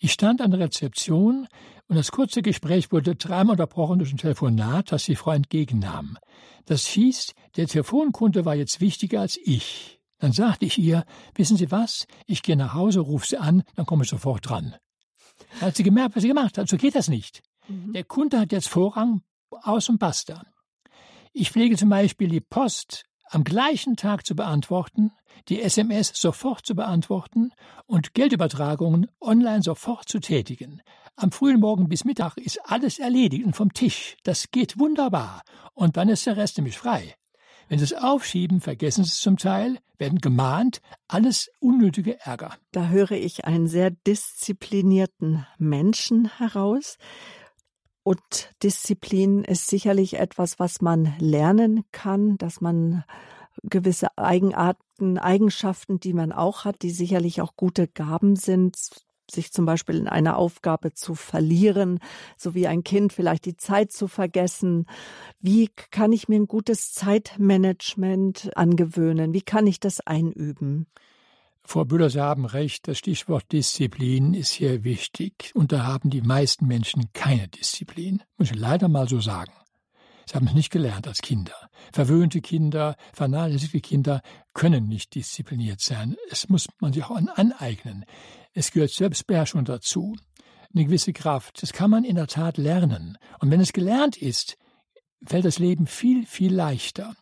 Ich 0.00 0.12
stand 0.12 0.40
an 0.40 0.50
der 0.50 0.60
Rezeption 0.60 1.46
und 1.88 1.96
das 1.96 2.10
kurze 2.10 2.42
Gespräch 2.42 2.90
wurde 2.90 3.14
dreimal 3.14 3.52
unterbrochen 3.52 4.00
durch 4.00 4.12
ein 4.12 4.18
Telefonat, 4.18 4.90
das 4.90 5.04
die 5.04 5.14
Frau 5.14 5.32
entgegennahm. 5.32 6.18
Das 6.66 6.86
hieß, 6.86 7.34
der 7.56 7.68
Telefonkunde 7.68 8.44
war 8.44 8.54
jetzt 8.54 8.80
wichtiger 8.80 9.20
als 9.20 9.38
ich. 9.42 9.93
Dann 10.18 10.32
sagte 10.32 10.64
ich 10.64 10.78
ihr, 10.78 11.04
wissen 11.34 11.56
Sie 11.56 11.70
was, 11.70 12.06
ich 12.26 12.42
gehe 12.42 12.56
nach 12.56 12.74
Hause, 12.74 13.00
rufe 13.00 13.26
Sie 13.26 13.38
an, 13.38 13.62
dann 13.74 13.86
komme 13.86 14.04
ich 14.04 14.10
sofort 14.10 14.48
dran. 14.48 14.76
Dann 15.58 15.68
hat 15.68 15.76
sie 15.76 15.82
gemerkt, 15.82 16.16
was 16.16 16.22
sie 16.22 16.28
gemacht 16.28 16.58
hat. 16.58 16.68
So 16.68 16.76
geht 16.76 16.94
das 16.94 17.08
nicht. 17.08 17.42
Mhm. 17.68 17.92
Der 17.92 18.04
Kunde 18.04 18.38
hat 18.40 18.52
jetzt 18.52 18.68
Vorrang 18.68 19.22
aus 19.50 19.88
und 19.88 19.98
basta. 19.98 20.44
Ich 21.32 21.50
pflege 21.50 21.76
zum 21.76 21.88
Beispiel 21.88 22.28
die 22.28 22.40
Post 22.40 23.06
am 23.30 23.42
gleichen 23.42 23.96
Tag 23.96 24.26
zu 24.26 24.36
beantworten, 24.36 25.10
die 25.48 25.60
SMS 25.60 26.12
sofort 26.14 26.64
zu 26.64 26.74
beantworten 26.74 27.52
und 27.86 28.14
Geldübertragungen 28.14 29.08
online 29.20 29.62
sofort 29.62 30.08
zu 30.08 30.20
tätigen. 30.20 30.82
Am 31.16 31.32
frühen 31.32 31.60
Morgen 31.60 31.88
bis 31.88 32.04
Mittag 32.04 32.36
ist 32.36 32.60
alles 32.64 32.98
erledigt 32.98 33.44
und 33.44 33.56
vom 33.56 33.72
Tisch. 33.72 34.16
Das 34.22 34.50
geht 34.50 34.78
wunderbar. 34.78 35.42
Und 35.72 35.96
dann 35.96 36.08
ist 36.08 36.26
der 36.26 36.36
Rest 36.36 36.58
nämlich 36.58 36.78
frei. 36.78 37.14
Wenn 37.68 37.78
Sie 37.78 37.84
es 37.84 37.94
aufschieben, 37.94 38.60
vergessen 38.60 39.04
Sie 39.04 39.10
es 39.10 39.20
zum 39.20 39.36
Teil, 39.36 39.78
werden 39.98 40.18
gemahnt, 40.20 40.80
alles 41.08 41.50
unnötige 41.60 42.20
Ärger. 42.20 42.54
Da 42.72 42.88
höre 42.88 43.12
ich 43.12 43.44
einen 43.44 43.68
sehr 43.68 43.90
disziplinierten 43.90 45.46
Menschen 45.58 46.30
heraus. 46.38 46.98
Und 48.02 48.50
Disziplin 48.62 49.44
ist 49.44 49.66
sicherlich 49.66 50.14
etwas, 50.18 50.58
was 50.58 50.82
man 50.82 51.14
lernen 51.18 51.84
kann, 51.90 52.36
dass 52.36 52.60
man 52.60 53.04
gewisse 53.62 54.18
Eigenarten, 54.18 55.18
Eigenschaften, 55.18 56.00
die 56.00 56.12
man 56.12 56.32
auch 56.32 56.64
hat, 56.64 56.82
die 56.82 56.90
sicherlich 56.90 57.40
auch 57.40 57.56
gute 57.56 57.88
Gaben 57.88 58.36
sind, 58.36 58.76
sich 59.30 59.52
zum 59.52 59.66
Beispiel 59.66 59.96
in 59.96 60.08
einer 60.08 60.36
Aufgabe 60.36 60.92
zu 60.92 61.14
verlieren, 61.14 61.98
so 62.36 62.54
wie 62.54 62.66
ein 62.66 62.84
Kind 62.84 63.12
vielleicht 63.12 63.44
die 63.44 63.56
Zeit 63.56 63.92
zu 63.92 64.08
vergessen. 64.08 64.86
Wie 65.40 65.68
kann 65.90 66.12
ich 66.12 66.28
mir 66.28 66.36
ein 66.36 66.46
gutes 66.46 66.92
Zeitmanagement 66.92 68.56
angewöhnen? 68.56 69.32
Wie 69.32 69.42
kann 69.42 69.66
ich 69.66 69.80
das 69.80 70.00
einüben? 70.00 70.86
Frau 71.66 71.84
Büller, 71.86 72.10
Sie 72.10 72.20
haben 72.20 72.44
recht, 72.44 72.86
das 72.88 72.98
Stichwort 72.98 73.50
Disziplin 73.50 74.34
ist 74.34 74.50
hier 74.50 74.84
wichtig. 74.84 75.50
Und 75.54 75.72
da 75.72 75.84
haben 75.84 76.10
die 76.10 76.20
meisten 76.20 76.66
Menschen 76.66 77.10
keine 77.14 77.48
Disziplin. 77.48 78.22
Muss 78.36 78.50
ich 78.50 78.56
leider 78.56 78.88
mal 78.88 79.08
so 79.08 79.20
sagen. 79.20 79.52
Sie 80.26 80.34
haben 80.34 80.46
es 80.46 80.54
nicht 80.54 80.70
gelernt 80.70 81.06
als 81.06 81.20
Kinder. 81.20 81.54
Verwöhnte 81.92 82.40
Kinder, 82.40 82.96
vernachlässigte 83.12 83.80
Kinder 83.80 84.22
können 84.52 84.88
nicht 84.88 85.14
diszipliniert 85.14 85.80
sein. 85.80 86.16
Es 86.30 86.48
muss 86.48 86.68
man 86.80 86.92
sich 86.92 87.04
auch 87.04 87.16
aneignen. 87.16 88.04
Es 88.52 88.70
gehört 88.70 88.90
Selbstbeherrschung 88.90 89.64
dazu. 89.64 90.16
Eine 90.74 90.86
gewisse 90.86 91.12
Kraft. 91.12 91.62
Das 91.62 91.72
kann 91.72 91.90
man 91.90 92.04
in 92.04 92.16
der 92.16 92.26
Tat 92.26 92.56
lernen. 92.56 93.18
Und 93.38 93.50
wenn 93.50 93.60
es 93.60 93.72
gelernt 93.72 94.16
ist, 94.16 94.56
fällt 95.24 95.44
das 95.44 95.58
Leben 95.58 95.86
viel, 95.86 96.26
viel 96.26 96.52
leichter. 96.52 97.14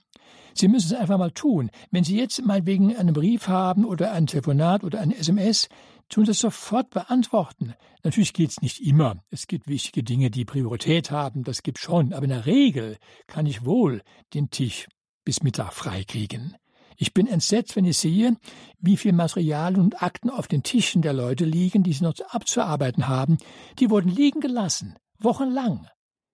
Sie 0.54 0.68
müssen 0.68 0.92
es 0.92 1.00
einfach 1.00 1.18
mal 1.18 1.30
tun. 1.30 1.70
Wenn 1.90 2.04
Sie 2.04 2.18
jetzt 2.18 2.44
mal 2.44 2.66
wegen 2.66 2.96
einen 2.96 3.14
Brief 3.14 3.48
haben 3.48 3.84
oder 3.84 4.12
ein 4.12 4.26
Telefonat 4.26 4.84
oder 4.84 5.00
ein 5.00 5.10
SMS, 5.10 5.68
tun 6.12 6.29
es 6.29 6.40
sofort 6.40 6.90
beantworten. 6.90 7.75
Natürlich 8.05 8.33
geht 8.33 8.51
es 8.51 8.61
nicht 8.61 8.81
immer. 8.81 9.16
Es 9.31 9.46
gibt 9.46 9.66
wichtige 9.66 10.05
Dinge, 10.05 10.31
die 10.31 10.44
Priorität 10.44 11.11
haben, 11.11 11.42
das 11.42 11.62
gibt 11.62 11.79
schon. 11.79 12.12
Aber 12.12 12.25
in 12.25 12.31
der 12.31 12.46
Regel 12.46 12.98
kann 13.27 13.46
ich 13.46 13.64
wohl 13.64 14.03
den 14.35 14.51
Tisch 14.51 14.88
bis 15.25 15.42
Mittag 15.42 15.72
freikriegen. 15.72 16.57
Ich 16.96 17.14
bin 17.14 17.27
entsetzt, 17.27 17.75
wenn 17.77 17.87
ich 17.87 17.96
sehe, 17.96 18.37
wie 18.79 18.96
viel 18.96 19.12
Material 19.12 19.79
und 19.79 20.03
Akten 20.03 20.31
auf 20.31 20.46
den 20.46 20.62
Tischen 20.62 21.03
der 21.03 21.14
Leute 21.14 21.44
liegen, 21.44 21.83
die 21.83 21.94
sie 21.94 22.05
noch 22.05 22.14
abzuarbeiten 22.29 23.09
haben. 23.09 23.38
Die 23.79 23.90
wurden 23.90 24.11
liegen 24.11 24.40
gelassen, 24.40 24.96
wochenlang. 25.18 25.88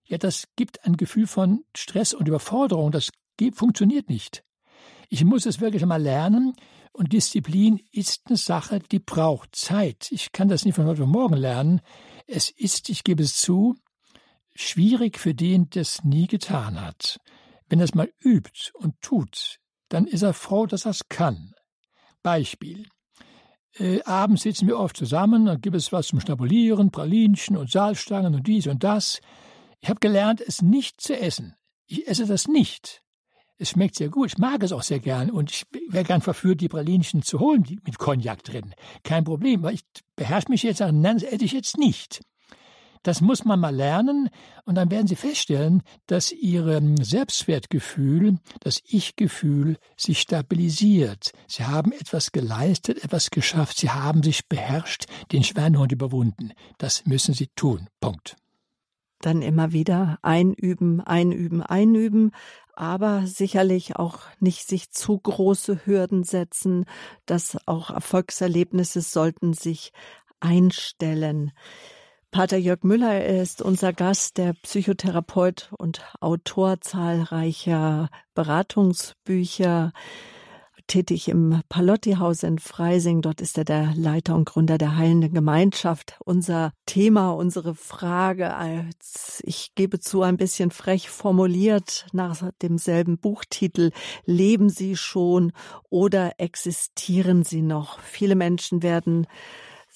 Ja, 0.05 0.17
das 0.17 0.49
gibt 0.55 0.85
ein 0.85 0.97
Gefühl 0.97 1.27
von 1.27 1.63
Stress 1.75 2.13
und 2.13 2.27
Überforderung. 2.27 2.91
Das 2.91 3.09
funktioniert 3.53 4.09
nicht. 4.09 4.43
Ich 5.07 5.23
muss 5.23 5.45
es 5.45 5.61
wirklich 5.61 5.85
mal 5.85 6.01
lernen. 6.01 6.53
Und 6.91 7.13
Disziplin 7.13 7.79
ist 7.91 8.23
eine 8.25 8.37
Sache, 8.37 8.79
die 8.79 8.99
braucht 8.99 9.55
Zeit. 9.55 10.11
Ich 10.11 10.31
kann 10.31 10.47
das 10.47 10.65
nicht 10.65 10.75
von 10.75 10.85
heute 10.85 11.03
auf 11.03 11.09
morgen 11.09 11.35
lernen. 11.35 11.81
Es 12.27 12.49
ist, 12.49 12.89
ich 12.89 13.03
gebe 13.03 13.23
es 13.23 13.35
zu, 13.35 13.75
schwierig 14.55 15.17
für 15.17 15.33
den, 15.33 15.69
der 15.69 15.83
es 15.83 16.03
nie 16.03 16.27
getan 16.27 16.81
hat. 16.81 17.19
Wenn 17.67 17.79
er 17.79 17.85
es 17.85 17.95
mal 17.95 18.11
übt 18.23 18.71
und 18.73 18.99
tut, 19.01 19.59
dann 19.89 20.05
ist 20.05 20.23
er 20.23 20.33
froh, 20.33 20.65
dass 20.65 20.85
er 20.85 20.91
es 20.91 21.07
kann. 21.07 21.53
Beispiel. 22.23 22.87
Äh, 23.77 24.01
abends 24.03 24.43
sitzen 24.43 24.67
wir 24.67 24.79
oft 24.79 24.97
zusammen, 24.97 25.45
dann 25.45 25.61
gibt 25.61 25.75
es 25.75 25.91
was 25.91 26.07
zum 26.07 26.19
Schnabulieren, 26.19 26.91
Pralinchen 26.91 27.55
und 27.55 27.71
Salzstangen 27.71 28.35
und 28.35 28.47
dies 28.47 28.67
und 28.67 28.83
das. 28.83 29.21
Ich 29.79 29.89
habe 29.89 29.99
gelernt, 29.99 30.41
es 30.41 30.61
nicht 30.61 30.99
zu 30.99 31.17
essen. 31.17 31.55
Ich 31.85 32.07
esse 32.07 32.25
das 32.25 32.47
nicht. 32.47 33.01
Es 33.61 33.71
schmeckt 33.71 33.95
sehr 33.95 34.09
gut. 34.09 34.27
Ich 34.27 34.37
mag 34.37 34.63
es 34.63 34.71
auch 34.71 34.83
sehr 34.83 34.99
gern. 34.99 35.29
Und 35.29 35.51
ich 35.51 35.65
wäre 35.89 36.05
gern 36.05 36.21
verführt, 36.21 36.61
die 36.61 36.69
Pralinchen 36.69 37.21
zu 37.21 37.39
holen, 37.39 37.63
die 37.63 37.77
mit 37.85 37.99
Cognac 37.99 38.41
drin. 38.43 38.73
Kein 39.03 39.25
Problem. 39.25 39.61
weil 39.61 39.75
ich 39.75 39.83
beherrsche 40.15 40.49
mich 40.49 40.63
jetzt, 40.63 40.79
nein, 40.79 41.19
das 41.19 41.23
esse 41.23 41.43
ich 41.43 41.51
jetzt 41.51 41.77
nicht. 41.77 42.21
Das 43.03 43.21
muss 43.21 43.45
man 43.45 43.59
mal 43.59 43.75
lernen 43.75 44.29
und 44.65 44.75
dann 44.75 44.91
werden 44.91 45.07
Sie 45.07 45.15
feststellen, 45.15 45.83
dass 46.07 46.31
Ihr 46.31 46.81
Selbstwertgefühl, 47.01 48.39
das 48.59 48.81
Ich-Gefühl 48.85 49.77
sich 49.95 50.19
stabilisiert. 50.19 51.31
Sie 51.47 51.63
haben 51.63 51.93
etwas 51.93 52.31
geleistet, 52.31 53.03
etwas 53.03 53.29
geschafft, 53.29 53.77
Sie 53.77 53.89
haben 53.89 54.21
sich 54.21 54.47
beherrscht, 54.47 55.05
den 55.31 55.43
Schweinhund 55.43 55.93
überwunden. 55.93 56.51
Das 56.77 57.05
müssen 57.05 57.33
Sie 57.33 57.47
tun. 57.55 57.87
Punkt 58.01 58.35
dann 59.21 59.41
immer 59.41 59.73
wieder 59.73 60.17
einüben, 60.21 61.01
einüben, 61.01 61.61
einüben, 61.61 62.31
aber 62.79 63.27
sicherlich 63.27 63.97
auch 63.97 64.19
nicht 64.39 64.65
sich 64.67 64.89
zu 64.91 65.17
große 65.17 65.85
Hürden 65.85 66.23
setzen, 66.23 66.85
dass 67.25 67.57
auch 67.67 67.89
Erfolgserlebnisse 67.89 69.01
sollten 69.01 69.53
sich 69.53 69.91
einstellen. 70.39 71.51
Pater 72.31 72.57
Jörg 72.57 72.83
Müller 72.83 73.25
ist 73.25 73.61
unser 73.61 73.91
Gast, 73.91 74.37
der 74.37 74.53
Psychotherapeut 74.53 75.71
und 75.77 76.01
Autor 76.21 76.79
zahlreicher 76.79 78.09
Beratungsbücher 78.33 79.91
tätig 80.89 81.29
im 81.29 81.61
Palotti-Haus 81.69 82.43
in 82.43 82.59
Freising. 82.59 83.21
Dort 83.21 83.39
ist 83.39 83.57
er 83.57 83.63
der 83.63 83.93
Leiter 83.95 84.35
und 84.35 84.45
Gründer 84.45 84.77
der 84.77 84.97
Heilenden 84.97 85.33
Gemeinschaft. 85.33 86.17
Unser 86.25 86.73
Thema, 86.85 87.31
unsere 87.31 87.75
Frage, 87.75 88.55
als 88.55 89.41
ich 89.45 89.73
gebe 89.75 89.99
zu, 89.99 90.23
ein 90.23 90.35
bisschen 90.35 90.71
frech 90.71 91.09
formuliert 91.09 92.07
nach 92.11 92.51
demselben 92.61 93.17
Buchtitel, 93.17 93.91
leben 94.25 94.69
Sie 94.69 94.97
schon 94.97 95.53
oder 95.89 96.33
existieren 96.39 97.43
Sie 97.43 97.61
noch? 97.61 97.99
Viele 97.99 98.35
Menschen 98.35 98.83
werden 98.83 99.27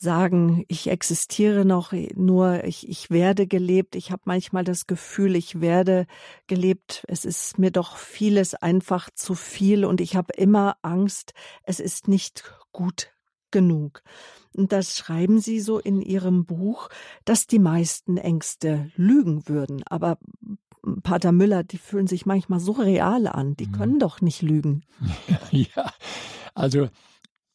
sagen, 0.03 0.65
ich 0.67 0.89
existiere 0.89 1.65
noch, 1.65 1.93
nur 2.15 2.63
ich, 2.65 2.87
ich 2.87 3.09
werde 3.09 3.47
gelebt. 3.47 3.95
Ich 3.95 4.11
habe 4.11 4.21
manchmal 4.25 4.63
das 4.63 4.85
Gefühl, 4.85 5.35
ich 5.35 5.61
werde 5.61 6.05
gelebt. 6.45 7.03
Es 7.07 7.25
ist 7.25 7.57
mir 7.57 7.71
doch 7.71 7.97
vieles 7.97 8.53
einfach 8.53 9.09
zu 9.15 9.33
viel 9.33 9.85
und 9.85 10.01
ich 10.01 10.15
habe 10.15 10.33
immer 10.37 10.75
Angst, 10.83 11.33
es 11.63 11.79
ist 11.79 12.07
nicht 12.07 12.43
gut 12.71 13.11
genug. 13.49 14.03
Und 14.53 14.71
das 14.71 14.97
schreiben 14.97 15.39
Sie 15.39 15.59
so 15.59 15.79
in 15.79 16.01
Ihrem 16.01 16.45
Buch, 16.45 16.89
dass 17.25 17.47
die 17.47 17.59
meisten 17.59 18.17
Ängste 18.17 18.91
lügen 18.95 19.47
würden. 19.47 19.83
Aber 19.87 20.17
Pater 21.03 21.31
Müller, 21.31 21.63
die 21.63 21.77
fühlen 21.77 22.07
sich 22.07 22.25
manchmal 22.25 22.59
so 22.59 22.73
real 22.73 23.27
an. 23.27 23.55
Die 23.55 23.67
mhm. 23.67 23.71
können 23.71 23.99
doch 23.99 24.21
nicht 24.21 24.41
lügen. 24.41 24.83
Ja, 25.51 25.93
also 26.55 26.89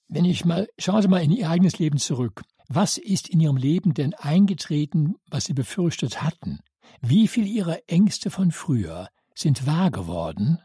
wenn 0.09 0.25
ich 0.25 0.45
mal, 0.45 0.69
schauen 0.79 1.03
Sie 1.03 1.09
mal 1.09 1.23
in 1.23 1.33
Ihr 1.33 1.49
eigenes 1.49 1.79
Leben 1.79 1.99
zurück. 1.99 2.43
Was 2.69 2.99
ist 2.99 3.29
in 3.29 3.41
Ihrem 3.41 3.57
Leben 3.57 3.95
denn 3.95 4.15
eingetreten, 4.15 5.17
was 5.31 5.45
Sie 5.45 5.55
befürchtet 5.55 6.23
hatten? 6.23 6.61
Wie 7.01 7.29
viel 7.29 7.47
Ihrer 7.47 7.79
Ängste 7.87 8.31
von 8.31 8.51
früher 8.51 9.09
sind 9.35 9.67
wahr 9.67 9.91
geworden? 9.91 10.59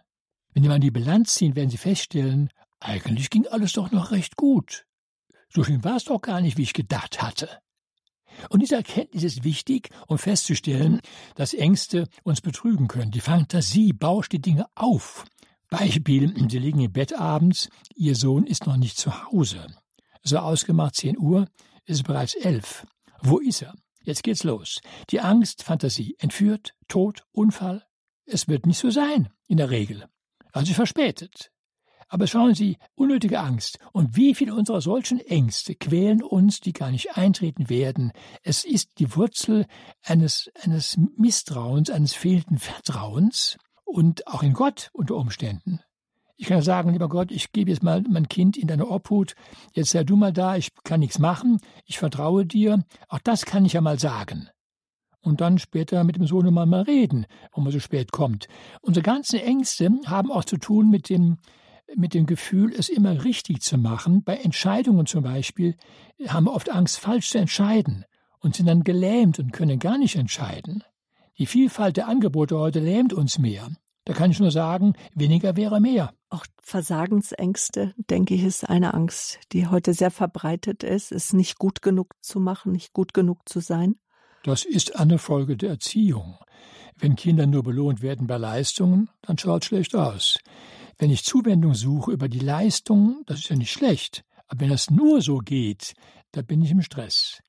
Wenn 0.53 0.63
Sie 0.63 0.69
mal 0.69 0.79
die 0.79 0.91
Bilanz 0.91 1.35
ziehen, 1.35 1.55
werden 1.55 1.69
Sie 1.69 1.77
feststellen, 1.77 2.49
eigentlich 2.79 3.29
ging 3.29 3.47
alles 3.47 3.73
doch 3.73 3.91
noch 3.91 4.11
recht 4.11 4.35
gut. 4.35 4.85
So 5.49 5.63
schlimm 5.63 5.83
war 5.83 5.97
es 5.97 6.05
doch 6.05 6.21
gar 6.21 6.41
nicht, 6.41 6.57
wie 6.57 6.63
ich 6.63 6.73
gedacht 6.73 7.21
hatte. 7.21 7.49
Und 8.49 8.61
diese 8.61 8.75
Erkenntnis 8.75 9.23
ist 9.23 9.43
wichtig, 9.43 9.89
um 10.07 10.17
festzustellen, 10.17 10.99
dass 11.35 11.53
Ängste 11.53 12.07
uns 12.23 12.41
betrügen 12.41 12.87
können. 12.87 13.11
Die 13.11 13.19
Fantasie 13.19 13.93
bauscht 13.93 14.31
die 14.31 14.41
Dinge 14.41 14.65
auf. 14.75 15.25
Beispiel, 15.73 16.31
Sie 16.49 16.59
liegen 16.59 16.81
im 16.81 16.91
Bett 16.91 17.19
abends, 17.19 17.67
Ihr 17.95 18.15
Sohn 18.15 18.45
ist 18.45 18.67
noch 18.67 18.77
nicht 18.77 18.95
zu 18.95 19.25
Hause. 19.25 19.65
So 20.21 20.37
ausgemacht 20.37 20.93
10 20.95 21.17
Uhr, 21.17 21.47
ist 21.85 21.97
es 21.97 22.03
bereits 22.03 22.35
11. 22.35 22.85
Wo 23.23 23.39
ist 23.39 23.63
er? 23.63 23.73
Jetzt 24.03 24.21
geht's 24.21 24.43
los. 24.43 24.81
Die 25.09 25.19
Angst, 25.19 25.63
Fantasie, 25.63 26.15
entführt, 26.19 26.75
Tod, 26.87 27.23
Unfall. 27.31 27.83
Es 28.25 28.47
wird 28.47 28.67
nicht 28.67 28.77
so 28.77 28.91
sein, 28.91 29.29
in 29.47 29.57
der 29.57 29.71
Regel. 29.71 30.05
Also 30.51 30.73
verspätet. 30.73 31.49
Aber 32.07 32.27
schauen 32.27 32.53
Sie, 32.53 32.77
unnötige 32.93 33.39
Angst. 33.39 33.79
Und 33.93 34.15
wie 34.15 34.35
viele 34.35 34.53
unserer 34.53 34.81
solchen 34.81 35.19
Ängste 35.21 35.73
quälen 35.73 36.21
uns, 36.21 36.59
die 36.59 36.73
gar 36.73 36.91
nicht 36.91 37.17
eintreten 37.17 37.69
werden. 37.69 38.11
Es 38.43 38.63
ist 38.63 38.99
die 38.99 39.15
Wurzel 39.15 39.65
eines, 40.03 40.51
eines 40.61 40.99
Misstrauens, 41.17 41.89
eines 41.89 42.13
fehlenden 42.13 42.59
Vertrauens 42.59 43.57
und 43.93 44.25
auch 44.27 44.41
in 44.41 44.53
Gott 44.53 44.89
unter 44.93 45.15
Umständen. 45.15 45.79
Ich 46.35 46.47
kann 46.47 46.63
sagen, 46.63 46.91
lieber 46.93 47.09
Gott, 47.09 47.31
ich 47.31 47.51
gebe 47.51 47.69
jetzt 47.69 47.83
mal 47.83 48.03
mein 48.09 48.27
Kind 48.27 48.57
in 48.57 48.67
deine 48.67 48.87
Obhut, 48.87 49.35
jetzt 49.73 49.91
sei 49.91 50.03
du 50.03 50.15
mal 50.15 50.33
da, 50.33 50.55
ich 50.55 50.69
kann 50.83 50.99
nichts 50.99 51.19
machen, 51.19 51.59
ich 51.85 51.99
vertraue 51.99 52.43
dir, 52.43 52.83
auch 53.07 53.19
das 53.19 53.45
kann 53.45 53.65
ich 53.65 53.73
ja 53.73 53.81
mal 53.81 53.99
sagen. 53.99 54.49
Und 55.21 55.41
dann 55.41 55.59
später 55.59 56.03
mit 56.03 56.15
dem 56.15 56.25
Sohn 56.25 56.51
mal, 56.51 56.81
reden, 56.81 57.27
warum 57.51 57.67
er 57.67 57.71
so 57.71 57.79
spät 57.79 58.11
kommt. 58.11 58.47
Unsere 58.81 59.03
ganzen 59.03 59.39
Ängste 59.39 59.91
haben 60.07 60.31
auch 60.31 60.43
zu 60.43 60.57
tun 60.57 60.89
mit 60.89 61.07
dem, 61.09 61.37
mit 61.95 62.15
dem 62.15 62.25
Gefühl, 62.25 62.73
es 62.75 62.89
immer 62.89 63.23
richtig 63.23 63.61
zu 63.61 63.77
machen. 63.77 64.23
Bei 64.23 64.37
Entscheidungen 64.37 65.05
zum 65.05 65.21
Beispiel 65.21 65.75
haben 66.27 66.45
wir 66.45 66.53
oft 66.53 66.71
Angst, 66.71 66.99
falsch 66.99 67.29
zu 67.29 67.37
entscheiden 67.37 68.05
und 68.39 68.55
sind 68.55 68.65
dann 68.65 68.83
gelähmt 68.83 69.37
und 69.37 69.53
können 69.53 69.77
gar 69.77 69.99
nicht 69.99 70.15
entscheiden. 70.15 70.83
Die 71.37 71.45
Vielfalt 71.45 71.97
der 71.97 72.07
Angebote 72.07 72.57
heute 72.57 72.79
lähmt 72.79 73.13
uns 73.13 73.37
mehr. 73.37 73.69
Da 74.05 74.13
kann 74.13 74.31
ich 74.31 74.39
nur 74.39 74.51
sagen, 74.51 74.93
weniger 75.15 75.55
wäre 75.55 75.79
mehr. 75.79 76.13
Auch 76.29 76.45
Versagensängste, 76.61 77.93
denke 77.97 78.33
ich, 78.33 78.43
ist 78.43 78.69
eine 78.69 78.93
Angst, 78.93 79.39
die 79.53 79.67
heute 79.67 79.93
sehr 79.93 80.11
verbreitet 80.11 80.83
ist, 80.83 81.11
es 81.11 81.31
nicht 81.31 81.57
gut 81.57 81.81
genug 81.81 82.15
zu 82.21 82.39
machen, 82.39 82.73
nicht 82.73 82.91
gut 82.93 83.13
genug 83.13 83.47
zu 83.47 83.59
sein. 83.61 83.95
Das 84.43 84.65
ist 84.65 84.97
eine 84.97 85.19
Folge 85.19 85.55
der 85.55 85.69
Erziehung. 85.69 86.37
Wenn 86.97 87.15
Kinder 87.15 87.47
nur 87.47 87.63
belohnt 87.63 88.01
werden 88.01 88.27
bei 88.27 88.37
Leistungen, 88.37 89.09
dann 89.21 89.37
schaut 89.37 89.63
es 89.63 89.67
schlecht 89.67 89.95
aus. 89.95 90.37
Wenn 90.97 91.09
ich 91.09 91.23
Zuwendung 91.23 91.73
suche 91.73 92.11
über 92.11 92.27
die 92.27 92.39
Leistung, 92.39 93.23
das 93.25 93.39
ist 93.39 93.49
ja 93.49 93.55
nicht 93.55 93.71
schlecht. 93.71 94.25
Aber 94.47 94.61
wenn 94.61 94.69
das 94.69 94.89
nur 94.89 95.21
so 95.21 95.37
geht, 95.37 95.93
da 96.33 96.41
bin 96.41 96.61
ich 96.61 96.71
im 96.71 96.81
Stress. 96.81 97.41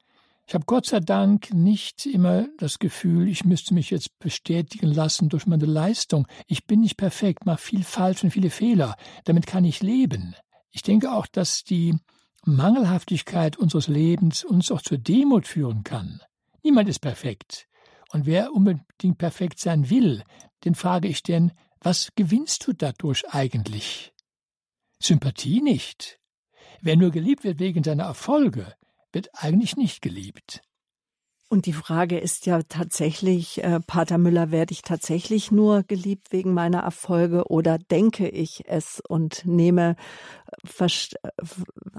Ich 0.47 0.55
habe 0.55 0.67
Gott 0.67 0.87
sei 0.87 1.01
Dank 1.01 1.55
nicht 1.55 2.05
immer 2.05 2.47
das 2.59 2.79
Gefühl, 2.79 3.29
ich 3.29 3.45
müsste 3.45 3.73
mich 3.73 3.91
jetzt 3.91 4.19
bestätigen 4.19 4.93
lassen 4.93 5.31
durch 5.31 5.47
meine 5.47 5.65
Leistung. 5.65 6.27
Ich 6.47 6.67
bin 6.67 6.81
nicht 6.81 6.99
perfekt, 6.99 7.47
mache 7.47 7.63
viel 7.63 7.83
falsch 7.83 8.23
und 8.25 8.31
viele 8.31 8.51
Fehler. 8.51 8.97
Damit 9.25 9.47
kann 9.47 9.65
ich 9.65 9.83
leben. 9.83 10.35
Ich 10.71 10.83
denke 10.83 11.13
auch, 11.13 11.27
dass 11.27 11.65
die 11.65 11.97
Mangelhaftigkeit 12.45 13.57
unseres 13.57 13.89
Lebens 13.89 14.45
uns 14.45 14.71
auch 14.71 14.83
zur 14.83 14.99
Demut 14.99 15.47
führen 15.47 15.83
kann. 15.83 16.21
Niemand 16.63 16.89
ist 16.91 16.99
perfekt. 16.99 17.67
Und 18.13 18.27
wer 18.27 18.53
unbedingt 18.53 19.19
perfekt 19.19 19.59
sein 19.59 19.89
will, 19.89 20.23
den 20.65 20.75
frage 20.75 21.09
ich 21.09 21.23
denn, 21.23 21.53
was 21.81 22.11
gewinnst 22.17 22.67
du 22.67 22.73
dadurch 22.75 23.25
eigentlich? 23.31 24.13
Sympathie 25.01 25.63
nicht. 25.63 26.19
Wer 26.81 26.97
nur 26.97 27.11
geliebt 27.11 27.45
wird 27.45 27.61
wegen 27.61 27.83
seiner 27.83 28.05
Erfolge, 28.05 28.75
wird 29.15 29.31
eigentlich 29.35 29.77
nicht 29.77 30.03
geliebt. 30.03 30.63
Und 31.49 31.67
die 31.67 31.73
Frage 31.73 32.19
ist 32.19 32.47
ja 32.47 32.63
tatsächlich, 32.63 33.63
äh, 33.63 33.79
Pater 33.79 34.19
Müller, 34.19 34.51
werde 34.51 34.73
ich 34.73 34.83
tatsächlich 34.83 35.53
nur 35.53 35.83
geliebt 35.85 36.33
wegen 36.33 36.53
meiner 36.53 36.81
Erfolge 36.81 37.45
oder 37.49 37.79
denke 37.79 38.29
ich 38.29 38.65
es 38.67 39.01
und 39.07 39.45
nehme 39.45 39.95
äh, 40.79 40.89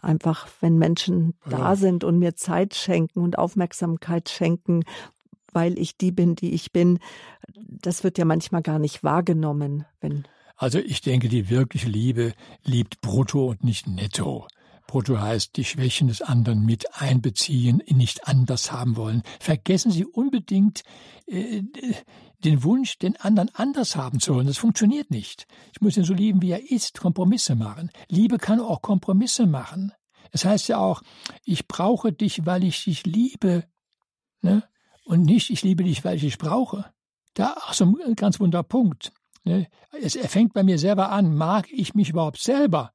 einfach, 0.02 0.48
wenn 0.60 0.78
Menschen 0.78 1.36
ja. 1.46 1.58
da 1.58 1.76
sind 1.76 2.04
und 2.04 2.20
mir 2.20 2.36
Zeit 2.36 2.76
schenken 2.76 3.20
und 3.20 3.38
Aufmerksamkeit 3.38 4.30
schenken, 4.30 4.84
weil 5.54 5.80
ich 5.80 5.96
die 5.96 6.12
bin, 6.12 6.36
die 6.36 6.54
ich 6.54 6.74
bin, 6.74 7.00
das 7.56 8.04
wird 8.04 8.18
ja 8.18 8.26
manchmal 8.26 8.62
gar 8.62 8.80
nicht 8.80 9.04
wahrgenommen, 9.04 9.86
wenn 10.02 10.26
also 10.58 10.80
ich 10.80 11.02
denke, 11.02 11.28
die 11.28 11.50
wirkliche 11.50 11.90
Liebe 11.90 12.34
liebt 12.64 13.02
brutto 13.02 13.48
und 13.48 13.64
nicht 13.64 13.88
netto. 13.88 14.48
Brutto 14.88 15.20
heißt, 15.20 15.56
die 15.58 15.66
Schwächen 15.66 16.08
des 16.08 16.22
anderen 16.22 16.66
mit 16.66 16.86
einbeziehen, 16.96 17.82
nicht 17.88 18.28
anders 18.28 18.72
haben 18.72 18.96
wollen. 18.96 19.24
Vergessen 19.40 19.92
Sie 19.92 20.06
unbedingt 20.06 20.84
äh, 21.26 21.64
den 22.44 22.64
Wunsch, 22.64 22.98
den 23.00 23.18
anderen 23.18 23.50
anders 23.54 23.96
haben 23.96 24.20
zu 24.20 24.36
wollen. 24.36 24.48
Das 24.48 24.58
funktioniert 24.58 25.10
nicht. 25.10 25.48
Ich 25.74 25.82
muss 25.82 25.98
ihn 25.98 26.04
so 26.04 26.14
lieben, 26.14 26.42
wie 26.42 26.52
er 26.52 26.72
ist, 26.72 27.00
Kompromisse 27.00 27.56
machen. 27.56 27.92
Liebe 28.08 28.38
kann 28.38 28.60
auch 28.60 28.82
Kompromisse 28.82 29.48
machen. 29.48 29.92
Es 30.32 30.46
heißt 30.46 30.68
ja 30.68 30.78
auch, 30.78 31.02
ich 31.44 31.68
brauche 31.68 32.12
dich, 32.12 32.46
weil 32.46 32.64
ich 32.64 32.84
dich 32.84 33.06
liebe. 33.06 33.64
Ne? 34.42 34.64
Und 35.06 35.24
nicht, 35.24 35.50
ich 35.50 35.64
liebe 35.64 35.84
dich, 35.84 36.04
weil 36.04 36.18
ich 36.18 36.22
dich 36.22 36.38
brauche. 36.38 36.86
Da 37.34 37.54
auch 37.54 37.74
so 37.74 37.86
ein 37.86 38.16
ganz 38.16 38.40
wunder 38.40 38.64
Punkt. 38.64 39.12
Ne? 39.44 39.68
Es 40.02 40.16
fängt 40.16 40.54
bei 40.54 40.64
mir 40.64 40.78
selber 40.78 41.12
an. 41.12 41.36
Mag 41.36 41.72
ich 41.72 41.96
mich 41.96 42.10
überhaupt 42.10 42.40
selber 42.40 42.92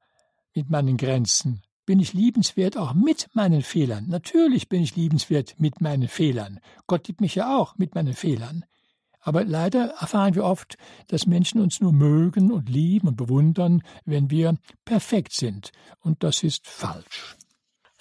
mit 0.53 0.69
meinen 0.69 0.97
Grenzen? 0.97 1.61
Bin 1.85 1.99
ich 1.99 2.13
liebenswert 2.13 2.77
auch 2.77 2.93
mit 2.93 3.29
meinen 3.33 3.61
Fehlern. 3.61 4.07
Natürlich 4.07 4.69
bin 4.69 4.81
ich 4.81 4.95
liebenswert 4.95 5.55
mit 5.57 5.81
meinen 5.81 6.07
Fehlern. 6.07 6.59
Gott 6.87 7.07
liebt 7.07 7.21
mich 7.21 7.35
ja 7.35 7.57
auch 7.57 7.77
mit 7.77 7.95
meinen 7.95 8.13
Fehlern. 8.13 8.65
Aber 9.21 9.43
leider 9.43 9.89
erfahren 9.99 10.33
wir 10.35 10.43
oft, 10.43 10.77
dass 11.07 11.27
Menschen 11.27 11.61
uns 11.61 11.79
nur 11.79 11.93
mögen 11.93 12.51
und 12.51 12.69
lieben 12.69 13.07
und 13.07 13.17
bewundern, 13.17 13.83
wenn 14.03 14.31
wir 14.31 14.57
perfekt 14.83 15.33
sind. 15.33 15.71
Und 15.99 16.23
das 16.23 16.43
ist 16.43 16.67
falsch. 16.67 17.37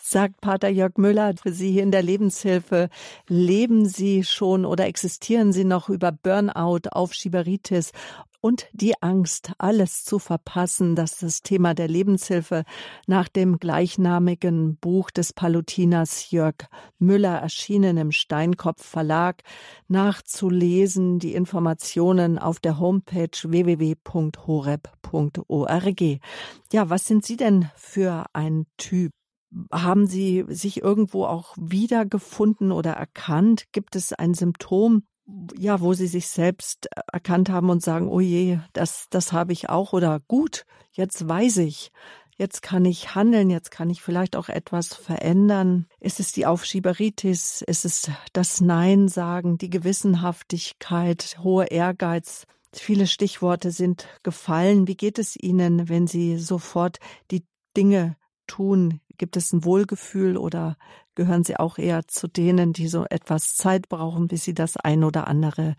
Sagt 0.03 0.41
Pater 0.41 0.71
Jörg 0.71 0.97
Müller 0.97 1.35
für 1.41 1.53
Sie 1.53 1.71
hier 1.71 1.83
in 1.83 1.93
der 1.93 2.03
Lebenshilfe. 2.03 2.89
Leben 3.29 3.87
Sie 3.87 4.25
schon 4.25 4.65
oder 4.65 4.87
existieren 4.87 5.53
Sie 5.53 5.65
noch 5.65 5.89
über 5.89 6.11
Burnout, 6.11 6.89
Aufschieberitis 6.91 7.93
und 8.41 8.69
die 8.73 8.95
Angst, 9.03 9.53
alles 9.59 10.05
zu 10.05 10.19
verpassen. 10.19 10.97
Das 10.97 11.19
das 11.19 11.43
Thema 11.43 11.75
der 11.75 11.89
Lebenshilfe 11.89 12.65
nach 13.07 13.29
dem 13.29 13.59
gleichnamigen 13.59 14.77
Buch 14.77 15.11
des 15.11 15.33
Palutiners 15.33 16.31
Jörg 16.31 16.55
Müller, 16.99 17.39
erschienen 17.39 17.97
im 17.97 18.13
Steinkopf 18.13 18.85
Verlag. 18.85 19.43
Nachzulesen 19.89 21.19
die 21.19 21.35
Informationen 21.35 22.39
auf 22.39 22.61
der 22.61 22.79
Homepage 22.79 23.31
www.horeb.org. 23.43 24.01
Ja, 26.73 26.89
was 26.91 27.05
sind 27.05 27.25
Sie 27.25 27.37
denn 27.37 27.69
für 27.77 28.25
ein 28.33 28.67
Typ? 28.77 29.13
Haben 29.73 30.07
Sie 30.07 30.45
sich 30.49 30.81
irgendwo 30.81 31.25
auch 31.25 31.57
wiedergefunden 31.59 32.71
oder 32.71 32.93
erkannt? 32.93 33.65
Gibt 33.73 33.97
es 33.97 34.13
ein 34.13 34.33
Symptom, 34.35 35.03
ja, 35.59 35.81
wo 35.81 35.95
sie 35.95 36.07
sich 36.07 36.29
selbst 36.29 36.89
erkannt 37.13 37.51
haben 37.51 37.71
und 37.71 37.83
sagen, 37.83 38.09
oh 38.09 38.21
je, 38.21 38.59
das, 38.73 39.07
das 39.11 39.33
habe 39.33 39.53
ich 39.53 39.69
auch 39.69 39.93
oder 39.93 40.21
gut, 40.21 40.65
jetzt 40.93 41.29
weiß 41.29 41.59
ich, 41.59 41.93
jetzt 42.41 42.63
kann 42.63 42.85
ich 42.87 43.15
handeln, 43.15 43.51
jetzt 43.51 43.71
kann 43.71 43.91
ich 43.91 44.01
vielleicht 44.01 44.35
auch 44.35 44.49
etwas 44.49 44.95
verändern. 44.95 45.87
Ist 46.01 46.21
es 46.21 46.33
die 46.33 46.47
Aufschieberitis? 46.47 47.63
Ist 47.63 47.85
es 47.85 48.11
das 48.33 48.63
Nein 48.63 49.09
sagen, 49.09 49.59
die 49.59 49.69
Gewissenhaftigkeit, 49.69 51.37
hoher 51.43 51.71
Ehrgeiz? 51.71 52.47
Viele 52.73 53.07
Stichworte 53.07 53.73
sind 53.73 54.07
gefallen. 54.23 54.87
Wie 54.87 54.97
geht 54.97 55.19
es 55.19 55.37
Ihnen, 55.37 55.89
wenn 55.89 56.07
Sie 56.07 56.39
sofort 56.39 56.99
die 57.31 57.45
Dinge 57.77 58.17
tun? 58.47 59.01
Gibt 59.19 59.37
es 59.37 59.53
ein 59.53 59.65
Wohlgefühl 59.65 60.39
oder 60.39 60.79
gehören 61.21 61.45
Sie 61.45 61.59
auch 61.59 61.77
eher 61.77 62.07
zu 62.09 62.29
denen, 62.29 62.73
die 62.73 62.89
so 62.89 63.05
etwas 63.05 63.55
Zeit 63.55 63.91
brauchen, 63.91 64.27
bis 64.27 64.45
sie 64.45 64.55
das 64.55 64.79
ein 64.79 65.05
oder 65.05 65.29
andere 65.29 65.77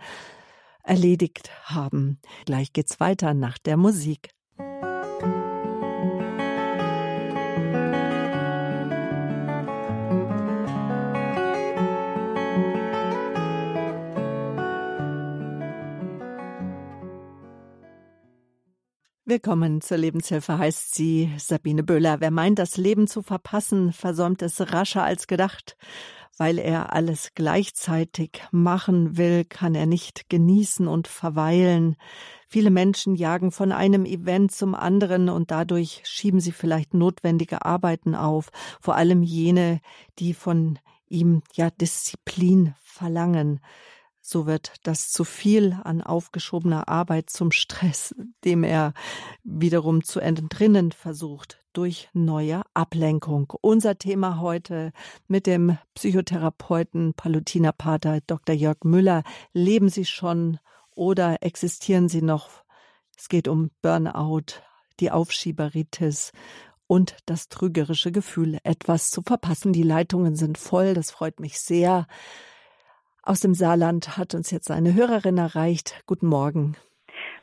erledigt 0.83 1.49
haben? 1.63 2.19
Gleich 2.45 2.73
geht's 2.73 2.99
weiter 2.99 3.33
nach 3.33 3.57
der 3.57 3.75
Musik. 3.75 4.29
Willkommen 19.31 19.79
zur 19.79 19.95
Lebenshilfe 19.95 20.57
heißt 20.57 20.93
sie 20.93 21.31
Sabine 21.37 21.83
Böhler. 21.83 22.19
Wer 22.19 22.31
meint, 22.31 22.59
das 22.59 22.75
Leben 22.75 23.07
zu 23.07 23.21
verpassen, 23.21 23.93
versäumt 23.93 24.41
es 24.41 24.59
rascher 24.73 25.03
als 25.03 25.25
gedacht. 25.25 25.77
Weil 26.37 26.57
er 26.57 26.91
alles 26.91 27.31
gleichzeitig 27.33 28.43
machen 28.51 29.15
will, 29.15 29.45
kann 29.45 29.73
er 29.73 29.85
nicht 29.85 30.29
genießen 30.29 30.85
und 30.85 31.07
verweilen. 31.07 31.95
Viele 32.49 32.71
Menschen 32.71 33.15
jagen 33.15 33.51
von 33.51 33.71
einem 33.71 34.03
Event 34.03 34.51
zum 34.51 34.75
anderen 34.75 35.29
und 35.29 35.49
dadurch 35.49 36.01
schieben 36.03 36.41
sie 36.41 36.51
vielleicht 36.51 36.93
notwendige 36.93 37.63
Arbeiten 37.63 38.15
auf, 38.15 38.49
vor 38.81 38.95
allem 38.95 39.23
jene, 39.23 39.79
die 40.19 40.33
von 40.33 40.77
ihm 41.07 41.41
ja 41.53 41.69
Disziplin 41.69 42.75
verlangen. 42.81 43.61
So 44.31 44.45
wird 44.45 44.75
das 44.83 45.09
zu 45.11 45.25
viel 45.25 45.77
an 45.83 46.01
aufgeschobener 46.01 46.87
Arbeit 46.87 47.29
zum 47.29 47.51
Stress, 47.51 48.15
dem 48.45 48.63
er 48.63 48.93
wiederum 49.43 50.05
zu 50.05 50.21
entrinnen 50.21 50.93
versucht 50.93 51.59
durch 51.73 52.07
neue 52.13 52.61
Ablenkung. 52.73 53.51
Unser 53.59 53.97
Thema 53.97 54.39
heute 54.39 54.93
mit 55.27 55.47
dem 55.47 55.77
Psychotherapeuten 55.95 57.13
Palutiner 57.13 57.73
Pater 57.73 58.21
Dr. 58.25 58.55
Jörg 58.55 58.77
Müller. 58.85 59.23
Leben 59.51 59.89
Sie 59.89 60.05
schon 60.05 60.59
oder 60.95 61.43
existieren 61.43 62.07
Sie 62.07 62.21
noch? 62.21 62.63
Es 63.17 63.27
geht 63.27 63.49
um 63.49 63.69
Burnout, 63.81 64.61
die 65.01 65.11
Aufschieberitis 65.11 66.31
und 66.87 67.17
das 67.25 67.49
trügerische 67.49 68.13
Gefühl, 68.13 68.59
etwas 68.63 69.09
zu 69.09 69.23
verpassen. 69.23 69.73
Die 69.73 69.83
Leitungen 69.83 70.37
sind 70.37 70.57
voll, 70.57 70.93
das 70.93 71.11
freut 71.11 71.41
mich 71.41 71.59
sehr. 71.59 72.07
Aus 73.23 73.39
dem 73.39 73.53
Saarland 73.53 74.17
hat 74.17 74.33
uns 74.33 74.49
jetzt 74.49 74.71
eine 74.71 74.95
Hörerin 74.95 75.37
erreicht. 75.37 76.01
Guten 76.07 76.25
Morgen. 76.27 76.75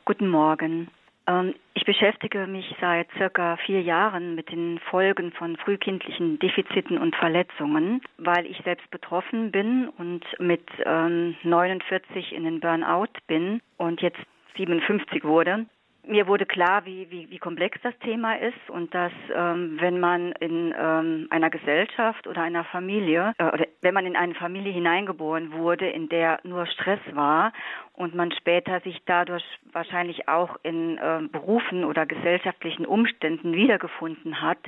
Guten 0.03 0.27
Morgen. 0.27 0.89
Ähm, 1.25 1.53
ich 1.73 1.85
beschäftige 1.85 2.47
mich 2.47 2.75
seit 2.81 3.07
circa 3.17 3.55
vier 3.65 3.81
Jahren 3.81 4.35
mit 4.35 4.51
den 4.51 4.79
Folgen 4.89 5.31
von 5.31 5.55
frühkindlichen 5.55 6.37
Defiziten 6.39 6.97
und 6.97 7.15
Verletzungen, 7.15 8.01
weil 8.17 8.45
ich 8.45 8.59
selbst 8.65 8.89
betroffen 8.91 9.51
bin 9.51 9.87
und 9.97 10.25
mit 10.39 10.67
49 10.85 12.31
ähm, 12.31 12.37
in 12.37 12.43
den 12.43 12.59
Burnout 12.59 13.13
bin 13.27 13.61
und 13.77 14.01
jetzt 14.01 14.19
57 14.57 15.23
wurde 15.23 15.65
mir 16.09 16.27
wurde 16.27 16.45
klar, 16.45 16.85
wie, 16.85 17.09
wie, 17.11 17.29
wie 17.29 17.37
komplex 17.37 17.79
das 17.83 17.97
Thema 17.99 18.35
ist 18.39 18.69
und 18.69 18.93
dass 18.93 19.11
ähm, 19.33 19.77
wenn 19.79 19.99
man 19.99 20.31
in 20.33 20.73
ähm, 20.77 21.27
einer 21.29 21.49
Gesellschaft 21.49 22.27
oder 22.27 22.41
einer 22.41 22.63
Familie 22.65 23.33
äh, 23.37 23.45
oder 23.45 23.65
wenn 23.81 23.93
man 23.93 24.05
in 24.05 24.15
eine 24.15 24.35
Familie 24.35 24.73
hineingeboren 24.73 25.53
wurde, 25.53 25.87
in 25.87 26.09
der 26.09 26.39
nur 26.43 26.65
Stress 26.65 26.99
war 27.13 27.53
und 27.93 28.15
man 28.15 28.31
später 28.31 28.79
sich 28.81 28.99
dadurch 29.05 29.43
wahrscheinlich 29.71 30.27
auch 30.27 30.57
in 30.63 30.97
äh, 30.97 31.21
Berufen 31.31 31.83
oder 31.85 32.05
gesellschaftlichen 32.05 32.85
Umständen 32.85 33.53
wiedergefunden 33.53 34.41
hat, 34.41 34.59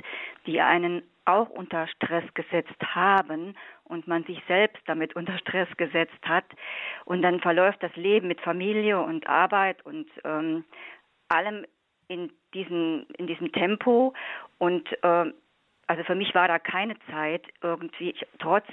die 0.46 0.60
einen 0.60 1.02
auch 1.24 1.50
unter 1.50 1.86
Stress 1.88 2.24
gesetzt 2.34 2.80
haben 2.94 3.54
und 3.84 4.08
man 4.08 4.24
sich 4.24 4.42
selbst 4.48 4.82
damit 4.86 5.14
unter 5.14 5.38
Stress 5.38 5.68
gesetzt 5.76 6.18
hat. 6.24 6.44
Und 7.04 7.22
dann 7.22 7.40
verläuft 7.40 7.82
das 7.82 7.94
Leben 7.96 8.28
mit 8.28 8.40
Familie 8.40 9.00
und 9.00 9.26
Arbeit 9.26 9.84
und 9.84 10.08
ähm, 10.24 10.64
allem 11.32 11.64
in 12.08 12.30
diesem, 12.54 13.06
in 13.16 13.26
diesem 13.26 13.52
Tempo. 13.52 14.14
Und 14.58 14.90
äh, 15.02 15.32
also 15.86 16.04
für 16.04 16.14
mich 16.14 16.34
war 16.34 16.48
da 16.48 16.58
keine 16.58 16.96
Zeit 17.10 17.44
irgendwie, 17.62 18.10
ich, 18.10 18.26
trotz 18.38 18.66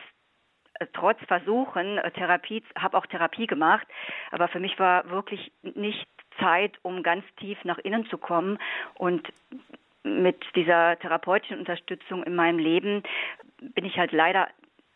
äh, 0.75 0.87
trotz 0.93 1.19
Versuchen, 1.27 1.97
äh, 1.97 2.11
Therapie, 2.11 2.63
habe 2.77 2.97
auch 2.97 3.05
Therapie 3.05 3.47
gemacht, 3.47 3.87
aber 4.31 4.47
für 4.47 4.59
mich 4.59 4.77
war 4.79 5.09
wirklich 5.09 5.51
nicht 5.61 6.07
Zeit, 6.39 6.77
um 6.83 7.03
ganz 7.03 7.25
tief 7.37 7.57
nach 7.63 7.77
innen 7.79 8.05
zu 8.05 8.17
kommen 8.17 8.59
und 8.95 9.27
mit 10.03 10.43
dieser 10.55 10.97
therapeutischen 10.99 11.59
Unterstützung 11.59 12.23
in 12.23 12.35
meinem 12.35 12.59
Leben 12.59 13.03
bin 13.59 13.83
ich 13.83 13.97
halt 13.97 14.13
leider 14.13 14.47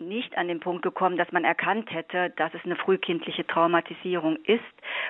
nicht 0.07 0.37
an 0.37 0.47
den 0.47 0.59
Punkt 0.59 0.83
gekommen, 0.83 1.17
dass 1.17 1.31
man 1.31 1.43
erkannt 1.43 1.91
hätte, 1.91 2.31
dass 2.31 2.53
es 2.53 2.63
eine 2.65 2.75
frühkindliche 2.75 3.45
Traumatisierung 3.47 4.37
ist. 4.45 4.61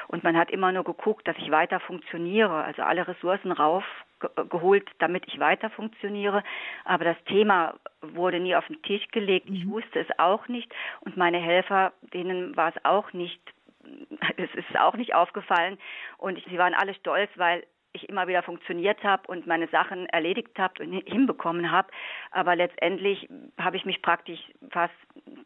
Und 0.07 0.23
man 0.23 0.37
hat 0.37 0.51
immer 0.51 0.71
nur 0.71 0.83
geguckt, 0.83 1.27
dass 1.27 1.37
ich 1.37 1.51
weiter 1.51 1.79
funktioniere, 1.79 2.63
also 2.63 2.81
alle 2.81 3.07
Ressourcen 3.07 3.51
raufgeholt, 3.51 4.89
damit 4.99 5.25
ich 5.27 5.39
weiter 5.39 5.69
funktioniere. 5.69 6.43
Aber 6.85 7.05
das 7.05 7.17
Thema 7.25 7.75
wurde 8.01 8.39
nie 8.39 8.55
auf 8.55 8.67
den 8.67 8.81
Tisch 8.83 9.07
gelegt. 9.11 9.49
Ich 9.49 9.65
mhm. 9.65 9.71
wusste 9.71 9.99
es 9.99 10.19
auch 10.19 10.47
nicht. 10.47 10.73
Und 11.01 11.17
meine 11.17 11.39
Helfer, 11.39 11.93
denen 12.13 12.55
war 12.55 12.69
es 12.69 12.85
auch 12.85 13.13
nicht 13.13 13.41
es 14.37 14.49
ist 14.55 14.77
auch 14.77 14.95
nicht 14.95 15.13
aufgefallen 15.13 15.77
und 16.17 16.41
sie 16.49 16.57
waren 16.57 16.73
alle 16.73 16.93
stolz, 16.95 17.29
weil 17.35 17.63
ich 17.93 18.09
immer 18.09 18.27
wieder 18.27 18.43
funktioniert 18.43 19.03
habe 19.03 19.23
und 19.27 19.47
meine 19.47 19.67
Sachen 19.67 20.07
erledigt 20.07 20.57
habe 20.57 20.83
und 20.83 20.91
hinbekommen 21.07 21.71
habe. 21.71 21.89
Aber 22.31 22.55
letztendlich 22.55 23.29
habe 23.59 23.77
ich 23.77 23.85
mich 23.85 24.01
praktisch 24.01 24.39
fast 24.71 24.93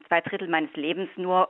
zwei 0.08 0.22
Drittel 0.22 0.48
meines 0.48 0.74
Lebens 0.74 1.10
nur 1.16 1.50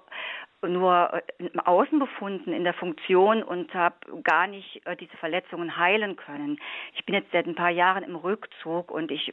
nur 0.64 1.22
im 1.38 1.60
Außen 1.60 2.00
befunden 2.00 2.52
in 2.52 2.64
der 2.64 2.74
Funktion 2.74 3.44
und 3.44 3.72
habe 3.76 3.96
gar 4.24 4.48
nicht 4.48 4.82
äh, 4.86 4.96
diese 4.96 5.16
Verletzungen 5.18 5.78
heilen 5.78 6.16
können. 6.16 6.60
Ich 6.96 7.06
bin 7.06 7.14
jetzt 7.14 7.32
seit 7.32 7.46
ein 7.46 7.54
paar 7.54 7.70
Jahren 7.70 8.04
im 8.04 8.16
Rückzug 8.16 8.90
und 8.90 9.12
ich 9.12 9.32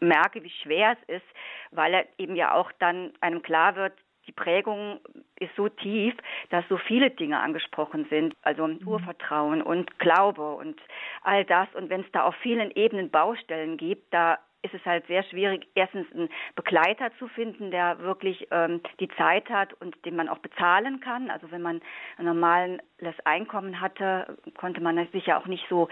merke, 0.00 0.42
wie 0.42 0.52
schwer 0.62 0.98
es 1.00 1.16
ist, 1.16 1.26
weil 1.70 1.94
er 1.94 2.04
eben 2.18 2.36
ja 2.36 2.52
auch 2.52 2.70
dann 2.78 3.12
einem 3.22 3.40
klar 3.40 3.74
wird, 3.74 3.94
die 4.26 4.32
Prägung 4.32 5.00
ist 5.38 5.54
so 5.56 5.68
tief, 5.68 6.14
dass 6.50 6.64
so 6.68 6.76
viele 6.76 7.10
Dinge 7.10 7.40
angesprochen 7.40 8.06
sind, 8.10 8.34
also 8.42 8.66
mhm. 8.66 8.86
Urvertrauen 8.86 9.62
und 9.62 9.98
Glaube 9.98 10.54
und 10.54 10.80
all 11.22 11.44
das. 11.44 11.68
Und 11.74 11.90
wenn 11.90 12.02
es 12.02 12.12
da 12.12 12.24
auf 12.24 12.34
vielen 12.36 12.70
Ebenen 12.70 13.10
Baustellen 13.10 13.76
gibt, 13.76 14.12
da 14.12 14.38
ist 14.62 14.74
es 14.74 14.84
halt 14.84 15.06
sehr 15.06 15.22
schwierig, 15.24 15.66
erstens 15.74 16.06
einen 16.12 16.28
Begleiter 16.54 17.10
zu 17.18 17.28
finden, 17.28 17.70
der 17.70 17.98
wirklich 18.00 18.46
ähm, 18.50 18.82
die 18.98 19.08
Zeit 19.16 19.48
hat 19.48 19.72
und 19.80 19.96
den 20.04 20.16
man 20.16 20.28
auch 20.28 20.38
bezahlen 20.38 21.00
kann. 21.00 21.30
Also 21.30 21.50
wenn 21.50 21.62
man 21.62 21.80
ein 22.18 22.26
normales 22.26 22.80
Einkommen 23.24 23.80
hatte, 23.80 24.36
konnte 24.56 24.82
man 24.82 25.08
sich 25.12 25.26
ja 25.26 25.40
auch 25.40 25.46
nicht 25.46 25.64
so 25.68 25.88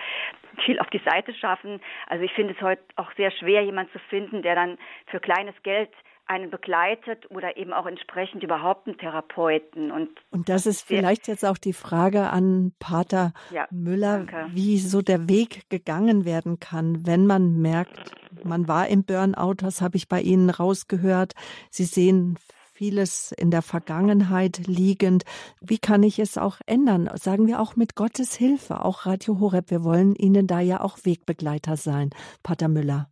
viel 0.64 0.78
auf 0.80 0.90
die 0.90 1.02
Seite 1.04 1.32
schaffen. 1.34 1.80
Also 2.06 2.24
ich 2.24 2.32
finde 2.32 2.54
es 2.54 2.60
heute 2.60 2.82
auch 2.96 3.10
sehr 3.16 3.30
schwer, 3.30 3.62
jemanden 3.62 3.92
zu 3.92 3.98
finden, 4.10 4.42
der 4.42 4.54
dann 4.54 4.78
für 5.06 5.20
kleines 5.20 5.54
Geld 5.62 5.90
einen 6.28 6.50
begleitet 6.50 7.30
oder 7.30 7.56
eben 7.56 7.72
auch 7.72 7.86
entsprechend 7.86 8.42
überhaupt 8.42 8.86
einen 8.86 8.98
Therapeuten. 8.98 9.90
Und, 9.90 10.10
und 10.30 10.48
das 10.48 10.66
ist 10.66 10.86
vielleicht 10.86 11.26
jetzt 11.26 11.44
auch 11.44 11.58
die 11.58 11.72
Frage 11.72 12.30
an 12.30 12.72
Pater 12.78 13.32
ja, 13.50 13.66
Müller, 13.70 14.24
danke. 14.24 14.46
wie 14.52 14.78
so 14.78 15.00
der 15.00 15.28
Weg 15.28 15.68
gegangen 15.70 16.24
werden 16.24 16.60
kann, 16.60 17.06
wenn 17.06 17.26
man 17.26 17.58
merkt, 17.60 18.12
man 18.44 18.68
war 18.68 18.88
im 18.88 19.04
Burnout, 19.04 19.54
das 19.54 19.80
habe 19.80 19.96
ich 19.96 20.08
bei 20.08 20.20
Ihnen 20.20 20.50
rausgehört. 20.50 21.32
Sie 21.70 21.84
sehen 21.84 22.38
vieles 22.72 23.32
in 23.32 23.50
der 23.50 23.62
Vergangenheit 23.62 24.66
liegend. 24.66 25.24
Wie 25.60 25.78
kann 25.78 26.02
ich 26.02 26.18
es 26.18 26.38
auch 26.38 26.58
ändern? 26.66 27.10
Sagen 27.14 27.46
wir 27.46 27.60
auch 27.60 27.74
mit 27.74 27.96
Gottes 27.96 28.34
Hilfe, 28.34 28.84
auch 28.84 29.06
Radio 29.06 29.40
Horeb. 29.40 29.70
Wir 29.70 29.82
wollen 29.82 30.14
Ihnen 30.14 30.46
da 30.46 30.60
ja 30.60 30.80
auch 30.80 30.98
Wegbegleiter 31.02 31.76
sein, 31.76 32.10
Pater 32.42 32.68
Müller. 32.68 33.10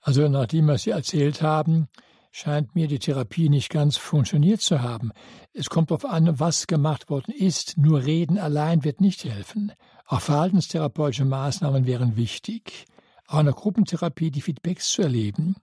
Also 0.00 0.28
nachdem, 0.28 0.66
was 0.66 0.82
Sie 0.82 0.90
erzählt 0.90 1.42
haben, 1.42 1.88
scheint 2.36 2.74
mir 2.74 2.88
die 2.88 2.98
Therapie 2.98 3.48
nicht 3.48 3.70
ganz 3.70 3.96
funktioniert 3.96 4.60
zu 4.60 4.82
haben. 4.82 5.12
Es 5.52 5.70
kommt 5.70 5.92
darauf 5.92 6.04
an, 6.04 6.40
was 6.40 6.66
gemacht 6.66 7.08
worden 7.08 7.32
ist. 7.32 7.78
Nur 7.78 8.04
Reden 8.04 8.38
allein 8.38 8.82
wird 8.82 9.00
nicht 9.00 9.22
helfen. 9.22 9.70
Auch 10.04 10.20
verhaltenstherapeutische 10.20 11.24
Maßnahmen 11.24 11.86
wären 11.86 12.16
wichtig. 12.16 12.86
Auch 13.28 13.38
in 13.38 13.46
der 13.46 13.54
Gruppentherapie 13.54 14.32
die 14.32 14.40
Feedbacks 14.40 14.88
zu 14.88 15.02
erleben. 15.02 15.54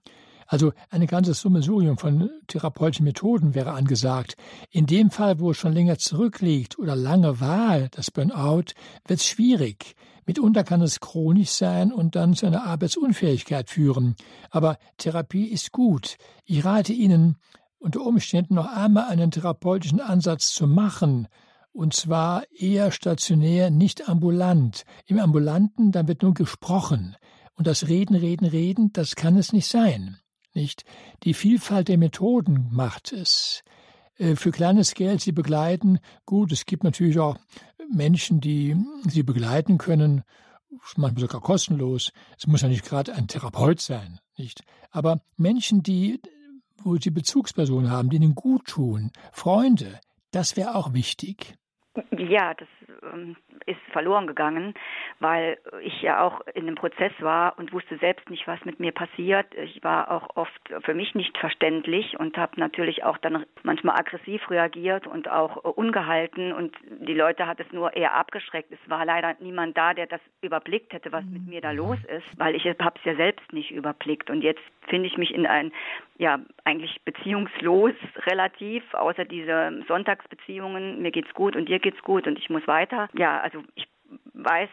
Also 0.46 0.72
eine 0.88 1.06
ganze 1.06 1.34
Summensurium 1.34 1.98
von 1.98 2.30
therapeutischen 2.46 3.04
Methoden 3.04 3.54
wäre 3.54 3.72
angesagt. 3.72 4.38
In 4.70 4.86
dem 4.86 5.10
Fall, 5.10 5.40
wo 5.40 5.50
es 5.50 5.58
schon 5.58 5.74
länger 5.74 5.98
zurückliegt 5.98 6.78
oder 6.78 6.96
lange 6.96 7.38
war, 7.38 7.88
das 7.90 8.10
Burnout, 8.10 8.72
wird 9.06 9.20
es 9.20 9.26
schwierig. 9.26 9.94
Mitunter 10.26 10.64
kann 10.64 10.82
es 10.82 11.00
chronisch 11.00 11.50
sein 11.50 11.92
und 11.92 12.16
dann 12.16 12.34
zu 12.34 12.46
einer 12.46 12.64
Arbeitsunfähigkeit 12.64 13.70
führen. 13.70 14.16
Aber 14.50 14.78
Therapie 14.98 15.46
ist 15.46 15.72
gut. 15.72 16.16
Ich 16.44 16.64
rate 16.64 16.92
Ihnen, 16.92 17.36
unter 17.78 18.02
Umständen 18.02 18.54
noch 18.54 18.66
einmal 18.66 19.04
einen 19.04 19.30
therapeutischen 19.30 20.00
Ansatz 20.00 20.52
zu 20.52 20.66
machen. 20.66 21.28
Und 21.72 21.94
zwar 21.94 22.44
eher 22.52 22.92
stationär, 22.92 23.70
nicht 23.70 24.08
ambulant. 24.08 24.84
Im 25.06 25.18
Ambulanten, 25.18 25.90
dann 25.90 26.06
wird 26.06 26.22
nur 26.22 26.34
gesprochen. 26.34 27.16
Und 27.54 27.66
das 27.66 27.88
Reden, 27.88 28.14
Reden, 28.14 28.46
Reden, 28.46 28.92
das 28.92 29.16
kann 29.16 29.36
es 29.36 29.52
nicht 29.52 29.66
sein. 29.66 30.18
Nicht? 30.54 30.84
Die 31.24 31.34
Vielfalt 31.34 31.88
der 31.88 31.98
Methoden 31.98 32.68
macht 32.70 33.12
es. 33.12 33.62
Äh, 34.16 34.36
für 34.36 34.50
kleines 34.50 34.94
Geld 34.94 35.20
sie 35.20 35.32
begleiten. 35.32 35.98
Gut, 36.26 36.52
es 36.52 36.66
gibt 36.66 36.84
natürlich 36.84 37.18
auch 37.18 37.36
Menschen, 37.92 38.40
die 38.40 38.76
sie 39.08 39.22
begleiten 39.22 39.78
können, 39.78 40.22
manchmal 40.96 41.20
sogar 41.20 41.40
kostenlos. 41.40 42.12
Es 42.38 42.46
muss 42.46 42.62
ja 42.62 42.68
nicht 42.68 42.84
gerade 42.84 43.14
ein 43.14 43.28
Therapeut 43.28 43.80
sein, 43.80 44.18
nicht? 44.36 44.64
Aber 44.90 45.20
Menschen, 45.36 45.82
die, 45.82 46.20
wo 46.82 46.96
sie 46.96 47.10
Bezugspersonen 47.10 47.90
haben, 47.90 48.10
die 48.10 48.16
ihnen 48.16 48.34
gut 48.34 48.66
tun, 48.66 49.10
Freunde, 49.32 50.00
das 50.30 50.56
wäre 50.56 50.74
auch 50.74 50.92
wichtig. 50.92 51.56
Ja, 52.16 52.54
das 52.54 52.68
ähm, 53.12 53.36
ist 53.66 53.80
verloren 53.92 54.26
gegangen, 54.26 54.72
weil 55.20 55.58
ich 55.82 56.00
ja 56.00 56.22
auch 56.22 56.40
in 56.54 56.64
dem 56.64 56.74
Prozess 56.74 57.12
war 57.20 57.58
und 57.58 57.72
wusste 57.72 57.98
selbst 57.98 58.30
nicht, 58.30 58.46
was 58.46 58.64
mit 58.64 58.80
mir 58.80 58.92
passiert. 58.92 59.46
Ich 59.56 59.84
war 59.84 60.10
auch 60.10 60.36
oft 60.36 60.72
für 60.84 60.94
mich 60.94 61.14
nicht 61.14 61.36
verständlich 61.36 62.18
und 62.18 62.38
habe 62.38 62.58
natürlich 62.58 63.04
auch 63.04 63.18
dann 63.18 63.44
manchmal 63.62 63.98
aggressiv 63.98 64.48
reagiert 64.50 65.06
und 65.06 65.28
auch 65.28 65.56
ungehalten 65.56 66.52
und 66.52 66.74
die 66.88 67.14
Leute 67.14 67.46
hat 67.46 67.60
es 67.60 67.70
nur 67.72 67.94
eher 67.94 68.14
abgeschreckt. 68.14 68.72
Es 68.72 68.90
war 68.90 69.04
leider 69.04 69.36
niemand 69.40 69.76
da, 69.76 69.92
der 69.92 70.06
das 70.06 70.20
überblickt 70.40 70.94
hätte, 70.94 71.12
was 71.12 71.24
mit 71.24 71.46
mir 71.46 71.60
da 71.60 71.72
los 71.72 71.98
ist, 72.04 72.38
weil 72.38 72.54
ich 72.54 72.64
habe 72.66 72.98
es 72.98 73.04
ja 73.04 73.14
selbst 73.16 73.52
nicht 73.52 73.70
überblickt 73.70 74.30
und 74.30 74.42
jetzt 74.42 74.62
finde 74.88 75.08
ich 75.08 75.18
mich 75.18 75.32
in 75.32 75.46
ein 75.46 75.72
ja 76.18 76.40
eigentlich 76.64 77.00
beziehungslos 77.04 77.92
relativ, 78.26 78.82
außer 78.94 79.24
diese 79.24 79.84
Sonntagsbeziehungen. 79.88 81.02
Mir 81.02 81.10
geht's 81.10 81.32
gut 81.34 81.56
und 81.56 81.68
dir 81.68 81.78
geht's 81.82 82.00
gut 82.02 82.26
und 82.26 82.38
ich 82.38 82.48
muss 82.50 82.66
weiter. 82.66 83.08
Ja, 83.14 83.40
also 83.40 83.62
ich 83.74 83.86
weiß 84.34 84.68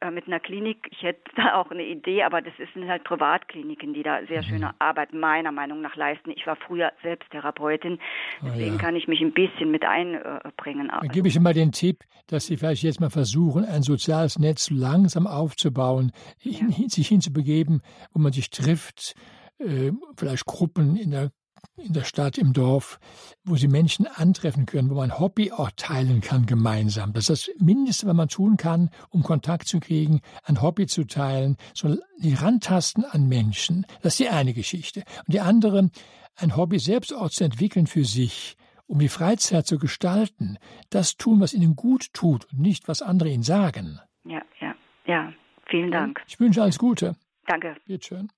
äh, 0.00 0.10
mit 0.10 0.26
einer 0.26 0.40
Klinik, 0.40 0.88
ich 0.90 1.02
hätte 1.02 1.20
da 1.36 1.54
auch 1.54 1.70
eine 1.70 1.84
Idee, 1.84 2.22
aber 2.22 2.40
das 2.40 2.52
sind 2.74 2.88
halt 2.88 3.04
Privatkliniken, 3.04 3.94
die 3.94 4.02
da 4.02 4.20
sehr 4.26 4.42
schöne 4.42 4.66
mhm. 4.66 4.74
Arbeit 4.78 5.12
meiner 5.12 5.52
Meinung 5.52 5.80
nach 5.80 5.96
leisten. 5.96 6.30
Ich 6.30 6.46
war 6.46 6.56
früher 6.56 6.92
selbst 7.02 7.30
Therapeutin, 7.30 7.98
ah, 8.40 8.46
deswegen 8.46 8.70
oh 8.70 8.74
ja. 8.74 8.78
kann 8.78 8.96
ich 8.96 9.08
mich 9.08 9.20
ein 9.20 9.32
bisschen 9.32 9.70
mit 9.70 9.84
einbringen. 9.84 10.88
Dann 10.88 11.08
gebe 11.08 11.28
ich 11.28 11.36
immer 11.36 11.52
den 11.52 11.72
Tipp, 11.72 12.04
dass 12.28 12.46
Sie 12.46 12.56
vielleicht 12.56 12.82
jetzt 12.82 13.00
mal 13.00 13.10
versuchen, 13.10 13.64
ein 13.64 13.82
soziales 13.82 14.38
Netz 14.38 14.70
langsam 14.70 15.26
aufzubauen, 15.26 16.12
ja. 16.40 16.66
sich 16.88 17.08
hinzubegeben, 17.08 17.82
wo 18.12 18.20
man 18.20 18.32
sich 18.32 18.50
trifft, 18.50 19.14
äh, 19.58 19.90
vielleicht 20.16 20.46
Gruppen 20.46 20.96
in 20.96 21.10
der 21.10 21.30
in 21.78 21.92
der 21.92 22.04
Stadt, 22.04 22.38
im 22.38 22.52
Dorf, 22.52 22.98
wo 23.44 23.56
sie 23.56 23.68
Menschen 23.68 24.06
antreffen 24.06 24.66
können, 24.66 24.90
wo 24.90 24.94
man 24.94 25.18
Hobby 25.18 25.52
auch 25.52 25.70
teilen 25.76 26.20
kann 26.20 26.46
gemeinsam. 26.46 27.12
Das 27.12 27.28
ist 27.28 27.48
das 27.48 27.54
Mindeste, 27.60 28.06
was 28.06 28.14
man 28.14 28.28
tun 28.28 28.56
kann, 28.56 28.90
um 29.10 29.22
Kontakt 29.22 29.68
zu 29.68 29.80
kriegen, 29.80 30.20
ein 30.44 30.60
Hobby 30.62 30.86
zu 30.86 31.04
teilen, 31.04 31.56
so 31.74 31.96
die 32.18 32.34
Randtasten 32.34 33.04
an 33.04 33.28
Menschen. 33.28 33.86
Das 34.02 34.14
ist 34.14 34.20
die 34.20 34.28
eine 34.28 34.54
Geschichte. 34.54 35.04
Und 35.26 35.34
die 35.34 35.40
andere, 35.40 35.90
ein 36.36 36.56
Hobby 36.56 36.78
selbst 36.78 37.14
auch 37.14 37.30
zu 37.30 37.44
entwickeln 37.44 37.86
für 37.86 38.04
sich, 38.04 38.56
um 38.86 38.98
die 38.98 39.08
Freizeit 39.08 39.66
zu 39.66 39.78
gestalten. 39.78 40.58
Das 40.90 41.16
tun, 41.16 41.40
was 41.40 41.54
ihnen 41.54 41.76
gut 41.76 42.12
tut 42.12 42.46
und 42.52 42.60
nicht, 42.60 42.88
was 42.88 43.02
andere 43.02 43.28
ihnen 43.28 43.42
sagen. 43.42 44.00
Ja, 44.24 44.42
ja, 44.60 44.74
ja. 45.06 45.32
Vielen 45.68 45.90
Dank. 45.90 46.22
Ich 46.26 46.40
wünsche 46.40 46.62
alles 46.62 46.78
Gute. 46.78 47.14
Danke. 47.46 47.76
Bitte 47.84 48.06
schön. 48.06 48.28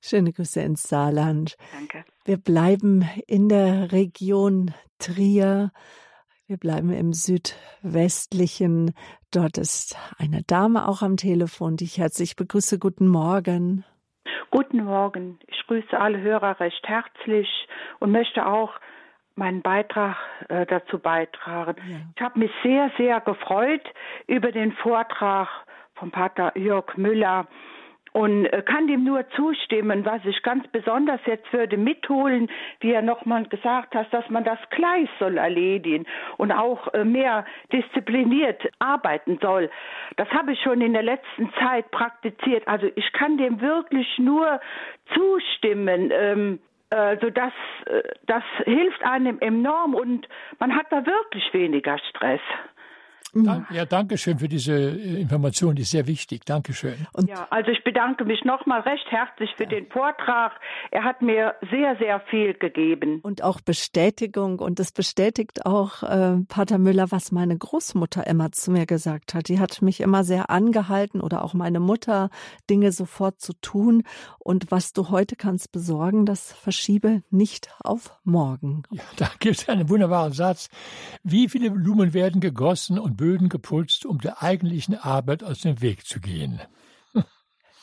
Schöne 0.00 0.32
Grüße 0.32 0.60
ins 0.60 0.82
Saarland. 0.82 1.56
Danke. 1.72 2.04
Wir 2.24 2.36
bleiben 2.36 3.08
in 3.26 3.48
der 3.48 3.92
Region 3.92 4.74
Trier. 4.98 5.70
Wir 6.46 6.56
bleiben 6.56 6.90
im 6.92 7.12
südwestlichen. 7.12 8.94
Dort 9.30 9.58
ist 9.58 9.96
eine 10.18 10.42
Dame 10.42 10.86
auch 10.88 11.02
am 11.02 11.16
Telefon, 11.16 11.76
die 11.76 11.84
ich 11.84 11.98
herzlich 11.98 12.36
begrüße. 12.36 12.78
Guten 12.78 13.08
Morgen. 13.08 13.84
Guten 14.50 14.84
Morgen. 14.84 15.38
Ich 15.46 15.66
grüße 15.66 15.98
alle 15.98 16.20
Hörer 16.20 16.60
recht 16.60 16.86
herzlich 16.86 17.48
und 17.98 18.12
möchte 18.12 18.46
auch 18.46 18.72
meinen 19.34 19.62
Beitrag 19.62 20.16
äh, 20.48 20.66
dazu 20.66 20.98
beitragen. 20.98 21.76
Ja. 21.88 21.96
Ich 22.14 22.22
habe 22.22 22.38
mich 22.38 22.50
sehr, 22.62 22.90
sehr 22.96 23.20
gefreut 23.20 23.82
über 24.26 24.52
den 24.52 24.72
Vortrag 24.72 25.48
von 25.94 26.10
Pater 26.10 26.56
Jörg 26.56 26.96
Müller 26.96 27.48
und 28.14 28.46
äh, 28.46 28.62
kann 28.62 28.86
dem 28.86 29.04
nur 29.04 29.28
zustimmen. 29.30 30.04
Was 30.04 30.24
ich 30.24 30.42
ganz 30.42 30.66
besonders 30.68 31.20
jetzt 31.26 31.52
würde 31.52 31.76
mitholen, 31.76 32.48
wie 32.80 32.92
er 32.92 33.02
nochmal 33.02 33.44
gesagt 33.44 33.94
hat, 33.94 34.12
dass 34.14 34.28
man 34.30 34.44
das 34.44 34.58
gleich 34.70 35.08
soll 35.18 35.36
erledigen 35.36 36.06
und 36.38 36.52
auch 36.52 36.94
äh, 36.94 37.04
mehr 37.04 37.44
diszipliniert 37.72 38.62
arbeiten 38.78 39.38
soll. 39.42 39.68
Das 40.16 40.28
habe 40.30 40.52
ich 40.52 40.60
schon 40.62 40.80
in 40.80 40.92
der 40.92 41.02
letzten 41.02 41.52
Zeit 41.54 41.90
praktiziert. 41.90 42.66
Also 42.68 42.88
ich 42.94 43.12
kann 43.12 43.36
dem 43.36 43.60
wirklich 43.60 44.06
nur 44.18 44.60
zustimmen. 45.12 46.12
Ähm, 46.12 46.60
also 46.90 47.30
das, 47.30 47.52
äh, 47.86 48.02
das 48.26 48.44
hilft 48.64 49.04
einem 49.04 49.40
enorm 49.40 49.94
und 49.94 50.28
man 50.60 50.76
hat 50.76 50.86
da 50.90 51.04
wirklich 51.04 51.52
weniger 51.52 51.98
Stress. 52.10 52.40
Ja, 53.70 53.84
danke 53.84 54.18
schön 54.18 54.38
für 54.38 54.48
diese 54.48 54.72
äh, 54.72 55.20
Information, 55.20 55.74
die 55.74 55.82
ist 55.82 55.90
sehr 55.90 56.06
wichtig. 56.06 56.44
Dankeschön. 56.44 57.06
Und 57.12 57.28
ja, 57.28 57.46
also 57.50 57.70
ich 57.70 57.82
bedanke 57.84 58.24
mich 58.24 58.44
nochmal 58.44 58.80
recht 58.80 59.06
herzlich 59.10 59.50
für 59.56 59.64
ja. 59.64 59.70
den 59.70 59.86
Vortrag. 59.88 60.52
Er 60.90 61.04
hat 61.04 61.22
mir 61.22 61.54
sehr, 61.70 61.96
sehr 61.96 62.20
viel 62.30 62.54
gegeben. 62.54 63.20
Und 63.22 63.42
auch 63.42 63.60
Bestätigung. 63.60 64.58
Und 64.58 64.78
das 64.78 64.92
bestätigt 64.92 65.66
auch 65.66 66.02
äh, 66.02 66.36
Pater 66.48 66.78
Müller, 66.78 67.10
was 67.10 67.32
meine 67.32 67.56
Großmutter 67.56 68.26
immer 68.26 68.52
zu 68.52 68.70
mir 68.70 68.86
gesagt 68.86 69.34
hat. 69.34 69.48
Die 69.48 69.58
hat 69.58 69.82
mich 69.82 70.00
immer 70.00 70.24
sehr 70.24 70.50
angehalten 70.50 71.20
oder 71.20 71.44
auch 71.44 71.54
meine 71.54 71.80
Mutter, 71.80 72.30
Dinge 72.70 72.92
sofort 72.92 73.40
zu 73.40 73.52
tun. 73.60 74.02
Und 74.38 74.70
was 74.70 74.92
du 74.92 75.10
heute 75.10 75.36
kannst 75.36 75.72
besorgen, 75.72 76.26
das 76.26 76.52
verschiebe 76.52 77.22
nicht 77.30 77.70
auf 77.82 78.12
morgen. 78.24 78.84
Ja, 78.90 79.02
da 79.16 79.30
gibt 79.38 79.56
es 79.56 79.68
einen 79.68 79.88
wunderbaren 79.88 80.32
Satz. 80.32 80.68
Wie 81.22 81.48
viele 81.48 81.70
Blumen 81.70 82.14
werden 82.14 82.40
gegossen 82.40 82.98
und 82.98 83.16
Böden 83.24 83.48
geputzt, 83.48 84.04
um 84.04 84.18
der 84.18 84.42
eigentlichen 84.42 84.98
Arbeit 84.98 85.42
aus 85.42 85.60
dem 85.60 85.80
Weg 85.80 86.04
zu 86.04 86.20
gehen. 86.20 86.60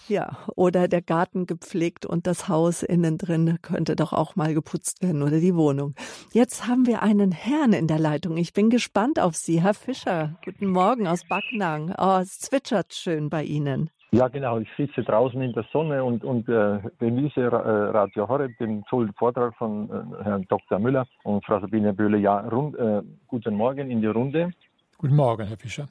Ja, 0.07 0.39
oder 0.55 0.89
der 0.89 1.01
Garten 1.01 1.45
gepflegt 1.45 2.05
und 2.05 2.27
das 2.27 2.49
Haus 2.49 2.83
innen 2.83 3.17
drin 3.17 3.59
könnte 3.61 3.95
doch 3.95 4.11
auch 4.11 4.35
mal 4.35 4.53
geputzt 4.53 5.01
werden 5.01 5.21
oder 5.21 5.39
die 5.39 5.55
Wohnung. 5.55 5.93
Jetzt 6.33 6.67
haben 6.67 6.85
wir 6.85 7.01
einen 7.01 7.31
Herrn 7.31 7.71
in 7.71 7.87
der 7.87 7.99
Leitung. 7.99 8.35
Ich 8.35 8.51
bin 8.51 8.69
gespannt 8.69 9.19
auf 9.21 9.35
Sie, 9.35 9.61
Herr 9.61 9.75
Fischer. 9.75 10.35
Guten 10.43 10.67
Morgen 10.67 11.07
aus 11.07 11.25
Backnang. 11.29 11.95
Oh, 11.97 12.17
es 12.19 12.39
zwitschert 12.39 12.93
schön 12.93 13.29
bei 13.29 13.43
Ihnen. 13.43 13.89
Ja, 14.11 14.27
genau. 14.27 14.59
Ich 14.59 14.67
sitze 14.75 15.03
draußen 15.03 15.41
in 15.41 15.53
der 15.53 15.65
Sonne 15.71 16.03
und, 16.03 16.25
und 16.25 16.49
äh, 16.49 16.79
genieße 16.99 17.39
äh, 17.39 17.45
Radio 17.45 18.27
Horeb, 18.27 18.57
den 18.57 18.83
tollen 18.89 19.13
Vortrag 19.13 19.55
von 19.55 19.89
äh, 19.89 20.23
Herrn 20.23 20.45
Dr. 20.49 20.79
Müller 20.79 21.05
und 21.23 21.45
Frau 21.45 21.61
Sabine 21.61 21.93
Böhle. 21.93 22.17
Ja, 22.17 22.39
rund, 22.39 22.75
äh, 22.75 23.01
guten 23.27 23.55
Morgen 23.55 23.89
in 23.89 24.01
die 24.01 24.07
Runde. 24.07 24.51
Guten 25.01 25.15
Morgen, 25.15 25.47
Herr 25.47 25.57
Fischer. 25.57 25.87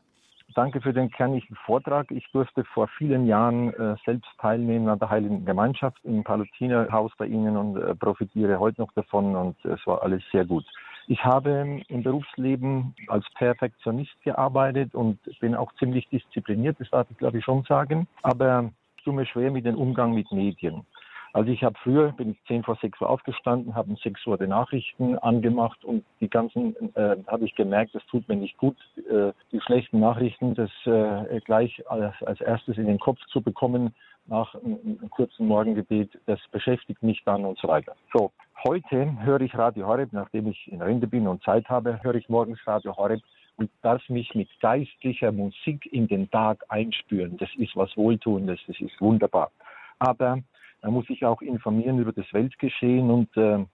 Danke 0.54 0.80
für 0.80 0.92
den 0.92 1.10
kernigen 1.10 1.56
Vortrag. 1.66 2.12
Ich 2.12 2.30
durfte 2.30 2.62
vor 2.62 2.86
vielen 2.96 3.26
Jahren 3.26 3.74
äh, 3.74 3.96
selbst 4.06 4.30
teilnehmen 4.40 4.88
an 4.88 5.00
der 5.00 5.10
Heiligen 5.10 5.44
Gemeinschaft 5.44 5.98
im 6.04 6.22
Palutinerhaus 6.22 7.10
bei 7.18 7.26
Ihnen 7.26 7.56
und 7.56 7.76
äh, 7.76 7.96
profitiere 7.96 8.60
heute 8.60 8.80
noch 8.80 8.92
davon 8.92 9.34
und 9.34 9.64
es 9.64 9.84
war 9.84 10.04
alles 10.04 10.22
sehr 10.30 10.44
gut. 10.44 10.64
Ich 11.08 11.24
habe 11.24 11.80
im 11.88 12.02
Berufsleben 12.04 12.94
als 13.08 13.26
Perfektionist 13.34 14.14
gearbeitet 14.22 14.94
und 14.94 15.18
bin 15.40 15.56
auch 15.56 15.72
ziemlich 15.80 16.08
diszipliniert, 16.10 16.78
das 16.78 16.88
darf 16.90 17.10
ich 17.10 17.18
glaube 17.18 17.38
ich 17.38 17.44
schon 17.44 17.64
sagen, 17.64 18.06
aber 18.22 18.70
ich 18.96 19.02
tue 19.02 19.12
mir 19.12 19.26
schwer 19.26 19.50
mit 19.50 19.66
dem 19.66 19.74
Umgang 19.74 20.14
mit 20.14 20.30
Medien. 20.30 20.86
Also 21.32 21.50
ich 21.50 21.62
habe 21.62 21.78
früher, 21.82 22.12
bin 22.12 22.32
ich 22.32 22.44
zehn 22.46 22.64
vor 22.64 22.76
sechs 22.76 23.00
Uhr 23.00 23.08
aufgestanden, 23.08 23.74
habe 23.74 23.90
um 23.90 23.96
sechs 23.96 24.26
Uhr 24.26 24.36
die 24.36 24.48
Nachrichten 24.48 25.16
angemacht 25.18 25.84
und 25.84 26.04
die 26.20 26.28
ganzen, 26.28 26.74
äh, 26.96 27.16
habe 27.28 27.44
ich 27.44 27.54
gemerkt, 27.54 27.94
das 27.94 28.04
tut 28.06 28.28
mir 28.28 28.36
nicht 28.36 28.56
gut, 28.58 28.76
äh, 28.96 29.32
die 29.52 29.60
schlechten 29.60 30.00
Nachrichten, 30.00 30.54
das 30.54 30.70
äh, 30.86 31.40
gleich 31.40 31.88
als, 31.88 32.14
als 32.22 32.40
erstes 32.40 32.78
in 32.78 32.86
den 32.86 32.98
Kopf 32.98 33.20
zu 33.26 33.40
bekommen 33.40 33.94
nach 34.26 34.54
einem, 34.56 34.78
einem 34.84 35.10
kurzen 35.10 35.46
Morgengebet, 35.46 36.10
das 36.26 36.40
beschäftigt 36.50 37.02
mich 37.02 37.22
dann 37.24 37.44
und 37.44 37.58
so 37.58 37.68
weiter. 37.68 37.94
So, 38.12 38.32
heute 38.64 39.16
höre 39.22 39.40
ich 39.40 39.56
Radio 39.56 39.86
Horeb, 39.86 40.12
nachdem 40.12 40.48
ich 40.48 40.70
in 40.70 40.82
Rente 40.82 41.06
bin 41.06 41.28
und 41.28 41.42
Zeit 41.44 41.68
habe, 41.68 42.02
höre 42.02 42.16
ich 42.16 42.28
morgens 42.28 42.58
Radio 42.66 42.96
Horeb 42.96 43.20
und 43.56 43.70
darf 43.82 44.08
mich 44.08 44.34
mit 44.34 44.48
geistlicher 44.60 45.30
Musik 45.30 45.86
in 45.92 46.08
den 46.08 46.30
Tag 46.30 46.64
einspüren. 46.68 47.36
Das 47.36 47.50
ist 47.56 47.76
was 47.76 47.96
Wohltuendes, 47.96 48.58
das 48.66 48.80
ist 48.80 49.00
wunderbar. 49.00 49.50
Aber 49.98 50.38
man 50.82 50.92
muss 50.92 51.06
sich 51.06 51.24
auch 51.24 51.42
informieren 51.42 51.98
über 51.98 52.12
das 52.12 52.32
Weltgeschehen 52.32 53.10
und 53.10 53.36
äh, 53.36 53.64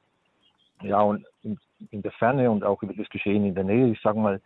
ja, 0.82 1.00
und 1.00 1.24
in, 1.42 1.59
in, 1.90 2.02
der 2.02 2.12
Ferne 2.12 2.50
und 2.50 2.64
auch 2.64 2.82
über 2.82 2.94
das 2.94 3.09
Geschehen 3.09 3.44
in 3.44 3.54
der 3.54 3.64
Nähe. 3.64 3.88
Ich 3.90 4.00
sage 4.00 4.18
mal, 4.18 4.40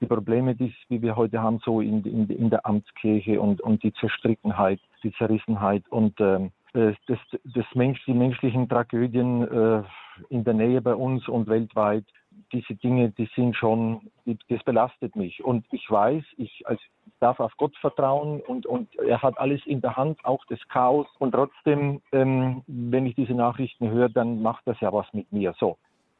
die 0.00 0.06
Probleme, 0.06 0.54
die, 0.54 0.74
wir 0.88 1.16
heute 1.16 1.40
haben, 1.40 1.60
so 1.64 1.80
in, 1.80 2.04
in, 2.04 2.28
in 2.28 2.50
der 2.50 2.66
Amtskirche 2.66 3.40
und, 3.40 3.60
und 3.60 3.82
die 3.82 3.92
Zerstrittenheit, 3.94 4.80
die 5.02 5.12
Zerrissenheit 5.12 5.84
und 5.88 6.20
ähm, 6.20 6.50
das, 6.72 7.18
das 7.44 7.64
Mensch, 7.74 8.04
die 8.04 8.12
menschlichen 8.12 8.68
Tragödien 8.68 9.42
äh, 9.42 9.82
in 10.28 10.44
der 10.44 10.52
Nähe 10.52 10.82
bei 10.82 10.94
uns 10.94 11.26
und 11.26 11.48
weltweit, 11.48 12.04
diese 12.52 12.74
Dinge, 12.74 13.10
die 13.10 13.28
sind 13.34 13.56
schon, 13.56 14.10
das 14.48 14.62
belastet 14.64 15.16
mich. 15.16 15.42
Und 15.44 15.64
ich 15.72 15.90
weiß, 15.90 16.24
ich 16.36 16.62
als 16.66 16.80
darf 17.20 17.40
auf 17.40 17.52
Gott 17.56 17.76
vertrauen 17.78 18.40
und, 18.40 18.66
und 18.66 18.94
er 18.98 19.22
hat 19.22 19.38
alles 19.38 19.64
in 19.66 19.80
der 19.80 19.96
Hand, 19.96 20.22
auch 20.24 20.44
das 20.48 20.58
Chaos. 20.68 21.06
Und 21.18 21.32
trotzdem, 21.32 22.02
ähm, 22.12 22.62
wenn 22.66 23.06
ich 23.06 23.14
diese 23.14 23.34
Nachrichten 23.34 23.90
höre, 23.90 24.08
dann 24.08 24.42
macht 24.42 24.66
das 24.66 24.78
ja 24.80 24.92
was 24.92 25.06
mit 25.12 25.32
mir. 25.32 25.54
So. 25.58 25.78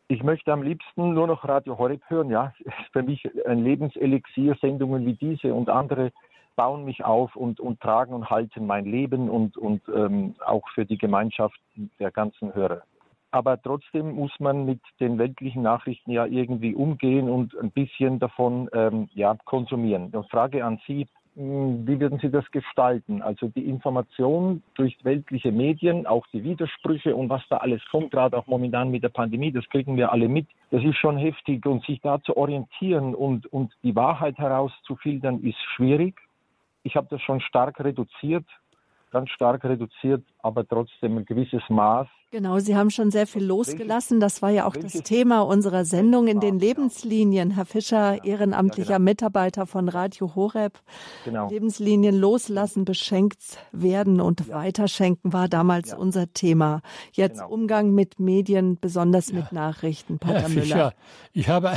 Ich 0.09 0.23
möchte 0.23 0.53
am 0.53 0.63
liebsten 0.63 1.15
nur 1.15 1.27
noch 1.27 1.47
Radio 1.47 1.79
Horeb 1.79 2.03
hören. 2.09 2.31
Ja, 2.31 2.55
für 2.93 3.03
mich 3.03 3.29
ein 3.47 3.65
Lebenselixier, 3.65 4.57
Sendungen 4.61 5.05
wie 5.05 5.15
diese 5.15 5.53
und 5.53 5.69
andere 5.69 6.13
bauen 6.55 6.85
mich 6.87 7.05
auf 7.05 7.37
und, 7.37 7.61
und 7.61 7.81
tragen 7.81 8.15
und 8.15 8.31
halten 8.31 8.67
mein 8.67 8.87
Leben 8.87 9.29
und, 9.29 9.59
und 9.59 9.83
ähm, 9.95 10.35
auch 10.45 10.67
für 10.71 10.87
die 10.87 10.97
Gemeinschaft 10.97 11.61
der 12.01 12.11
ganzen 12.11 12.55
Hörer. 12.55 12.83
Aber 13.37 13.61
trotzdem 13.61 14.15
muss 14.15 14.33
man 14.39 14.65
mit 14.65 14.81
den 14.99 15.19
weltlichen 15.19 15.61
Nachrichten 15.61 16.11
ja 16.11 16.25
irgendwie 16.25 16.75
umgehen 16.75 17.29
und 17.29 17.55
ein 17.59 17.71
bisschen 17.71 18.19
davon 18.19 18.71
ähm, 18.73 19.11
ja, 19.13 19.37
konsumieren. 19.45 20.11
Die 20.11 20.29
Frage 20.31 20.65
an 20.65 20.81
Sie, 20.87 21.07
hm, 21.35 21.87
wie 21.87 22.01
würden 22.01 22.19
Sie 22.19 22.31
das 22.31 22.51
gestalten? 22.51 23.21
Also 23.21 23.49
die 23.49 23.69
Information 23.69 24.63
durch 24.73 24.97
weltliche 25.05 25.53
Medien, 25.53 26.07
auch 26.07 26.27
die 26.33 26.45
Widersprüche 26.45 27.15
und 27.15 27.29
was 27.29 27.43
da 27.51 27.59
alles 27.59 27.83
kommt, 27.91 28.11
gerade 28.11 28.39
auch 28.39 28.47
momentan 28.47 28.91
mit 28.91 29.03
der 29.03 29.11
Pandemie, 29.11 29.53
das 29.53 29.69
kriegen 29.69 29.99
wir 29.99 30.13
alle 30.13 30.29
mit. 30.29 30.47
Das 30.71 30.83
ist 30.83 30.97
schon 30.97 31.19
heftig 31.19 31.67
und 31.67 31.85
sich 31.85 32.01
da 32.01 32.19
zu 32.23 32.39
orientieren 32.39 33.15
und, 33.15 33.53
und 33.53 33.71
die 33.83 33.95
Wahrheit 33.95 34.39
herauszufiltern, 34.39 35.43
ist 35.43 35.61
schwierig. 35.75 36.15
Ich 36.85 36.97
habe 36.97 37.09
das 37.11 37.21
schon 37.21 37.43
stark 37.43 37.81
reduziert, 37.81 38.47
ganz 39.11 39.29
stark 39.29 39.63
reduziert, 39.63 40.25
aber 40.39 40.67
trotzdem 40.67 41.19
ein 41.19 41.27
gewisses 41.27 41.69
Maß 41.69 42.09
Genau, 42.33 42.59
Sie 42.59 42.75
haben 42.75 42.91
schon 42.91 43.13
sehr 43.13 43.27
viel 43.29 43.45
losgelassen. 43.45 44.19
Das 44.19 44.43
war 44.43 44.51
ja 44.51 44.67
auch 44.67 44.77
das 44.77 44.95
Thema 45.05 45.43
unserer 45.43 45.85
Sendung 45.85 46.27
in 46.27 46.41
den 46.41 46.59
Lebenslinien. 46.59 47.53
Herr 47.53 47.67
Fischer, 47.67 48.25
ehrenamtlicher 48.25 48.95
genau. 48.95 49.05
Mitarbeiter 49.05 49.67
von 49.67 49.89
Radio 49.89 50.35
Horeb. 50.35 50.81
Genau. 51.25 51.49
Lebenslinien 51.49 52.17
loslassen, 52.17 52.85
beschenkt 52.85 53.59
werden 53.71 54.21
und 54.21 54.49
weiterschenken 54.49 55.33
war 55.33 55.49
damals 55.49 55.95
unser 55.95 56.33
Thema. 56.33 56.83
Jetzt 57.13 57.39
genau. 57.39 57.49
Umgang 57.49 57.93
mit 57.93 58.19
Medien, 58.19 58.77
besonders 58.81 59.33
mit 59.33 59.53
Nachrichten. 59.53 60.19
Pater 60.19 60.41
Herr 60.41 60.49
Fischer, 60.49 60.77
Müller. 60.77 60.95
ich 61.33 61.49
habe 61.49 61.73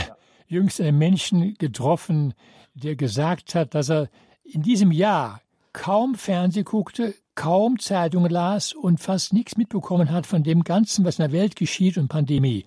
jüngst 0.47 0.81
einen 0.81 0.97
Menschen 0.97 1.53
getroffen, 1.59 2.33
der 2.73 2.95
gesagt 2.95 3.53
hat, 3.53 3.75
dass 3.75 3.89
er 3.89 4.09
in 4.43 4.63
diesem 4.63 4.91
Jahr 4.91 5.41
kaum 5.73 6.15
Fernseh 6.15 6.63
guckte, 6.63 7.13
kaum 7.39 7.79
Zeitungen 7.79 8.29
las 8.29 8.73
und 8.73 8.99
fast 8.99 9.31
nichts 9.31 9.55
mitbekommen 9.55 10.11
hat 10.11 10.27
von 10.27 10.43
dem 10.43 10.65
Ganzen, 10.65 11.05
was 11.05 11.19
in 11.19 11.23
der 11.23 11.31
Welt 11.31 11.55
geschieht 11.55 11.97
und 11.97 12.09
Pandemie. 12.09 12.65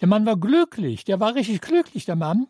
Der 0.00 0.08
Mann 0.08 0.24
war 0.24 0.38
glücklich, 0.38 1.04
der 1.04 1.20
war 1.20 1.34
richtig 1.34 1.60
glücklich, 1.60 2.06
der 2.06 2.16
Mann. 2.16 2.46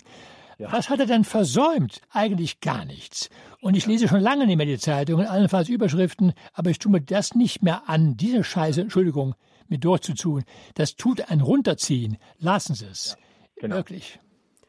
Ja. 0.56 0.72
Was 0.72 0.88
hat 0.88 1.00
er 1.00 1.06
denn 1.06 1.24
versäumt? 1.24 2.00
Eigentlich 2.12 2.60
gar 2.60 2.84
nichts. 2.84 3.28
Und 3.60 3.76
ich 3.76 3.86
lese 3.86 4.06
schon 4.06 4.20
lange 4.20 4.46
nicht 4.46 4.56
mehr 4.56 4.66
die 4.66 4.78
Zeitungen, 4.78 5.26
allenfalls 5.26 5.68
Überschriften, 5.68 6.32
aber 6.52 6.70
ich 6.70 6.78
tue 6.78 6.92
mir 6.92 7.00
das 7.00 7.34
nicht 7.34 7.64
mehr 7.64 7.82
an, 7.88 8.16
diese 8.16 8.44
Scheiße, 8.44 8.80
Entschuldigung, 8.80 9.34
mit 9.66 9.82
durchzutun. 9.82 10.44
Das 10.74 10.94
tut 10.94 11.28
ein 11.28 11.40
runterziehen. 11.40 12.18
Lassen 12.38 12.76
Sie 12.76 12.86
es. 12.86 13.16
Ja, 13.56 13.62
genau. 13.62 13.74
Wirklich. 13.74 14.20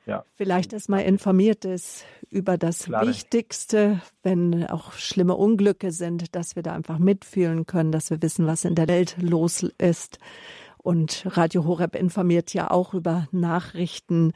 Ja. 0.06 0.24
Vielleicht, 0.36 0.74
man 0.90 1.00
informiert 1.00 1.66
ist 1.66 2.06
über 2.30 2.58
das 2.58 2.84
Klare. 2.84 3.08
Wichtigste, 3.08 4.02
wenn 4.24 4.66
auch 4.68 4.94
schlimme 4.94 5.36
Unglücke 5.36 5.92
sind, 5.92 6.36
dass 6.36 6.56
wir 6.56 6.64
da 6.64 6.74
einfach 6.74 7.00
mitfühlen 7.00 7.66
können, 7.66 7.92
dass 7.92 8.10
wir 8.12 8.22
wissen, 8.22 8.46
was 8.46 8.66
in 8.66 8.76
der 8.76 8.88
Welt 8.88 9.16
los 9.20 9.64
ist. 9.64 10.20
Und 10.78 11.26
Radio 11.26 11.66
Horeb 11.66 11.96
informiert 11.96 12.54
ja 12.54 12.70
auch 12.70 12.94
über 12.94 13.28
Nachrichten, 13.32 14.34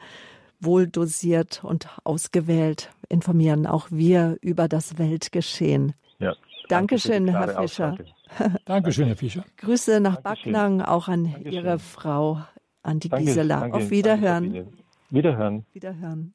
wohl 0.58 0.88
dosiert 0.88 1.62
und 1.64 1.88
ausgewählt 2.04 2.90
informieren 3.10 3.66
auch 3.66 3.88
wir 3.90 4.38
über 4.40 4.68
das 4.68 4.98
Weltgeschehen. 4.98 5.94
Ja. 6.18 6.34
Dankeschön, 6.68 7.28
Herr 7.28 7.60
Fischer. 7.60 7.98
Dankeschön, 8.64 9.06
Herr 9.06 9.16
Fischer. 9.16 9.44
Grüße 9.56 10.00
nach 10.00 10.16
Dankeschön. 10.16 10.52
Backnang, 10.52 10.80
auch 10.82 11.08
an 11.08 11.24
Dankeschön. 11.24 11.52
Ihre 11.52 11.78
Frau, 11.78 12.40
an 12.82 13.00
die 13.00 13.08
Gisela. 13.10 13.60
Danke, 13.60 13.76
Auf 13.76 13.90
Wiederhören. 13.90 14.68
Wiederhören. 15.10 15.66
Wiederhören. 15.72 16.34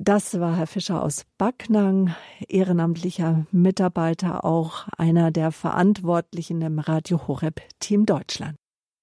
Das 0.00 0.38
war 0.38 0.56
Herr 0.56 0.68
Fischer 0.68 1.02
aus 1.02 1.26
Backnang, 1.38 2.14
ehrenamtlicher 2.48 3.46
Mitarbeiter, 3.50 4.44
auch 4.44 4.86
einer 4.96 5.32
der 5.32 5.50
Verantwortlichen 5.50 6.62
im 6.62 6.78
Radio 6.78 7.26
Horeb 7.26 7.60
Team 7.80 8.06
Deutschland. 8.06 8.56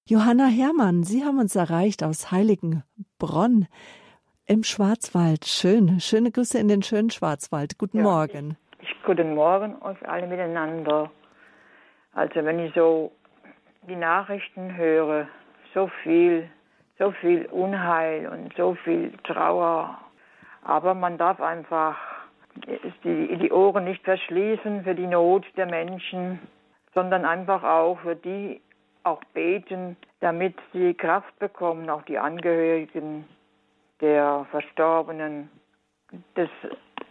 Johanna 0.08 0.46
Herrmann, 0.46 1.02
Sie 1.02 1.24
haben 1.24 1.38
uns 1.38 1.54
erreicht 1.54 2.02
aus 2.02 2.30
Heiligenbronn 2.30 3.66
im 4.46 4.62
Schwarzwald. 4.62 5.44
Schön, 5.44 6.00
schöne 6.00 6.30
Grüße 6.30 6.58
in 6.58 6.68
den 6.68 6.82
schönen 6.82 7.10
Schwarzwald. 7.10 7.76
Guten 7.76 7.98
ja, 7.98 8.04
Morgen. 8.04 8.56
Ich, 8.80 8.88
ich, 8.88 9.02
guten 9.04 9.34
Morgen 9.34 9.82
euch 9.82 10.08
alle 10.08 10.26
miteinander. 10.26 11.10
Also 12.12 12.36
wenn 12.36 12.60
ich 12.60 12.72
so 12.74 13.12
die 13.86 13.96
Nachrichten 13.96 14.76
höre, 14.76 15.28
so 15.74 15.90
viel, 16.02 16.48
so 16.98 17.10
viel 17.12 17.46
Unheil 17.46 18.28
und 18.28 18.54
so 18.56 18.74
viel 18.84 19.12
Trauer. 19.24 19.98
Aber 20.62 20.94
man 20.94 21.18
darf 21.18 21.40
einfach 21.40 21.96
die, 23.04 23.36
die 23.36 23.52
Ohren 23.52 23.84
nicht 23.84 24.02
verschließen 24.04 24.84
für 24.84 24.94
die 24.94 25.06
Not 25.06 25.44
der 25.56 25.66
Menschen, 25.66 26.40
sondern 26.94 27.24
einfach 27.24 27.62
auch 27.62 27.98
für 28.00 28.16
die 28.16 28.60
auch 29.04 29.22
beten, 29.34 29.96
damit 30.20 30.56
sie 30.72 30.94
Kraft 30.94 31.38
bekommen, 31.38 31.88
auch 31.90 32.02
die 32.02 32.18
Angehörigen 32.18 33.26
der 34.00 34.46
Verstorbenen. 34.50 35.50
Das 36.34 36.48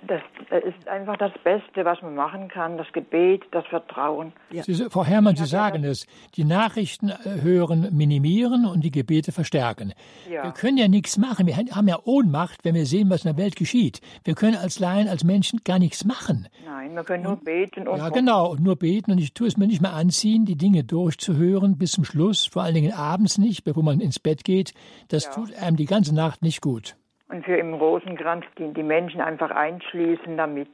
das 0.07 0.21
ist 0.63 0.87
einfach 0.87 1.17
das 1.17 1.31
Beste, 1.43 1.85
was 1.85 2.01
man 2.01 2.15
machen 2.15 2.47
kann, 2.47 2.77
das 2.77 2.87
Gebet, 2.93 3.43
das 3.51 3.65
Vertrauen. 3.67 4.33
Ja. 4.51 4.63
Sie, 4.63 4.73
Frau 4.89 5.03
Herrmann, 5.03 5.35
Sie 5.35 5.45
sagen 5.45 5.83
es, 5.83 6.05
die 6.35 6.43
Nachrichten 6.43 7.09
äh, 7.09 7.41
hören 7.41 7.89
minimieren 7.91 8.65
und 8.65 8.83
die 8.83 8.91
Gebete 8.91 9.31
verstärken. 9.31 9.93
Ja. 10.29 10.43
Wir 10.43 10.51
können 10.51 10.77
ja 10.77 10.87
nichts 10.87 11.17
machen, 11.17 11.47
wir 11.47 11.55
haben 11.55 11.87
ja 11.87 11.99
Ohnmacht, 12.03 12.63
wenn 12.63 12.75
wir 12.75 12.85
sehen, 12.85 13.09
was 13.09 13.25
in 13.25 13.35
der 13.35 13.43
Welt 13.43 13.55
geschieht. 13.55 14.01
Wir 14.23 14.35
können 14.35 14.55
als 14.55 14.79
Laien, 14.79 15.07
als 15.07 15.23
Menschen 15.23 15.59
gar 15.63 15.79
nichts 15.79 16.05
machen. 16.05 16.47
Nein, 16.65 16.93
wir 16.93 17.03
können 17.03 17.23
nur 17.23 17.37
beten. 17.37 17.87
Und 17.87 17.97
ja, 17.97 18.09
genau, 18.09 18.51
und 18.51 18.61
nur 18.61 18.75
beten 18.75 19.11
und 19.11 19.17
ich 19.17 19.33
tue 19.33 19.47
es 19.47 19.57
mir 19.57 19.67
nicht 19.67 19.81
mehr 19.81 19.93
anziehen, 19.93 20.45
die 20.45 20.57
Dinge 20.57 20.83
durchzuhören 20.83 21.77
bis 21.77 21.93
zum 21.93 22.05
Schluss, 22.05 22.45
vor 22.45 22.63
allen 22.63 22.75
Dingen 22.75 22.93
abends 22.93 23.37
nicht, 23.37 23.63
bevor 23.63 23.83
man 23.83 23.99
ins 23.99 24.19
Bett 24.19 24.43
geht. 24.43 24.73
Das 25.07 25.25
ja. 25.25 25.31
tut 25.31 25.55
einem 25.55 25.77
die 25.77 25.85
ganze 25.85 26.13
Nacht 26.13 26.41
nicht 26.41 26.61
gut 26.61 26.95
und 27.30 27.45
für 27.45 27.57
im 27.57 27.73
Rosenkranz 27.73 28.45
die, 28.57 28.71
die 28.73 28.84
Menschen 28.84 29.21
einfach 29.21 29.51
einschließen 29.51 30.38
damit. 30.38 30.69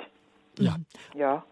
Ja. 0.59 0.75
Ja. 1.13 1.43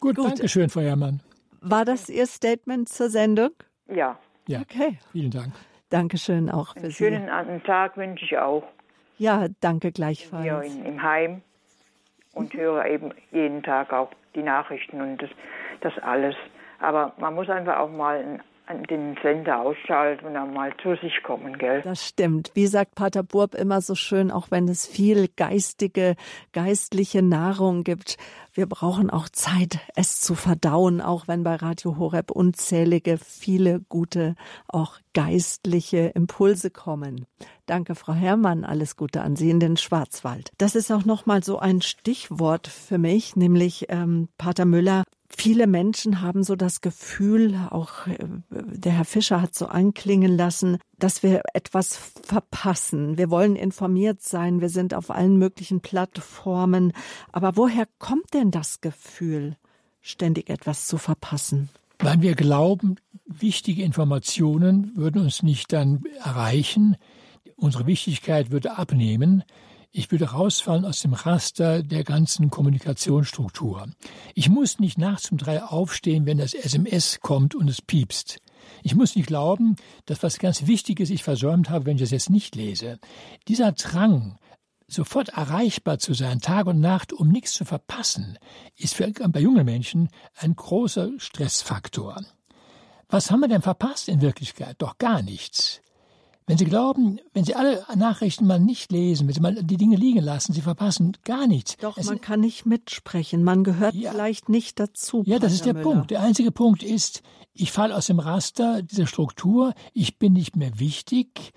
Gut, 0.00 0.16
Gut. 0.16 0.26
danke 0.26 0.48
schön, 0.48 0.68
Frau 0.68 0.80
Herrmann. 0.82 1.22
War 1.60 1.84
das 1.84 2.08
Ihr 2.10 2.26
Statement 2.26 2.88
zur 2.88 3.08
Sendung? 3.08 3.50
Ja. 3.88 4.18
Ja. 4.46 4.60
Okay. 4.60 4.98
Vielen 5.12 5.30
Dank. 5.30 5.54
Dankeschön 5.88 6.50
auch 6.50 6.72
für 6.74 6.80
Einen 6.80 6.90
Sie. 6.90 6.96
schönen 6.96 7.62
Tag 7.64 7.96
wünsche 7.96 8.24
ich 8.24 8.36
auch. 8.36 8.64
Ja, 9.16 9.46
danke 9.60 9.92
gleichfalls. 9.92 10.42
Hier 10.42 10.62
in, 10.62 10.84
im 10.84 11.02
Heim 11.02 11.42
und 12.32 12.52
höre 12.52 12.84
eben 12.86 13.12
jeden 13.30 13.62
Tag 13.62 13.92
auch 13.92 14.10
die 14.34 14.42
Nachrichten 14.42 15.00
und 15.00 15.22
das, 15.22 15.30
das 15.80 15.92
alles. 16.02 16.34
Aber 16.80 17.12
man 17.18 17.34
muss 17.34 17.48
einfach 17.48 17.78
auch 17.78 17.90
mal 17.90 18.18
ein 18.18 18.42
den 18.88 19.16
Sender 19.22 19.60
ausschalten 19.60 20.26
und 20.26 20.34
dann 20.34 20.54
mal 20.54 20.72
zu 20.82 20.96
sich 20.96 21.22
kommen, 21.22 21.58
gell? 21.58 21.82
Das 21.82 22.06
stimmt. 22.06 22.50
Wie 22.54 22.66
sagt 22.66 22.94
Pater 22.94 23.22
Burb 23.22 23.54
immer 23.54 23.80
so 23.80 23.94
schön, 23.94 24.30
auch 24.30 24.50
wenn 24.50 24.68
es 24.68 24.86
viel 24.86 25.28
geistige, 25.36 26.16
geistliche 26.52 27.22
Nahrung 27.22 27.84
gibt, 27.84 28.16
wir 28.56 28.66
brauchen 28.66 29.10
auch 29.10 29.28
Zeit, 29.28 29.80
es 29.96 30.20
zu 30.20 30.36
verdauen, 30.36 31.00
auch 31.00 31.26
wenn 31.26 31.42
bei 31.42 31.56
Radio 31.56 31.98
Horeb 31.98 32.30
unzählige, 32.30 33.18
viele 33.18 33.80
gute, 33.88 34.36
auch 34.68 34.98
geistliche 35.12 36.12
Impulse 36.14 36.70
kommen. 36.70 37.26
Danke, 37.66 37.96
Frau 37.96 38.12
Herrmann. 38.12 38.64
Alles 38.64 38.96
Gute 38.96 39.22
an 39.22 39.34
Sie 39.34 39.50
in 39.50 39.58
den 39.58 39.76
Schwarzwald. 39.76 40.52
Das 40.56 40.76
ist 40.76 40.92
auch 40.92 41.04
nochmal 41.04 41.42
so 41.42 41.58
ein 41.58 41.82
Stichwort 41.82 42.68
für 42.68 42.98
mich, 42.98 43.34
nämlich 43.34 43.86
ähm, 43.88 44.28
Pater 44.38 44.66
Müller. 44.66 45.02
Viele 45.36 45.66
Menschen 45.66 46.20
haben 46.20 46.44
so 46.44 46.54
das 46.54 46.80
Gefühl, 46.80 47.58
auch 47.70 48.06
äh, 48.06 48.18
der 48.50 48.92
Herr 48.92 49.04
Fischer 49.04 49.42
hat 49.42 49.54
so 49.54 49.66
anklingen 49.66 50.36
lassen, 50.36 50.78
dass 50.98 51.22
wir 51.22 51.42
etwas 51.54 51.96
verpassen. 52.22 53.18
Wir 53.18 53.30
wollen 53.30 53.56
informiert 53.56 54.22
sein, 54.22 54.60
wir 54.60 54.68
sind 54.68 54.94
auf 54.94 55.10
allen 55.10 55.36
möglichen 55.36 55.80
Plattformen. 55.80 56.92
Aber 57.32 57.56
woher 57.56 57.86
kommt 57.98 58.32
denn 58.32 58.52
das 58.52 58.80
Gefühl, 58.80 59.56
ständig 60.00 60.50
etwas 60.50 60.86
zu 60.86 60.98
verpassen? 60.98 61.68
Weil 61.98 62.22
wir 62.22 62.34
glauben, 62.34 62.96
wichtige 63.26 63.82
Informationen 63.82 64.92
würden 64.94 65.20
uns 65.20 65.42
nicht 65.42 65.72
dann 65.72 66.04
erreichen, 66.22 66.96
unsere 67.56 67.86
Wichtigkeit 67.86 68.50
würde 68.50 68.78
abnehmen, 68.78 69.42
ich 69.96 70.10
würde 70.10 70.32
rausfallen 70.32 70.84
aus 70.84 71.00
dem 71.00 71.12
Raster 71.12 71.84
der 71.84 72.02
ganzen 72.02 72.50
Kommunikationsstruktur. 72.50 73.86
Ich 74.34 74.48
muss 74.48 74.80
nicht 74.80 74.98
nachts 74.98 75.30
um 75.30 75.38
drei 75.38 75.62
aufstehen, 75.62 76.26
wenn 76.26 76.38
das 76.38 76.52
SMS 76.52 77.20
kommt 77.20 77.54
und 77.54 77.70
es 77.70 77.80
piepst. 77.80 78.38
Ich 78.82 78.96
muss 78.96 79.14
nicht 79.14 79.28
glauben, 79.28 79.76
dass 80.06 80.24
was 80.24 80.40
ganz 80.40 80.66
Wichtiges 80.66 81.10
ich 81.10 81.22
versäumt 81.22 81.70
habe, 81.70 81.86
wenn 81.86 81.94
ich 81.94 82.02
es 82.02 82.10
jetzt 82.10 82.28
nicht 82.28 82.56
lese. 82.56 82.98
Dieser 83.46 83.70
Drang, 83.70 84.36
sofort 84.88 85.28
erreichbar 85.28 86.00
zu 86.00 86.12
sein, 86.12 86.40
Tag 86.40 86.66
und 86.66 86.80
Nacht, 86.80 87.12
um 87.12 87.28
nichts 87.28 87.52
zu 87.52 87.64
verpassen, 87.64 88.36
ist 88.76 88.96
für, 88.96 89.08
bei 89.08 89.40
jungen 89.40 89.64
Menschen 89.64 90.08
ein 90.34 90.56
großer 90.56 91.12
Stressfaktor. 91.18 92.20
Was 93.08 93.30
haben 93.30 93.40
wir 93.40 93.48
denn 93.48 93.62
verpasst 93.62 94.08
in 94.08 94.22
Wirklichkeit? 94.22 94.74
Doch 94.78 94.98
gar 94.98 95.22
nichts. 95.22 95.83
Wenn 96.46 96.58
Sie 96.58 96.66
glauben, 96.66 97.20
wenn 97.32 97.44
Sie 97.44 97.54
alle 97.54 97.86
Nachrichten 97.96 98.46
mal 98.46 98.60
nicht 98.60 98.92
lesen, 98.92 99.26
wenn 99.26 99.34
Sie 99.34 99.40
mal 99.40 99.54
die 99.54 99.78
Dinge 99.78 99.96
liegen 99.96 100.22
lassen, 100.22 100.52
Sie 100.52 100.60
verpassen 100.60 101.16
gar 101.24 101.46
nichts. 101.46 101.78
Doch, 101.78 101.96
es 101.96 102.06
man 102.06 102.20
kann 102.20 102.40
nicht 102.40 102.66
mitsprechen. 102.66 103.42
Man 103.42 103.64
gehört 103.64 103.94
ja, 103.94 104.10
vielleicht 104.10 104.50
nicht 104.50 104.78
dazu. 104.78 105.22
Ja, 105.24 105.38
das 105.38 105.54
ist 105.54 105.64
der 105.64 105.72
Müller. 105.72 105.84
Punkt. 105.84 106.10
Der 106.10 106.20
einzige 106.20 106.52
Punkt 106.52 106.82
ist, 106.82 107.22
ich 107.54 107.72
falle 107.72 107.96
aus 107.96 108.06
dem 108.06 108.18
Raster 108.18 108.82
dieser 108.82 109.06
Struktur, 109.06 109.72
ich 109.94 110.18
bin 110.18 110.34
nicht 110.34 110.54
mehr 110.54 110.78
wichtig, 110.78 111.52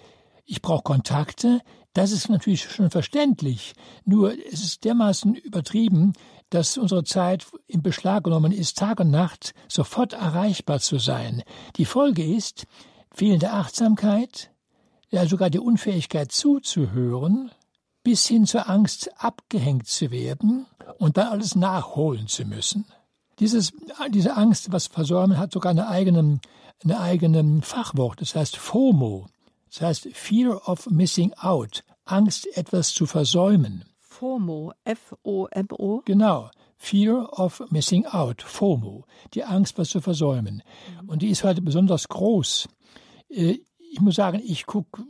ich 0.45 0.61
brauche 0.61 0.83
Kontakte. 0.83 1.59
Das 1.93 2.11
ist 2.11 2.29
natürlich 2.29 2.63
schon 2.63 2.89
verständlich. 2.89 3.73
Nur 4.05 4.33
es 4.51 4.63
ist 4.63 4.85
dermaßen 4.85 5.35
übertrieben, 5.35 6.13
dass 6.49 6.77
unsere 6.77 7.03
Zeit 7.03 7.45
in 7.67 7.81
Beschlag 7.81 8.23
genommen 8.23 8.53
ist, 8.53 8.77
Tag 8.77 9.01
und 9.01 9.11
Nacht 9.11 9.53
sofort 9.67 10.13
erreichbar 10.13 10.79
zu 10.79 10.97
sein. 10.97 11.43
Die 11.75 11.85
Folge 11.85 12.23
ist 12.23 12.67
fehlende 13.13 13.51
Achtsamkeit, 13.51 14.51
ja 15.09 15.25
sogar 15.25 15.49
die 15.49 15.59
Unfähigkeit 15.59 16.31
zuzuhören, 16.31 17.51
bis 18.03 18.27
hin 18.27 18.45
zur 18.45 18.69
Angst 18.69 19.09
abgehängt 19.17 19.87
zu 19.87 20.11
werden 20.11 20.65
und 20.97 21.17
dann 21.17 21.27
alles 21.27 21.55
nachholen 21.55 22.27
zu 22.27 22.45
müssen. 22.45 22.85
Dieses, 23.39 23.73
diese 24.09 24.35
Angst, 24.35 24.71
was 24.71 24.87
versäumen, 24.87 25.37
hat 25.37 25.51
sogar 25.51 25.71
eine 25.71 25.87
eigene, 25.87 26.39
eine 26.83 26.99
eigene 26.99 27.61
Fachwort, 27.61 28.21
das 28.21 28.35
heißt 28.35 28.57
FOMO, 28.57 29.27
das 29.69 29.81
heißt 29.81 30.09
Fear 30.13 30.67
of 30.67 30.89
Missing 30.89 31.33
Out, 31.33 31.83
Angst, 32.05 32.47
etwas 32.57 32.93
zu 32.93 33.05
versäumen. 33.05 33.83
FOMO, 33.99 34.73
F-O-M-O? 34.85 36.01
Genau, 36.05 36.49
Fear 36.77 37.27
of 37.39 37.61
Missing 37.69 38.05
Out, 38.05 38.41
FOMO, 38.41 39.05
die 39.33 39.43
Angst, 39.43 39.77
was 39.77 39.89
zu 39.89 40.01
versäumen. 40.01 40.63
Mhm. 41.01 41.09
Und 41.09 41.21
die 41.21 41.29
ist 41.29 41.43
halt 41.43 41.63
besonders 41.63 42.07
groß. 42.07 42.67
Ich 43.97 44.01
muss 44.01 44.13
sagen, 44.13 44.39
ich 44.45 44.67
gucke, 44.67 45.01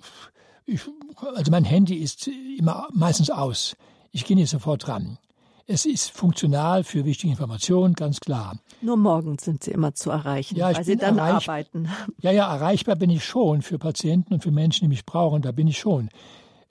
also 1.36 1.52
mein 1.52 1.66
Handy 1.66 1.96
ist 1.96 2.30
immer 2.58 2.88
meistens 2.94 3.30
aus. 3.30 3.76
Ich 4.14 4.24
gehe 4.24 4.38
nicht 4.38 4.50
sofort 4.50 4.88
dran. 4.88 5.18
Es 5.66 5.86
ist 5.86 6.10
funktional 6.12 6.86
für 6.86 7.04
wichtige 7.04 7.32
Informationen, 7.32 7.96
ganz 7.96 8.22
klar. 8.22 8.58
Nur 8.82 8.96
morgens 8.96 9.44
sind 9.44 9.62
Sie 9.62 9.72
immer 9.72 9.94
zu 9.94 10.10
erreichen, 10.10 10.56
ja, 10.56 10.74
weil 10.74 10.86
Sie 10.86 10.96
dann 10.96 11.20
arbeiten. 11.20 11.90
Ja, 12.22 12.32
ja, 12.32 12.50
erreichbar 12.50 12.96
bin 12.96 13.10
ich 13.10 13.26
schon 13.26 13.62
für 13.62 13.78
Patienten 13.78 14.36
und 14.36 14.42
für 14.42 14.52
Menschen, 14.52 14.86
die 14.86 14.88
mich 14.88 15.06
brauchen, 15.06 15.42
da 15.42 15.52
bin 15.52 15.68
ich 15.68 15.78
schon. 15.78 16.08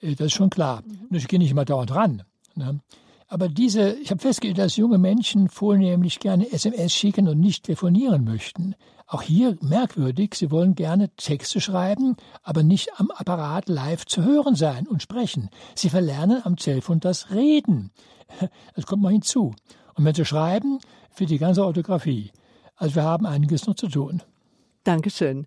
Äh, 0.00 0.14
das 0.14 0.28
ist 0.28 0.32
schon 0.32 0.48
klar. 0.48 0.80
Mhm. 0.86 1.08
Nur 1.10 1.18
ich 1.18 1.28
gehe 1.28 1.38
nicht 1.38 1.50
immer 1.50 1.66
dauernd 1.66 1.94
ran. 1.94 2.22
Ne? 2.54 2.80
Aber 3.28 3.48
diese, 3.48 3.94
ich 3.94 4.10
habe 4.10 4.20
festgestellt, 4.20 4.58
dass 4.58 4.76
junge 4.76 4.98
Menschen 4.98 5.48
vornehmlich 5.48 6.20
gerne 6.20 6.52
SMS 6.52 6.92
schicken 6.92 7.28
und 7.28 7.40
nicht 7.40 7.64
telefonieren 7.64 8.24
möchten. 8.24 8.76
Auch 9.08 9.22
hier 9.22 9.56
merkwürdig, 9.60 10.34
sie 10.34 10.50
wollen 10.50 10.74
gerne 10.74 11.10
Texte 11.16 11.60
schreiben, 11.60 12.16
aber 12.42 12.62
nicht 12.62 12.90
am 12.98 13.10
Apparat 13.10 13.68
live 13.68 14.04
zu 14.04 14.24
hören 14.24 14.54
sein 14.54 14.86
und 14.86 15.02
sprechen. 15.02 15.50
Sie 15.74 15.90
verlernen 15.90 16.42
am 16.44 16.56
Telefon 16.56 17.00
das 17.00 17.30
Reden. 17.30 17.90
Das 18.74 18.86
kommt 18.86 19.02
mal 19.02 19.12
hinzu. 19.12 19.54
Und 19.94 20.04
wenn 20.04 20.14
sie 20.14 20.24
schreiben, 20.24 20.80
für 21.10 21.26
die 21.26 21.38
ganze 21.38 21.64
Orthographie. 21.64 22.30
Also 22.76 22.96
wir 22.96 23.04
haben 23.04 23.24
einiges 23.24 23.66
noch 23.66 23.74
zu 23.74 23.88
tun. 23.88 24.22
Dankeschön. 24.84 25.46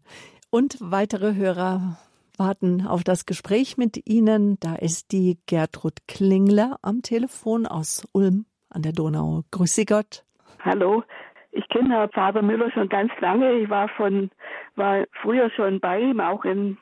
Und 0.50 0.78
weitere 0.80 1.36
Hörer 1.36 1.98
warten 2.40 2.88
auf 2.88 3.04
das 3.04 3.26
Gespräch 3.26 3.78
mit 3.78 4.08
Ihnen. 4.08 4.58
Da 4.60 4.76
ist 4.76 5.12
die 5.12 5.38
Gertrud 5.46 5.94
Klingler 6.08 6.78
am 6.82 7.02
Telefon 7.02 7.68
aus 7.68 8.08
Ulm 8.14 8.46
an 8.70 8.82
der 8.82 8.94
Donau. 8.94 9.44
Grüß 9.52 9.76
Sie 9.76 9.86
Gott. 9.86 10.24
Hallo, 10.64 11.04
ich 11.52 11.68
kenne 11.70 11.90
Herrn 11.90 12.10
Pfarrer 12.10 12.42
Müller 12.42 12.72
schon 12.72 12.90
ganz 12.90 13.12
lange. 13.20 13.54
Ich 13.60 13.70
war 13.70 13.90
von, 13.90 14.32
war 14.76 15.06
früher 15.22 15.50
schon 15.52 15.80
bei 15.80 16.00
ihm, 16.00 16.20
auch 16.20 16.46
im 16.46 16.78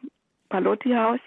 Palotti-Haus. 0.49 1.19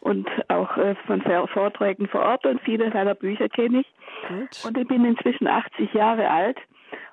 und 0.00 0.28
auch 0.48 0.76
äh, 0.76 0.94
von 1.06 1.22
Vorträgen 1.52 2.08
vor 2.08 2.22
Ort 2.22 2.44
und 2.44 2.60
viele 2.62 2.90
seiner 2.92 3.14
Bücher 3.14 3.48
kenne 3.48 3.80
ich. 3.80 3.86
Gut. 4.28 4.64
Und 4.66 4.78
ich 4.78 4.88
bin 4.88 5.04
inzwischen 5.04 5.46
80 5.46 5.92
Jahre 5.94 6.28
alt 6.28 6.58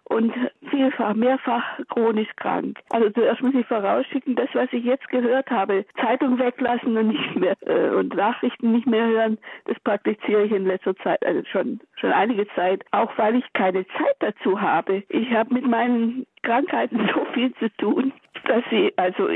und 0.09 0.33
vielfach, 0.69 1.13
mehrfach 1.13 1.63
chronisch 1.89 2.29
krank. 2.35 2.77
Also 2.89 3.09
zuerst 3.11 3.41
muss 3.41 3.53
ich 3.53 3.65
vorausschicken, 3.67 4.35
das, 4.35 4.49
was 4.53 4.67
ich 4.71 4.83
jetzt 4.83 5.07
gehört 5.09 5.49
habe, 5.49 5.85
Zeitung 6.01 6.39
weglassen 6.39 6.97
und 6.97 7.09
nicht 7.09 7.35
mehr 7.35 7.55
äh, 7.65 7.89
und 7.89 8.15
Nachrichten 8.15 8.71
nicht 8.71 8.87
mehr 8.87 9.05
hören, 9.05 9.37
das 9.65 9.79
praktiziere 9.79 10.45
ich 10.45 10.51
in 10.51 10.65
letzter 10.65 10.95
Zeit, 10.97 11.23
also 11.25 11.43
schon 11.51 11.79
schon 11.95 12.11
einige 12.11 12.47
Zeit, 12.55 12.83
auch 12.91 13.11
weil 13.17 13.35
ich 13.35 13.53
keine 13.53 13.85
Zeit 13.87 14.15
dazu 14.19 14.59
habe. 14.59 15.03
Ich 15.09 15.31
habe 15.31 15.53
mit 15.53 15.67
meinen 15.67 16.25
Krankheiten 16.41 17.09
so 17.13 17.25
viel 17.33 17.53
zu 17.55 17.69
tun, 17.77 18.13
dass 18.49 18.63
sie, 18.69 18.91
also 18.97 19.29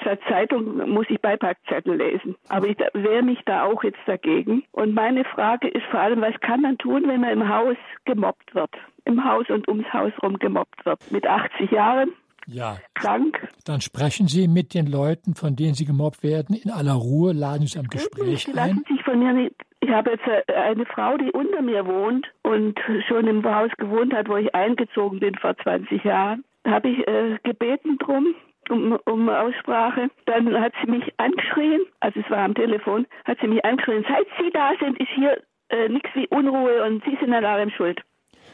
statt 0.00 0.20
Zeitung 0.28 0.88
muss 0.90 1.06
ich 1.08 1.20
Beipackzettel 1.20 1.96
lesen. 1.96 2.34
Aber 2.48 2.66
ich 2.66 2.78
wehre 2.94 3.22
mich 3.22 3.38
da 3.44 3.64
auch 3.64 3.84
jetzt 3.84 3.98
dagegen. 4.06 4.64
Und 4.72 4.94
meine 4.94 5.24
Frage 5.24 5.68
ist 5.68 5.84
vor 5.90 6.00
allem, 6.00 6.22
was 6.22 6.38
kann 6.40 6.62
man 6.62 6.78
tun, 6.78 7.04
wenn 7.06 7.20
man 7.20 7.30
im 7.30 7.48
Haus 7.48 7.76
gemobbt 8.04 8.54
wird? 8.54 8.70
Im 9.04 9.22
Haus 9.24 9.48
und 9.50 9.68
ums 9.68 9.92
Haus 9.92 10.12
rum 10.22 10.38
gemobbt 10.38 10.84
wird. 10.86 10.98
Mit 11.10 11.26
80 11.26 11.70
Jahren 11.70 12.12
ja. 12.46 12.78
krank. 12.94 13.46
Dann 13.66 13.82
sprechen 13.82 14.28
Sie 14.28 14.48
mit 14.48 14.72
den 14.72 14.86
Leuten, 14.86 15.34
von 15.34 15.56
denen 15.56 15.74
Sie 15.74 15.84
gemobbt 15.84 16.22
werden, 16.22 16.56
in 16.56 16.70
aller 16.70 16.94
Ruhe, 16.94 17.32
laden 17.32 17.66
Sie 17.66 17.78
am 17.78 17.88
Gespräch 17.88 18.44
Sie 18.44 18.52
lassen 18.52 18.82
ein. 18.88 18.94
sich 18.96 19.04
von 19.04 19.18
mir 19.18 19.32
nicht 19.32 19.54
ich 19.80 19.90
habe 19.90 20.12
jetzt 20.12 20.26
äh, 20.26 20.52
eine 20.54 20.86
Frau, 20.86 21.18
die 21.18 21.30
unter 21.30 21.60
mir 21.60 21.86
wohnt 21.86 22.26
und 22.42 22.80
schon 23.06 23.26
im 23.26 23.44
Haus 23.44 23.70
gewohnt 23.76 24.14
hat, 24.14 24.28
wo 24.28 24.36
ich 24.36 24.54
eingezogen 24.54 25.20
bin 25.20 25.34
vor 25.34 25.54
20 25.58 26.02
Jahren. 26.04 26.42
Da 26.62 26.70
habe 26.70 26.88
ich 26.88 27.06
äh, 27.06 27.38
gebeten 27.42 27.98
drum, 27.98 28.34
um, 28.70 28.98
um 29.06 29.28
Aussprache. 29.28 30.10
Dann 30.26 30.58
hat 30.60 30.72
sie 30.82 30.90
mich 30.90 31.12
angeschrien, 31.18 31.80
also 32.00 32.20
es 32.20 32.30
war 32.30 32.38
am 32.38 32.54
Telefon, 32.54 33.06
hat 33.24 33.38
sie 33.40 33.48
mich 33.48 33.64
angeschrien, 33.64 34.04
seit 34.08 34.26
Sie 34.38 34.50
da 34.50 34.72
sind, 34.80 34.98
ist 34.98 35.10
hier 35.14 35.42
äh, 35.68 35.88
nichts 35.88 36.10
wie 36.14 36.26
Unruhe 36.28 36.84
und 36.84 37.02
Sie 37.04 37.16
sind 37.20 37.32
an 37.32 37.44
allem 37.44 37.70
schuld. 37.70 38.00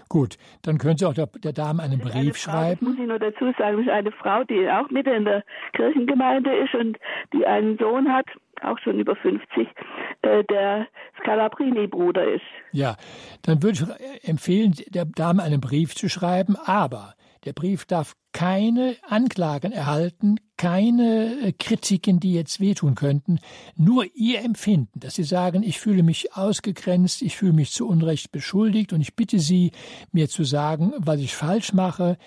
Gut, 0.08 0.38
dann 0.62 0.78
können 0.78 0.96
Sie 0.96 1.06
auch 1.06 1.14
der, 1.14 1.26
der 1.26 1.52
Dame 1.52 1.82
einen 1.82 2.00
Brief 2.00 2.36
Frau, 2.36 2.52
schreiben. 2.52 2.84
muss 2.84 2.98
ich 2.98 3.06
nur 3.06 3.20
dazu 3.20 3.52
sagen, 3.56 3.76
das 3.76 3.86
ist 3.86 3.92
eine 3.92 4.10
Frau, 4.10 4.42
die 4.42 4.68
auch 4.68 4.90
mit 4.90 5.06
in 5.06 5.24
der 5.24 5.44
Kirchengemeinde 5.72 6.52
ist 6.52 6.74
und 6.74 6.98
die 7.32 7.46
einen 7.46 7.78
Sohn 7.78 8.12
hat, 8.12 8.26
auch 8.62 8.78
schon 8.80 8.98
über 8.98 9.14
50, 9.14 9.68
äh, 10.22 10.44
der 10.44 10.88
Scalabrini-Bruder 11.20 12.24
ist. 12.24 12.42
Ja, 12.72 12.96
dann 13.42 13.62
würde 13.62 13.78
ich 13.98 14.28
empfehlen, 14.28 14.74
der 14.88 15.04
Dame 15.04 15.44
einen 15.44 15.60
Brief 15.60 15.94
zu 15.94 16.08
schreiben, 16.08 16.56
aber 16.56 17.14
der 17.44 17.52
Brief 17.52 17.86
darf 17.86 18.16
keine 18.32 18.96
Anklagen 19.08 19.72
erhalten, 19.72 20.36
keine 20.56 21.36
äh, 21.42 21.52
Kritiken, 21.52 22.20
die 22.20 22.34
jetzt 22.34 22.60
wehtun 22.60 22.94
könnten, 22.94 23.40
nur 23.76 24.04
ihr 24.14 24.40
Empfinden, 24.42 25.00
dass 25.00 25.14
Sie 25.14 25.24
sagen, 25.24 25.62
ich 25.62 25.80
fühle 25.80 26.02
mich 26.02 26.36
ausgegrenzt, 26.36 27.22
ich 27.22 27.36
fühle 27.36 27.52
mich 27.52 27.72
zu 27.72 27.88
Unrecht 27.88 28.30
beschuldigt 28.30 28.92
und 28.92 29.00
ich 29.00 29.16
bitte 29.16 29.40
Sie, 29.40 29.72
mir 30.12 30.28
zu 30.28 30.44
sagen, 30.44 30.92
was 30.98 31.20
ich 31.20 31.34
falsch 31.34 31.72
mache. 31.72 32.18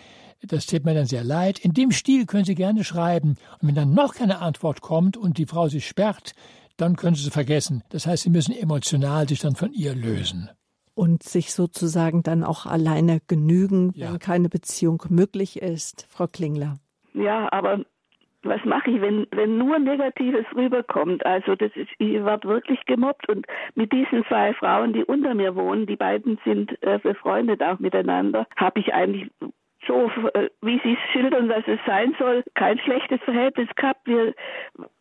Das 0.41 0.65
tut 0.65 0.83
mir 0.83 0.93
dann 0.93 1.05
sehr 1.05 1.23
leid. 1.23 1.59
In 1.59 1.73
dem 1.73 1.91
Stil 1.91 2.25
können 2.25 2.43
Sie 2.43 2.55
gerne 2.55 2.83
schreiben. 2.83 3.37
Und 3.61 3.69
wenn 3.69 3.75
dann 3.75 3.93
noch 3.93 4.13
keine 4.13 4.39
Antwort 4.39 4.81
kommt 4.81 5.15
und 5.15 5.37
die 5.37 5.45
Frau 5.45 5.69
sich 5.69 5.87
sperrt, 5.87 6.33
dann 6.75 6.97
können 6.97 7.15
Sie 7.15 7.23
sie 7.23 7.31
vergessen. 7.31 7.83
Das 7.89 8.07
heißt, 8.07 8.23
Sie 8.23 8.29
müssen 8.29 8.53
emotional 8.53 9.29
sich 9.29 9.39
dann 9.39 9.55
von 9.55 9.71
ihr 9.73 9.95
lösen 9.95 10.49
und 10.95 11.23
sich 11.23 11.53
sozusagen 11.53 12.23
dann 12.23 12.43
auch 12.43 12.65
alleine 12.65 13.19
genügen, 13.27 13.91
ja. 13.95 14.11
wenn 14.11 14.19
keine 14.19 14.49
Beziehung 14.49 15.03
möglich 15.09 15.61
ist. 15.61 16.07
Frau 16.09 16.27
Klingler. 16.27 16.77
Ja, 17.13 17.51
aber 17.51 17.79
was 18.43 18.63
mache 18.65 18.91
ich, 18.91 19.01
wenn, 19.01 19.25
wenn 19.31 19.57
nur 19.57 19.79
Negatives 19.79 20.45
rüberkommt? 20.55 21.25
Also 21.25 21.55
das 21.55 21.71
ist, 21.75 21.89
ich 21.97 22.23
werde 22.23 22.47
wirklich 22.47 22.85
gemobbt 22.85 23.27
und 23.29 23.45
mit 23.75 23.91
diesen 23.91 24.25
zwei 24.25 24.53
Frauen, 24.53 24.93
die 24.93 25.03
unter 25.03 25.33
mir 25.33 25.55
wohnen, 25.55 25.85
die 25.85 25.95
beiden 25.95 26.39
sind 26.43 26.71
äh, 26.83 26.99
befreundet 26.99 27.63
auch 27.63 27.79
miteinander, 27.79 28.45
habe 28.57 28.79
ich 28.79 28.93
eigentlich 28.93 29.31
so, 29.87 30.09
äh, 30.33 30.49
wie 30.61 30.79
Sie 30.83 30.93
es 30.93 31.11
schildern, 31.11 31.49
dass 31.49 31.63
es 31.67 31.79
sein 31.85 32.15
soll, 32.19 32.43
kein 32.53 32.77
schlechtes 32.79 33.21
Verhältnis 33.21 33.69
gehabt. 33.75 34.05
Wir 34.05 34.33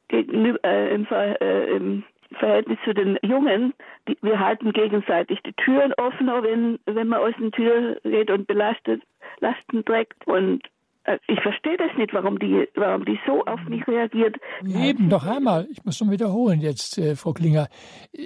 äh, 0.09 0.20
im, 0.20 0.59
äh, 0.62 1.76
im 1.76 2.05
Verhältnis 2.35 2.78
zu 2.85 2.95
den 2.95 3.18
Jungen, 3.22 3.74
die, 4.09 4.16
wir 4.22 4.39
halten 4.39 4.72
gegenseitig 4.72 5.41
die 5.43 5.53
Türen 5.55 5.93
offener, 5.95 6.43
wenn, 6.43 6.78
wenn 6.87 7.09
man 7.09 7.20
aus 7.20 7.35
der 7.41 7.51
Tür 7.51 8.01
geht 8.03 8.30
und 8.30 8.47
belastet, 8.47 9.03
Lasten 9.41 9.85
trägt. 9.85 10.26
Und 10.26 10.62
äh, 11.05 11.18
ich 11.26 11.41
verstehe 11.41 11.76
das 11.76 11.91
nicht, 11.97 12.14
warum 12.14 12.39
die, 12.39 12.68
warum 12.74 13.05
die 13.05 13.18
so 13.26 13.45
auf 13.45 13.61
mich 13.68 13.87
reagiert. 13.87 14.37
Eben 14.64 15.09
noch 15.09 15.26
einmal, 15.26 15.66
ich 15.70 15.85
muss 15.85 16.01
noch 16.01 16.11
wiederholen 16.11 16.61
jetzt, 16.61 16.99
äh, 16.99 17.16
Frau 17.16 17.33
Klinger, 17.33 17.68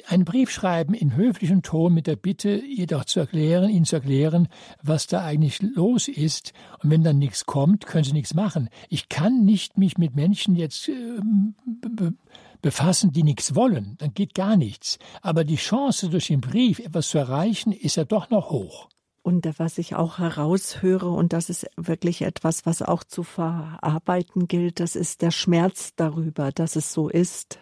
einen 0.08 0.24
Brief 0.24 0.50
schreiben 0.50 0.94
in 0.94 1.16
höflichem 1.16 1.62
Ton 1.62 1.94
mit 1.94 2.06
der 2.06 2.16
Bitte, 2.16 2.50
ihr 2.50 2.86
doch 2.86 3.04
zu 3.04 3.20
erklären, 3.20 3.70
Ihnen 3.70 3.84
zu 3.84 3.96
erklären, 3.96 4.48
was 4.82 5.06
da 5.06 5.24
eigentlich 5.24 5.62
los 5.62 6.08
ist. 6.08 6.52
Und 6.82 6.90
wenn 6.90 7.02
dann 7.02 7.18
nichts 7.18 7.46
kommt, 7.46 7.86
können 7.86 8.04
Sie 8.04 8.12
nichts 8.12 8.34
machen. 8.34 8.68
Ich 8.90 9.08
kann 9.08 9.44
nicht 9.44 9.78
mich 9.78 9.96
mit 9.96 10.14
Menschen 10.14 10.54
jetzt 10.54 10.88
äh, 10.88 10.92
befassen, 12.66 13.12
die 13.12 13.22
nichts 13.22 13.54
wollen, 13.54 13.94
dann 13.98 14.12
geht 14.12 14.34
gar 14.34 14.56
nichts. 14.56 14.98
Aber 15.22 15.44
die 15.44 15.54
Chance, 15.54 16.08
durch 16.08 16.26
den 16.26 16.40
Brief 16.40 16.80
etwas 16.80 17.10
zu 17.10 17.18
erreichen, 17.18 17.70
ist 17.70 17.94
ja 17.94 18.04
doch 18.04 18.28
noch 18.28 18.50
hoch. 18.50 18.88
Und 19.22 19.46
was 19.60 19.78
ich 19.78 19.94
auch 19.94 20.18
heraushöre, 20.18 21.08
und 21.08 21.32
das 21.32 21.48
ist 21.48 21.68
wirklich 21.76 22.22
etwas, 22.22 22.66
was 22.66 22.82
auch 22.82 23.04
zu 23.04 23.22
verarbeiten 23.22 24.48
gilt, 24.48 24.80
das 24.80 24.96
ist 24.96 25.22
der 25.22 25.30
Schmerz 25.30 25.92
darüber, 25.94 26.50
dass 26.50 26.74
es 26.74 26.92
so 26.92 27.08
ist. 27.08 27.60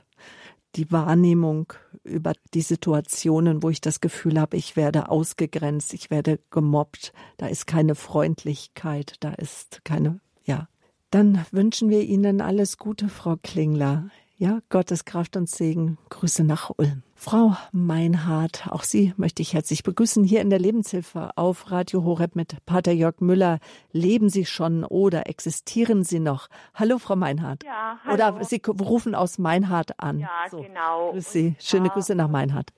Die 0.75 0.91
Wahrnehmung 0.91 1.75
über 2.03 2.33
die 2.55 2.63
Situationen, 2.63 3.63
wo 3.63 3.69
ich 3.69 3.83
das 3.83 4.01
Gefühl 4.01 4.41
habe, 4.41 4.57
ich 4.57 4.75
werde 4.75 5.11
ausgegrenzt, 5.11 5.93
ich 5.93 6.09
werde 6.09 6.41
gemobbt, 6.51 7.13
da 7.37 7.49
ist 7.49 7.67
keine 7.67 7.95
Freundlichkeit, 7.95 9.17
da 9.21 9.35
ist 9.35 9.85
keine, 9.85 10.21
ja. 10.47 10.67
Dann 11.11 11.45
wünschen 11.53 11.91
wir 11.91 12.03
Ihnen 12.05 12.41
alles 12.41 12.79
Gute, 12.79 13.11
Frau 13.11 13.37
Klingler. 13.37 14.09
Ja, 14.37 14.59
Gottes 14.69 15.05
Kraft 15.05 15.37
und 15.37 15.49
Segen. 15.49 15.97
Grüße 16.11 16.43
nach 16.43 16.73
Ulm. 16.77 17.05
Frau 17.15 17.53
Meinhardt, 17.71 18.67
auch 18.69 18.83
Sie 18.83 19.15
möchte 19.17 19.43
ich 19.43 19.55
herzlich 19.55 19.85
begrüßen 19.85 20.25
hier 20.25 20.41
in 20.41 20.51
der 20.51 20.59
Lebenshilfe 20.59 21.31
auf 21.37 21.71
Radio 21.71 22.03
Horeb 22.03 22.35
mit 22.35 22.57
Pater 22.67 22.91
Jörg 22.91 23.21
Müller. 23.21 23.61
Leben 23.93 24.29
Sie 24.29 24.45
schon 24.45 24.83
oder 24.83 25.29
existieren 25.29 26.03
Sie 26.03 26.19
noch? 26.19 26.49
Hallo, 26.75 26.99
Frau 26.99 27.15
Meinhardt. 27.15 27.63
Ja, 27.63 28.01
hallo. 28.05 28.15
Oder 28.15 28.45
Sie 28.45 28.61
rufen 28.67 29.15
aus 29.15 29.39
Meinhardt 29.39 30.01
an. 30.01 30.19
Ja, 30.19 30.29
so. 30.51 30.63
genau. 30.63 31.13
Grüß 31.13 31.31
Sie. 31.31 31.55
Schöne 31.61 31.91
Grüße 31.91 32.17
nach 32.17 32.29
Meinhardt. 32.29 32.71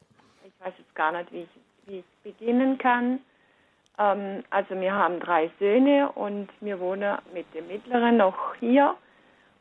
Ich 0.44 0.52
weiß 0.64 0.74
jetzt 0.76 0.94
gar 0.94 1.12
nicht, 1.12 1.32
wie 1.32 1.40
ich, 1.40 1.48
wie 1.86 1.96
ich 2.00 2.04
beginnen 2.22 2.76
kann. 2.76 3.20
Ähm, 3.98 4.44
also 4.50 4.78
wir 4.78 4.92
haben 4.92 5.20
drei 5.20 5.50
Söhne 5.59 6.12
und 6.12 6.48
wir 6.61 6.78
wohnen 6.80 7.16
mit 7.32 7.46
dem 7.54 7.66
Mittleren 7.68 8.18
noch 8.18 8.54
hier. 8.61 8.94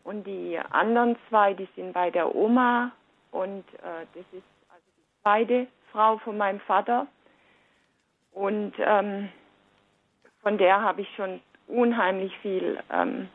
Und 0.05 0.25
die 0.25 0.57
anderen 0.69 1.17
zwei, 1.29 1.55
die 1.55 1.67
sind 1.75 1.93
bei 1.93 2.11
der 2.11 2.33
Oma. 2.33 2.91
Und 3.31 3.65
äh, 3.73 4.05
das 4.13 4.25
ist 4.31 4.45
also 4.69 4.85
die 4.95 5.21
zweite 5.23 5.67
Frau 5.91 6.19
von 6.19 6.37
meinem 6.37 6.59
Vater. 6.61 7.07
Und 8.31 8.73
ähm, 8.77 9.29
von 10.41 10.59
der 10.59 10.81
habe 10.81 11.01
ich 11.01 11.15
schon 11.15 11.41
unheimlich 11.67 12.37
viel 12.37 12.79
ähm, 12.91 13.27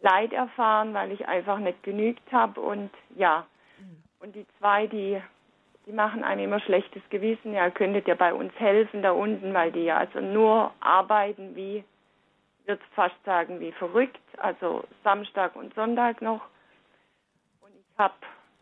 Leid 0.00 0.34
erfahren, 0.34 0.92
weil 0.92 1.12
ich 1.12 1.26
einfach 1.26 1.58
nicht 1.58 1.82
genügt 1.82 2.30
habe. 2.30 2.60
Und 2.60 2.90
ja, 3.16 3.46
und 4.20 4.34
die 4.34 4.46
zwei, 4.58 4.86
die, 4.86 5.18
die 5.86 5.92
machen 5.92 6.24
einem 6.24 6.44
immer 6.44 6.60
schlechtes 6.60 7.02
Gewissen. 7.08 7.54
Ja, 7.54 7.70
könntet 7.70 8.06
ihr 8.06 8.16
bei 8.16 8.34
uns 8.34 8.52
helfen 8.58 9.00
da 9.02 9.12
unten, 9.12 9.54
weil 9.54 9.72
die 9.72 9.84
ja 9.84 9.96
also 9.96 10.20
nur 10.20 10.72
arbeiten 10.80 11.56
wie 11.56 11.84
würde 12.68 12.82
fast 12.94 13.16
sagen, 13.24 13.60
wie 13.60 13.72
verrückt, 13.72 14.20
also 14.36 14.84
Samstag 15.02 15.56
und 15.56 15.74
Sonntag 15.74 16.20
noch. 16.22 16.42
Und 17.60 17.72
ich 17.74 17.98
habe 17.98 18.14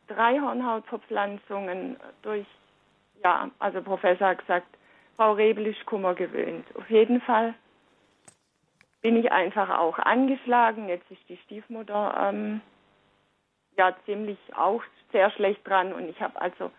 drei 0.07 0.39
Hornhautverpflanzungen 0.41 1.97
durch, 2.23 2.47
ja, 3.23 3.51
also 3.59 3.83
Professor 3.83 4.29
hat 4.29 4.39
gesagt, 4.39 4.69
Frau 5.17 5.33
Rebel 5.33 5.67
ist 5.67 5.85
Kummer 5.87 6.15
gewöhnt. 6.15 6.65
Auf 6.77 6.89
jeden 6.89 7.21
Fall 7.21 7.55
bin 9.03 9.17
ich 9.17 9.33
einfach 9.33 9.71
auch 9.79 9.99
angeschlagen. 9.99 10.89
Jetzt 10.89 11.11
ist 11.11 11.29
die 11.29 11.39
Stiefmutter 11.39 12.29
ähm, 12.29 12.61
ja 13.77 13.95
ziemlich 14.05 14.39
auch 14.55 14.83
sehr 15.13 15.31
schlecht 15.33 15.67
dran 15.67 15.93
und 15.93 16.09
ich 16.09 16.21
habe 16.21 16.41
also 16.41 16.71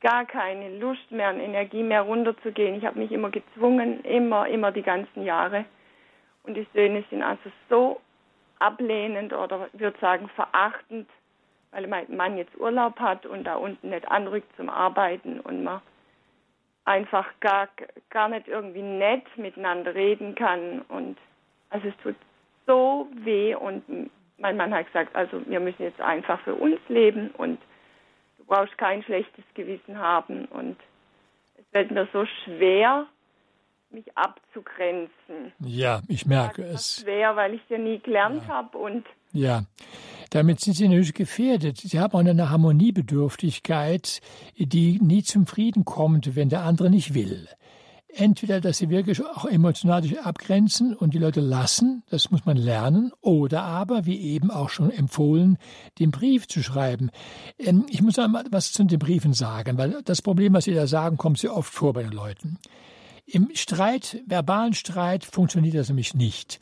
gar 0.00 0.24
keine 0.24 0.78
Lust 0.78 1.10
mehr 1.10 1.30
und 1.30 1.40
Energie 1.40 1.82
mehr 1.82 2.02
runterzugehen. 2.02 2.76
Ich 2.76 2.86
habe 2.86 2.98
mich 2.98 3.12
immer 3.12 3.30
gezwungen, 3.30 4.02
immer, 4.04 4.48
immer 4.48 4.72
die 4.72 4.82
ganzen 4.82 5.24
Jahre. 5.24 5.64
Und 6.42 6.54
die 6.54 6.66
Söhne 6.74 7.04
sind 7.10 7.22
also 7.22 7.50
so 7.68 8.00
ablehnend 8.58 9.32
oder 9.32 9.68
würde 9.72 9.98
sagen 10.00 10.28
verachtend, 10.34 11.08
weil 11.70 11.86
mein 11.86 12.14
Mann 12.14 12.36
jetzt 12.36 12.58
Urlaub 12.58 12.98
hat 12.98 13.26
und 13.26 13.44
da 13.44 13.56
unten 13.56 13.90
nicht 13.90 14.08
anrückt 14.10 14.54
zum 14.56 14.68
Arbeiten 14.68 15.40
und 15.40 15.62
man 15.62 15.80
einfach 16.84 17.26
gar, 17.40 17.68
gar 18.10 18.28
nicht 18.28 18.48
irgendwie 18.48 18.82
nett 18.82 19.24
miteinander 19.36 19.94
reden 19.94 20.34
kann. 20.34 20.82
Und 20.88 21.16
also 21.70 21.88
es 21.88 21.96
tut 22.02 22.16
so 22.66 23.08
weh 23.12 23.54
und 23.54 24.10
mein 24.38 24.56
Mann 24.56 24.74
hat 24.74 24.86
gesagt, 24.86 25.14
also 25.14 25.42
wir 25.46 25.60
müssen 25.60 25.82
jetzt 25.82 26.00
einfach 26.00 26.40
für 26.40 26.54
uns 26.54 26.80
leben 26.88 27.30
und 27.36 27.60
brauchst 28.46 28.76
kein 28.78 29.02
schlechtes 29.04 29.44
Gewissen 29.54 29.98
haben. 29.98 30.46
Und 30.46 30.76
es 31.56 31.64
fällt 31.70 31.90
mir 31.90 32.08
so 32.12 32.24
schwer, 32.44 33.06
mich 33.92 34.16
abzugrenzen. 34.16 35.52
Ja, 35.60 36.02
ich 36.08 36.26
merke 36.26 36.62
es. 36.62 37.00
Schwer, 37.02 37.36
weil 37.36 37.54
ich 37.54 37.62
ja 37.68 37.78
nie 37.78 37.98
gelernt 37.98 38.42
ja. 38.46 38.54
habe 38.54 38.78
und 38.78 39.04
ja, 39.32 39.64
damit 40.30 40.60
sind 40.60 40.74
sie 40.74 40.88
natürlich 40.88 41.14
gefährdet. 41.14 41.78
Sie 41.78 42.00
haben 42.00 42.12
auch 42.14 42.20
eine 42.20 42.50
Harmoniebedürftigkeit, 42.50 44.20
die 44.56 45.00
nie 45.00 45.22
zum 45.22 45.46
Frieden 45.46 45.84
kommt, 45.84 46.34
wenn 46.34 46.48
der 46.48 46.62
andere 46.62 46.90
nicht 46.90 47.14
will. 47.14 47.48
Entweder, 48.12 48.60
dass 48.60 48.78
sie 48.78 48.90
wirklich 48.90 49.24
auch 49.24 49.44
emotional 49.44 50.02
sich 50.02 50.20
abgrenzen 50.20 50.96
und 50.96 51.14
die 51.14 51.18
Leute 51.18 51.40
lassen, 51.40 52.02
das 52.10 52.32
muss 52.32 52.44
man 52.44 52.56
lernen, 52.56 53.12
oder 53.20 53.62
aber, 53.62 54.04
wie 54.04 54.20
eben 54.20 54.50
auch 54.50 54.68
schon 54.68 54.90
empfohlen, 54.90 55.58
den 56.00 56.10
Brief 56.10 56.48
zu 56.48 56.60
schreiben. 56.60 57.10
Ähm, 57.58 57.86
ich 57.88 58.02
muss 58.02 58.18
einmal 58.18 58.44
was 58.50 58.72
zu 58.72 58.82
den 58.82 58.98
Briefen 58.98 59.32
sagen, 59.32 59.78
weil 59.78 60.02
das 60.04 60.22
Problem, 60.22 60.54
was 60.54 60.64
Sie 60.64 60.74
da 60.74 60.88
sagen, 60.88 61.18
kommt 61.18 61.38
sehr 61.38 61.56
oft 61.56 61.72
vor 61.72 61.92
bei 61.92 62.02
den 62.02 62.12
Leuten. 62.12 62.58
Im 63.32 63.50
Streit, 63.54 64.20
verbalen 64.26 64.74
Streit, 64.74 65.24
funktioniert 65.24 65.76
das 65.76 65.86
nämlich 65.86 66.14
nicht. 66.14 66.58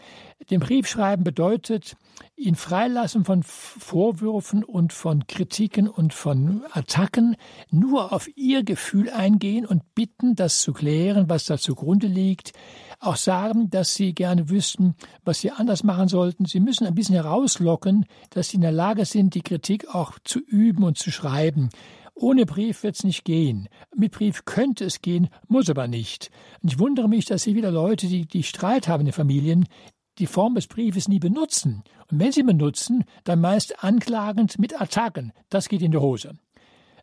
Den 0.50 0.60
Brief 0.60 0.86
schreiben 0.86 1.24
bedeutet, 1.24 1.96
ihn 2.36 2.56
freilassen 2.56 3.24
von 3.24 3.42
Vorwürfen 3.42 4.64
und 4.64 4.92
von 4.92 5.26
Kritiken 5.26 5.88
und 5.88 6.12
von 6.12 6.62
Attacken, 6.72 7.36
nur 7.70 8.12
auf 8.12 8.28
ihr 8.36 8.64
Gefühl 8.64 9.08
eingehen 9.08 9.64
und 9.64 9.94
bitten, 9.94 10.36
das 10.36 10.60
zu 10.60 10.74
klären, 10.74 11.30
was 11.30 11.46
da 11.46 11.56
zugrunde 11.56 12.06
liegt, 12.06 12.52
auch 13.00 13.16
sagen, 13.16 13.70
dass 13.70 13.94
sie 13.94 14.14
gerne 14.14 14.50
wüssten, 14.50 14.94
was 15.24 15.40
sie 15.40 15.50
anders 15.50 15.84
machen 15.84 16.08
sollten. 16.08 16.44
Sie 16.44 16.60
müssen 16.60 16.86
ein 16.86 16.94
bisschen 16.94 17.14
herauslocken, 17.14 18.04
dass 18.28 18.50
sie 18.50 18.56
in 18.56 18.62
der 18.62 18.72
Lage 18.72 19.06
sind, 19.06 19.34
die 19.34 19.42
Kritik 19.42 19.94
auch 19.94 20.18
zu 20.22 20.38
üben 20.40 20.84
und 20.84 20.98
zu 20.98 21.10
schreiben. 21.10 21.70
Ohne 22.20 22.46
Brief 22.46 22.82
wird 22.82 22.96
es 22.96 23.04
nicht 23.04 23.24
gehen. 23.24 23.68
Mit 23.94 24.12
Brief 24.12 24.44
könnte 24.44 24.84
es 24.84 25.02
gehen, 25.02 25.28
muss 25.46 25.70
aber 25.70 25.86
nicht. 25.86 26.30
Und 26.60 26.72
ich 26.72 26.78
wundere 26.80 27.08
mich, 27.08 27.26
dass 27.26 27.44
Sie 27.44 27.54
wieder 27.54 27.70
Leute, 27.70 28.08
die, 28.08 28.26
die 28.26 28.42
Streit 28.42 28.88
haben 28.88 29.00
in 29.00 29.06
den 29.06 29.12
Familien, 29.12 29.66
die 30.18 30.26
Form 30.26 30.56
des 30.56 30.66
Briefes 30.66 31.06
nie 31.06 31.20
benutzen. 31.20 31.84
Und 32.10 32.18
wenn 32.18 32.32
sie 32.32 32.42
benutzen, 32.42 33.04
dann 33.22 33.40
meist 33.40 33.84
anklagend 33.84 34.58
mit 34.58 34.80
Attacken. 34.80 35.32
Das 35.48 35.68
geht 35.68 35.80
in 35.80 35.92
die 35.92 35.98
Hose. 35.98 36.34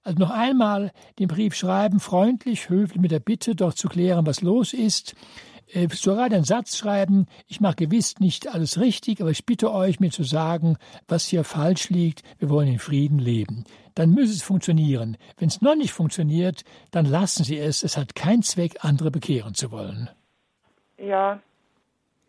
Also 0.03 0.19
noch 0.19 0.31
einmal 0.31 0.91
den 1.17 1.29
Brief 1.29 1.55
schreiben, 1.55 2.01
freundlich, 2.01 2.67
höflich 2.67 3.01
mit 3.01 3.11
der 3.11 3.21
Bitte, 3.21 3.55
doch 3.55 3.73
zu 3.73 3.87
klären, 3.87 4.25
was 4.25 4.41
los 4.41 4.73
ist. 4.73 5.15
Äh, 5.71 5.87
sogar 5.93 6.27
den 6.27 6.43
Satz 6.43 6.77
schreiben, 6.77 7.25
ich 7.47 7.61
mache 7.61 7.75
gewiss 7.75 8.19
nicht 8.19 8.53
alles 8.53 8.79
richtig, 8.79 9.21
aber 9.21 9.31
ich 9.31 9.45
bitte 9.45 9.71
euch, 9.71 10.01
mir 10.01 10.11
zu 10.11 10.23
sagen, 10.23 10.75
was 11.07 11.25
hier 11.25 11.45
falsch 11.45 11.89
liegt. 11.89 12.21
Wir 12.37 12.49
wollen 12.49 12.67
in 12.67 12.79
Frieden 12.79 13.17
leben 13.17 13.63
dann 13.95 14.11
müsse 14.11 14.33
es 14.33 14.43
funktionieren. 14.43 15.17
Wenn 15.37 15.47
es 15.47 15.61
noch 15.61 15.75
nicht 15.75 15.93
funktioniert, 15.93 16.63
dann 16.91 17.05
lassen 17.05 17.43
Sie 17.43 17.57
es. 17.57 17.83
Es 17.83 17.97
hat 17.97 18.15
keinen 18.15 18.43
Zweck, 18.43 18.77
andere 18.81 19.09
bekehren 19.11 19.55
zu 19.55 19.71
wollen. 19.71 20.09
Ja. 20.97 21.39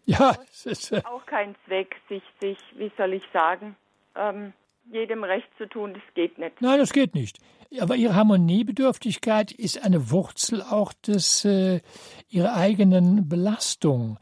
Ja, 0.07 0.37
es 0.51 0.67
ist 0.67 0.93
äh 0.93 1.03
auch 1.05 1.27
kein 1.27 1.57
Zweck, 1.67 1.97
sich, 2.09 2.23
sich, 2.41 2.59
wie 2.77 2.93
soll 2.97 3.13
ich 3.13 3.25
sagen, 3.33 3.75
ähm, 4.15 4.53
jedem 4.91 5.25
recht 5.25 5.49
zu 5.59 5.69
tun, 5.69 5.95
das 5.95 6.03
geht 6.15 6.39
nicht. 6.39 6.61
Nein, 6.61 6.79
das 6.79 6.93
geht 6.93 7.15
nicht. 7.15 7.39
Aber 7.81 7.97
ihre 7.97 8.15
Harmoniebedürftigkeit 8.15 9.51
ist 9.51 9.85
eine 9.85 10.13
Wurzel 10.13 10.63
auch 10.63 10.93
des 10.93 11.45
äh, 11.45 11.81
ihrer 12.29 12.55
eigenen 12.55 13.29
Belastung. 13.29 14.19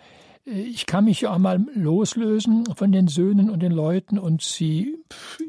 Ich 0.47 0.85
kann 0.85 1.07
mich 1.07 1.27
auch 1.27 1.39
mal 1.39 1.65
loslösen 1.75 2.67
von 2.77 2.93
den 2.93 3.09
Söhnen 3.09 3.49
und 3.49 3.61
den 3.61 3.73
Leuten 3.73 4.19
und 4.19 4.43
sie 4.43 5.03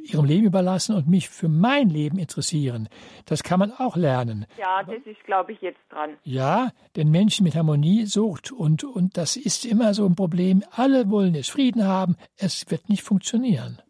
ihrem 0.03 0.23
Leben 0.23 0.45
überlassen 0.47 0.95
und 0.95 1.09
mich 1.09 1.27
für 1.27 1.49
mein 1.49 1.89
Leben 1.89 2.17
interessieren. 2.17 2.87
Das 3.25 3.43
kann 3.43 3.59
man 3.59 3.73
auch 3.73 3.97
lernen. 3.97 4.45
Ja, 4.57 4.83
das 4.83 5.05
ist, 5.05 5.21
glaube 5.25 5.51
ich, 5.51 5.59
jetzt 5.59 5.81
dran. 5.89 6.11
Ja, 6.23 6.71
denn 6.95 7.11
Menschen 7.11 7.43
mit 7.43 7.55
Harmonie 7.55 8.05
sucht 8.05 8.53
und, 8.53 8.85
und 8.85 9.17
das 9.17 9.35
ist 9.35 9.65
immer 9.65 9.93
so 9.93 10.05
ein 10.05 10.15
Problem. 10.15 10.63
Alle 10.71 11.09
wollen 11.09 11.35
jetzt 11.35 11.51
Frieden 11.51 11.83
haben. 11.83 12.15
Es 12.37 12.63
wird 12.69 12.87
nicht 12.87 13.03
funktionieren. 13.03 13.81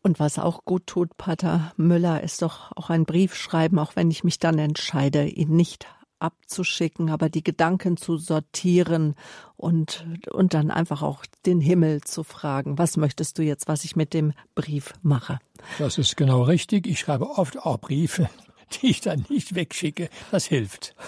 Und 0.00 0.20
was 0.20 0.38
auch 0.38 0.64
gut 0.64 0.86
tut, 0.86 1.18
Pater 1.18 1.72
Müller, 1.76 2.22
ist 2.22 2.40
doch 2.40 2.72
auch 2.76 2.88
ein 2.88 3.04
Brief 3.04 3.34
schreiben, 3.34 3.78
auch 3.78 3.94
wenn 3.94 4.10
ich 4.10 4.24
mich 4.24 4.38
dann 4.38 4.58
entscheide, 4.58 5.26
ihn 5.26 5.54
nicht 5.54 5.86
abzuschicken, 6.20 7.10
aber 7.10 7.28
die 7.28 7.42
Gedanken 7.42 7.96
zu 7.96 8.16
sortieren 8.16 9.14
und, 9.56 10.06
und 10.30 10.54
dann 10.54 10.70
einfach 10.70 11.02
auch 11.02 11.24
den 11.46 11.60
Himmel 11.60 12.00
zu 12.02 12.24
fragen, 12.24 12.78
was 12.78 12.96
möchtest 12.96 13.38
du 13.38 13.42
jetzt, 13.42 13.68
was 13.68 13.84
ich 13.84 13.96
mit 13.96 14.14
dem 14.14 14.32
Brief 14.54 14.94
mache? 15.02 15.38
Das 15.78 15.98
ist 15.98 16.16
genau 16.16 16.42
richtig. 16.42 16.86
Ich 16.86 17.00
schreibe 17.00 17.28
oft 17.28 17.58
auch 17.58 17.78
Briefe, 17.78 18.28
die 18.72 18.90
ich 18.90 19.00
dann 19.00 19.24
nicht 19.28 19.54
wegschicke. 19.54 20.08
Das 20.30 20.46
hilft. 20.46 20.94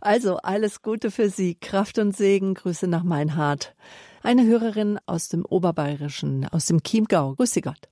Also 0.00 0.36
alles 0.38 0.80
Gute 0.80 1.10
für 1.10 1.28
Sie. 1.28 1.54
Kraft 1.54 1.98
und 1.98 2.16
Segen. 2.16 2.54
Grüße 2.54 2.88
nach 2.88 3.02
Meinhard. 3.02 3.74
Eine 4.22 4.46
Hörerin 4.46 4.98
aus 5.06 5.28
dem 5.28 5.44
Oberbayerischen, 5.44 6.46
aus 6.50 6.66
dem 6.66 6.82
Chiemgau. 6.82 7.34
Grüße 7.34 7.60
Gott. 7.60 7.88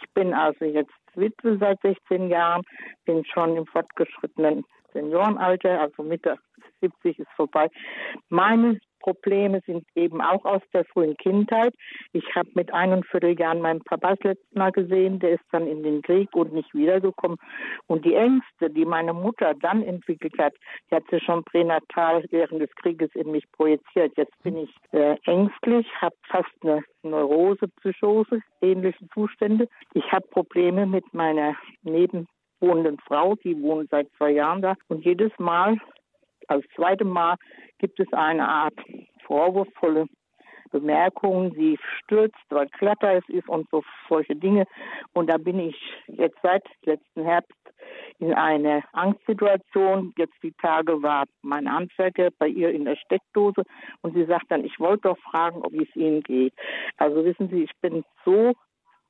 Ich 0.00 0.12
bin 0.12 0.34
also 0.34 0.64
jetzt 0.64 0.92
Witwe 1.14 1.58
seit 1.58 1.80
16 1.82 2.28
Jahren, 2.28 2.62
bin 3.04 3.24
schon 3.24 3.56
im 3.56 3.66
fortgeschrittenen 3.66 4.64
Seniorenalter, 4.92 5.80
also 5.80 6.02
Mitte 6.02 6.38
70 6.80 7.18
ist 7.18 7.30
vorbei. 7.36 7.68
Meine 8.28 8.78
Probleme 9.00 9.60
sind 9.64 9.84
eben 9.94 10.20
auch 10.20 10.44
aus 10.44 10.62
der 10.72 10.84
frühen 10.84 11.16
Kindheit. 11.16 11.74
Ich 12.12 12.24
habe 12.34 12.48
mit 12.54 12.72
einem 12.72 13.02
Vierteljahren 13.04 13.60
meinen 13.60 13.82
Papa 13.84 14.16
das 14.16 14.24
letzte 14.24 14.58
Mal 14.58 14.72
gesehen, 14.72 15.18
der 15.20 15.32
ist 15.34 15.44
dann 15.52 15.66
in 15.66 15.82
den 15.82 16.02
Krieg 16.02 16.28
und 16.34 16.52
nicht 16.52 16.72
wiedergekommen. 16.74 17.38
Und 17.86 18.04
die 18.04 18.14
Ängste, 18.14 18.70
die 18.70 18.84
meine 18.84 19.12
Mutter 19.12 19.54
dann 19.60 19.82
entwickelt 19.82 20.36
hat, 20.38 20.54
die 20.90 20.96
hat 20.96 21.04
sie 21.10 21.20
schon 21.20 21.44
pränatal 21.44 22.24
während 22.30 22.60
des 22.60 22.74
Krieges 22.76 23.10
in 23.14 23.30
mich 23.30 23.50
projiziert. 23.52 24.12
Jetzt 24.16 24.42
bin 24.42 24.56
ich 24.56 24.74
äh, 24.92 25.16
ängstlich, 25.24 25.86
habe 26.00 26.16
fast 26.28 26.50
eine 26.62 26.82
Neurose, 27.02 27.68
Psychose, 27.80 28.40
ähnliche 28.60 29.08
Zustände. 29.14 29.68
Ich 29.94 30.10
habe 30.12 30.26
Probleme 30.28 30.86
mit 30.86 31.04
meiner 31.14 31.56
Neben 31.82 32.26
wohnenden 32.60 32.98
Frau, 33.06 33.34
die 33.36 33.60
wohnt 33.60 33.90
seit 33.90 34.08
zwei 34.16 34.30
Jahren 34.30 34.62
da. 34.62 34.74
Und 34.88 35.04
jedes 35.04 35.32
Mal, 35.38 35.78
als 36.48 36.64
zweite 36.74 37.04
Mal, 37.04 37.36
gibt 37.78 38.00
es 38.00 38.12
eine 38.12 38.48
Art 38.48 38.74
vorwurfsvolle 39.26 40.06
Bemerkungen, 40.70 41.52
sie 41.54 41.78
stürzt, 41.98 42.36
weil 42.50 42.68
Klatter 42.68 43.14
es 43.14 43.28
ist 43.28 43.48
und 43.48 43.68
so 43.70 43.82
solche 44.08 44.36
Dinge. 44.36 44.66
Und 45.12 45.28
da 45.28 45.38
bin 45.38 45.58
ich 45.58 45.76
jetzt 46.06 46.38
seit 46.42 46.64
letzten 46.82 47.24
Herbst 47.24 47.52
in 48.18 48.34
einer 48.34 48.82
Angstsituation. 48.92 50.12
Jetzt 50.16 50.34
die 50.42 50.52
Tage 50.52 51.02
war 51.02 51.24
mein 51.42 51.72
Handwerker 51.72 52.30
bei 52.38 52.48
ihr 52.48 52.70
in 52.70 52.84
der 52.84 52.96
Steckdose 52.96 53.62
und 54.02 54.14
sie 54.14 54.24
sagt 54.24 54.50
dann, 54.50 54.64
ich 54.64 54.78
wollte 54.78 55.08
doch 55.08 55.18
fragen, 55.18 55.62
ob 55.62 55.72
es 55.72 55.94
Ihnen 55.96 56.22
geht. 56.22 56.54
Also 56.96 57.24
wissen 57.24 57.48
Sie, 57.48 57.62
ich 57.62 57.72
bin 57.80 58.04
so 58.24 58.52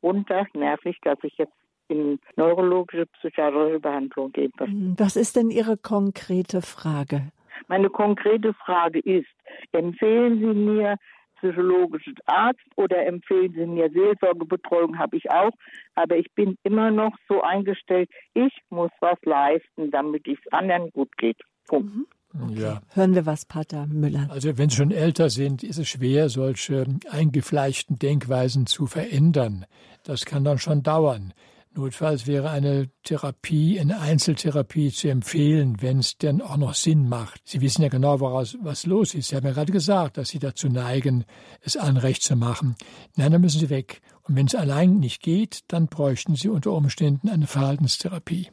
runter 0.02 0.46
nervig, 0.54 0.98
dass 1.02 1.18
ich 1.22 1.36
jetzt 1.38 1.54
in 1.88 2.18
neurologische 2.36 3.06
psychiatrische 3.06 3.80
Behandlung 3.80 4.32
gehen 4.32 4.52
mhm. 4.60 4.94
Was 4.98 5.16
ist 5.16 5.36
denn 5.36 5.50
Ihre 5.50 5.76
konkrete 5.76 6.62
Frage? 6.62 7.32
Meine 7.66 7.90
konkrete 7.90 8.54
Frage 8.54 9.00
ist, 9.00 9.28
empfehlen 9.72 10.38
Sie 10.38 10.46
mir 10.46 10.96
psychologisches 11.38 12.14
Arzt 12.26 12.60
oder 12.76 13.06
empfehlen 13.06 13.52
Sie 13.52 13.66
mir 13.66 13.90
Seelsorgebetreuung, 13.90 14.98
habe 14.98 15.16
ich 15.16 15.30
auch. 15.30 15.52
Aber 15.94 16.16
ich 16.16 16.32
bin 16.34 16.56
immer 16.62 16.90
noch 16.90 17.12
so 17.28 17.42
eingestellt, 17.42 18.10
ich 18.34 18.52
muss 18.70 18.90
was 19.00 19.18
leisten, 19.24 19.90
damit 19.90 20.26
es 20.26 20.38
anderen 20.52 20.90
gut 20.90 21.16
geht. 21.16 21.40
Punkt. 21.66 21.94
Mhm. 21.94 22.06
Okay. 22.34 22.60
Ja. 22.60 22.82
Hören 22.92 23.14
wir 23.14 23.24
was, 23.24 23.46
Pater 23.46 23.86
Müller. 23.86 24.28
Also 24.30 24.58
wenn 24.58 24.68
Sie 24.68 24.76
schon 24.76 24.90
älter 24.90 25.30
sind, 25.30 25.62
ist 25.62 25.78
es 25.78 25.88
schwer, 25.88 26.28
solche 26.28 26.84
eingefleischten 27.10 27.98
Denkweisen 27.98 28.66
zu 28.66 28.86
verändern. 28.86 29.64
Das 30.04 30.26
kann 30.26 30.44
dann 30.44 30.58
schon 30.58 30.82
dauern. 30.82 31.32
Notfalls 31.78 32.26
wäre 32.26 32.50
eine 32.50 32.90
Therapie, 33.04 33.78
eine 33.78 34.00
Einzeltherapie 34.00 34.90
zu 34.90 35.08
empfehlen, 35.08 35.80
wenn 35.80 36.00
es 36.00 36.18
denn 36.18 36.42
auch 36.42 36.56
noch 36.56 36.74
Sinn 36.74 37.08
macht. 37.08 37.40
Sie 37.44 37.60
wissen 37.60 37.82
ja 37.82 37.88
genau, 37.88 38.18
woraus 38.18 38.58
was 38.60 38.84
los 38.84 39.14
ist. 39.14 39.28
Sie 39.28 39.36
haben 39.36 39.46
ja 39.46 39.52
gerade 39.52 39.70
gesagt, 39.70 40.16
dass 40.16 40.30
Sie 40.30 40.40
dazu 40.40 40.68
neigen, 40.68 41.24
es 41.60 41.76
anrecht 41.76 42.22
zu 42.24 42.34
machen. 42.34 42.74
Nein, 43.14 43.30
dann 43.30 43.40
müssen 43.40 43.60
Sie 43.60 43.70
weg. 43.70 44.00
Und 44.24 44.34
wenn 44.34 44.46
es 44.46 44.56
allein 44.56 44.98
nicht 44.98 45.22
geht, 45.22 45.60
dann 45.68 45.86
bräuchten 45.86 46.34
Sie 46.34 46.48
unter 46.48 46.72
Umständen 46.72 47.28
eine 47.28 47.46
Verhaltenstherapie. 47.46 48.48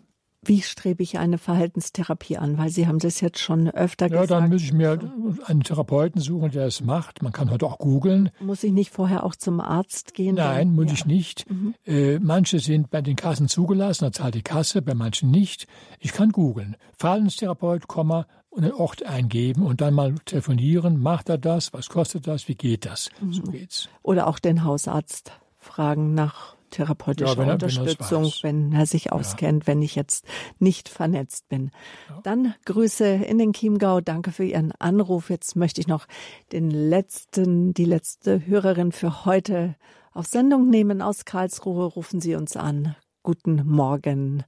Wie 0.47 0.61
strebe 0.61 1.03
ich 1.03 1.17
eine 1.17 1.37
Verhaltenstherapie 1.37 2.37
an? 2.37 2.57
Weil 2.57 2.69
Sie 2.69 2.87
haben 2.87 2.99
das 2.99 3.19
jetzt 3.21 3.39
schon 3.39 3.69
öfter 3.69 4.05
ja, 4.05 4.21
gesagt. 4.21 4.29
Ja, 4.29 4.39
dann 4.39 4.49
muss 4.49 4.61
ich 4.61 4.73
mir 4.73 4.99
einen 5.45 5.63
Therapeuten 5.63 6.21
suchen, 6.21 6.51
der 6.51 6.67
es 6.67 6.81
macht. 6.81 7.21
Man 7.21 7.31
kann 7.31 7.49
heute 7.49 7.65
auch 7.65 7.79
googeln. 7.79 8.29
Muss 8.39 8.63
ich 8.63 8.71
nicht 8.71 8.91
vorher 8.91 9.23
auch 9.23 9.35
zum 9.35 9.59
Arzt 9.59 10.13
gehen? 10.13 10.35
Nein, 10.35 10.73
muss 10.73 10.87
ja. 10.87 10.93
ich 10.93 11.05
nicht. 11.05 11.49
Mhm. 11.49 11.73
Äh, 11.85 12.19
manche 12.19 12.59
sind 12.59 12.89
bei 12.89 13.01
den 13.01 13.15
Kassen 13.15 13.47
zugelassen, 13.47 14.05
da 14.05 14.11
zahlt 14.11 14.35
die 14.35 14.43
Kasse, 14.43 14.81
bei 14.81 14.93
manchen 14.93 15.31
nicht. 15.31 15.67
Ich 15.99 16.13
kann 16.13 16.31
googeln. 16.31 16.75
Verhaltenstherapeut, 16.97 17.87
Komma, 17.87 18.27
und 18.55 18.63
einen 18.63 18.73
Ort 18.73 19.03
eingeben 19.03 19.63
und 19.65 19.81
dann 19.81 19.93
mal 19.93 20.15
telefonieren. 20.25 21.01
Macht 21.01 21.29
er 21.29 21.37
das? 21.37 21.73
Was 21.73 21.89
kostet 21.89 22.25
das? 22.27 22.47
Wie 22.47 22.55
geht 22.55 22.85
das? 22.85 23.09
Mhm. 23.19 23.33
So 23.33 23.41
geht's. 23.43 23.89
Oder 24.01 24.27
auch 24.27 24.39
den 24.39 24.63
Hausarzt 24.63 25.33
fragen 25.59 26.13
nach 26.13 26.54
psychotherapeutische 26.75 27.33
ja, 27.33 27.37
wenn 27.37 27.47
er, 27.47 27.53
Unterstützung, 27.53 28.23
wenn, 28.41 28.71
wenn 28.71 28.79
er 28.79 28.85
sich 28.85 29.11
auskennt, 29.11 29.63
ja. 29.63 29.67
wenn 29.67 29.81
ich 29.81 29.95
jetzt 29.95 30.27
nicht 30.59 30.89
vernetzt 30.89 31.47
bin. 31.49 31.71
Ja. 32.09 32.19
Dann 32.23 32.53
Grüße 32.65 33.05
in 33.05 33.37
den 33.37 33.53
Chiemgau. 33.53 34.01
Danke 34.01 34.31
für 34.31 34.43
Ihren 34.43 34.73
Anruf. 34.79 35.29
Jetzt 35.29 35.55
möchte 35.55 35.81
ich 35.81 35.87
noch 35.87 36.05
den 36.51 36.69
letzten, 36.69 37.73
die 37.73 37.85
letzte 37.85 38.45
Hörerin 38.45 38.91
für 38.91 39.25
heute 39.25 39.75
auf 40.13 40.25
Sendung 40.25 40.69
nehmen 40.69 41.01
aus 41.01 41.25
Karlsruhe. 41.25 41.85
Rufen 41.85 42.19
Sie 42.19 42.35
uns 42.35 42.55
an. 42.57 42.95
Guten 43.23 43.63
Morgen. 43.65 44.43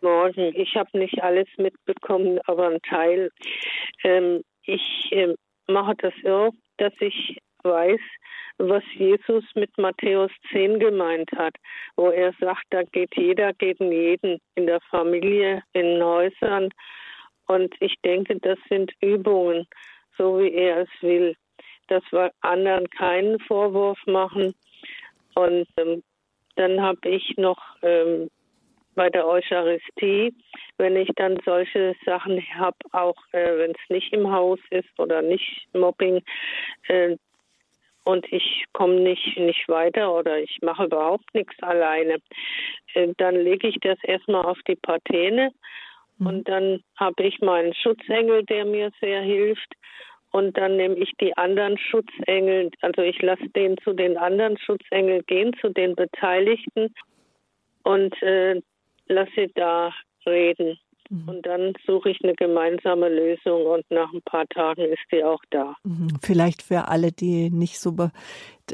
Morgen. 0.00 0.52
Ich 0.54 0.74
habe 0.76 0.98
nicht 0.98 1.22
alles 1.22 1.48
mitbekommen, 1.58 2.38
aber 2.46 2.68
ein 2.68 2.80
Teil. 2.82 3.30
Ähm, 4.04 4.42
ich 4.64 5.08
äh, 5.10 5.34
mache 5.66 5.94
das 5.96 6.12
so, 6.22 6.50
dass 6.78 6.92
ich 7.00 7.38
weiß, 7.62 8.00
was 8.58 8.82
Jesus 8.94 9.44
mit 9.54 9.76
Matthäus 9.78 10.30
10 10.52 10.78
gemeint 10.78 11.30
hat, 11.32 11.54
wo 11.96 12.10
er 12.10 12.32
sagt, 12.40 12.64
da 12.70 12.82
geht 12.82 13.16
jeder 13.16 13.52
gegen 13.54 13.90
jeden 13.90 14.40
in 14.54 14.66
der 14.66 14.80
Familie, 14.90 15.62
in 15.72 16.02
Häusern. 16.02 16.70
Und 17.46 17.74
ich 17.80 17.94
denke, 18.04 18.38
das 18.38 18.58
sind 18.68 18.92
Übungen, 19.00 19.66
so 20.16 20.38
wie 20.38 20.52
er 20.52 20.82
es 20.82 21.02
will, 21.02 21.34
dass 21.88 22.02
wir 22.10 22.32
anderen 22.42 22.88
keinen 22.90 23.40
Vorwurf 23.40 23.98
machen. 24.06 24.54
Und 25.34 25.66
ähm, 25.76 26.02
dann 26.56 26.80
habe 26.80 27.08
ich 27.08 27.36
noch 27.36 27.60
ähm, 27.82 28.30
bei 28.94 29.08
der 29.08 29.26
Eucharistie, 29.26 30.34
wenn 30.76 30.96
ich 30.96 31.08
dann 31.16 31.38
solche 31.44 31.94
Sachen 32.04 32.42
habe, 32.54 32.76
auch 32.92 33.16
äh, 33.32 33.58
wenn 33.58 33.70
es 33.70 33.88
nicht 33.88 34.12
im 34.12 34.30
Haus 34.30 34.58
ist 34.70 34.88
oder 34.98 35.22
nicht 35.22 35.66
Mobbing, 35.72 36.22
äh, 36.88 37.16
und 38.10 38.30
ich 38.32 38.64
komme 38.72 39.00
nicht, 39.00 39.36
nicht 39.36 39.68
weiter 39.68 40.12
oder 40.12 40.38
ich 40.38 40.58
mache 40.62 40.84
überhaupt 40.84 41.32
nichts 41.34 41.54
alleine, 41.62 42.18
äh, 42.94 43.08
dann 43.18 43.36
lege 43.36 43.68
ich 43.68 43.76
das 43.80 43.98
erstmal 44.02 44.44
auf 44.44 44.58
die 44.66 44.76
Patene 44.76 45.52
mhm. 46.18 46.26
und 46.26 46.48
dann 46.48 46.82
habe 46.96 47.22
ich 47.22 47.40
meinen 47.40 47.74
Schutzengel, 47.74 48.44
der 48.44 48.64
mir 48.64 48.90
sehr 49.00 49.22
hilft. 49.22 49.72
Und 50.32 50.56
dann 50.56 50.76
nehme 50.76 50.94
ich 50.94 51.10
die 51.20 51.36
anderen 51.36 51.76
Schutzengel, 51.76 52.70
also 52.82 53.02
ich 53.02 53.20
lasse 53.20 53.48
den 53.48 53.76
zu 53.78 53.92
den 53.92 54.16
anderen 54.16 54.56
Schutzengeln 54.58 55.24
gehen, 55.26 55.56
zu 55.60 55.70
den 55.70 55.96
Beteiligten 55.96 56.94
und 57.82 58.22
äh, 58.22 58.60
lasse 59.08 59.48
da 59.56 59.92
reden. 60.24 60.78
Mhm. 61.10 61.28
Und 61.28 61.46
dann 61.46 61.72
suche 61.86 62.10
ich 62.10 62.22
eine 62.22 62.34
gemeinsame 62.34 63.08
Lösung 63.08 63.66
und 63.66 63.84
nach 63.90 64.12
ein 64.12 64.22
paar 64.22 64.46
Tagen 64.48 64.82
ist 64.82 65.02
die 65.12 65.24
auch 65.24 65.42
da. 65.50 65.74
Mhm. 65.82 66.08
Vielleicht 66.22 66.62
für 66.62 66.88
alle, 66.88 67.12
die 67.12 67.50
nicht 67.50 67.80
so 67.80 67.90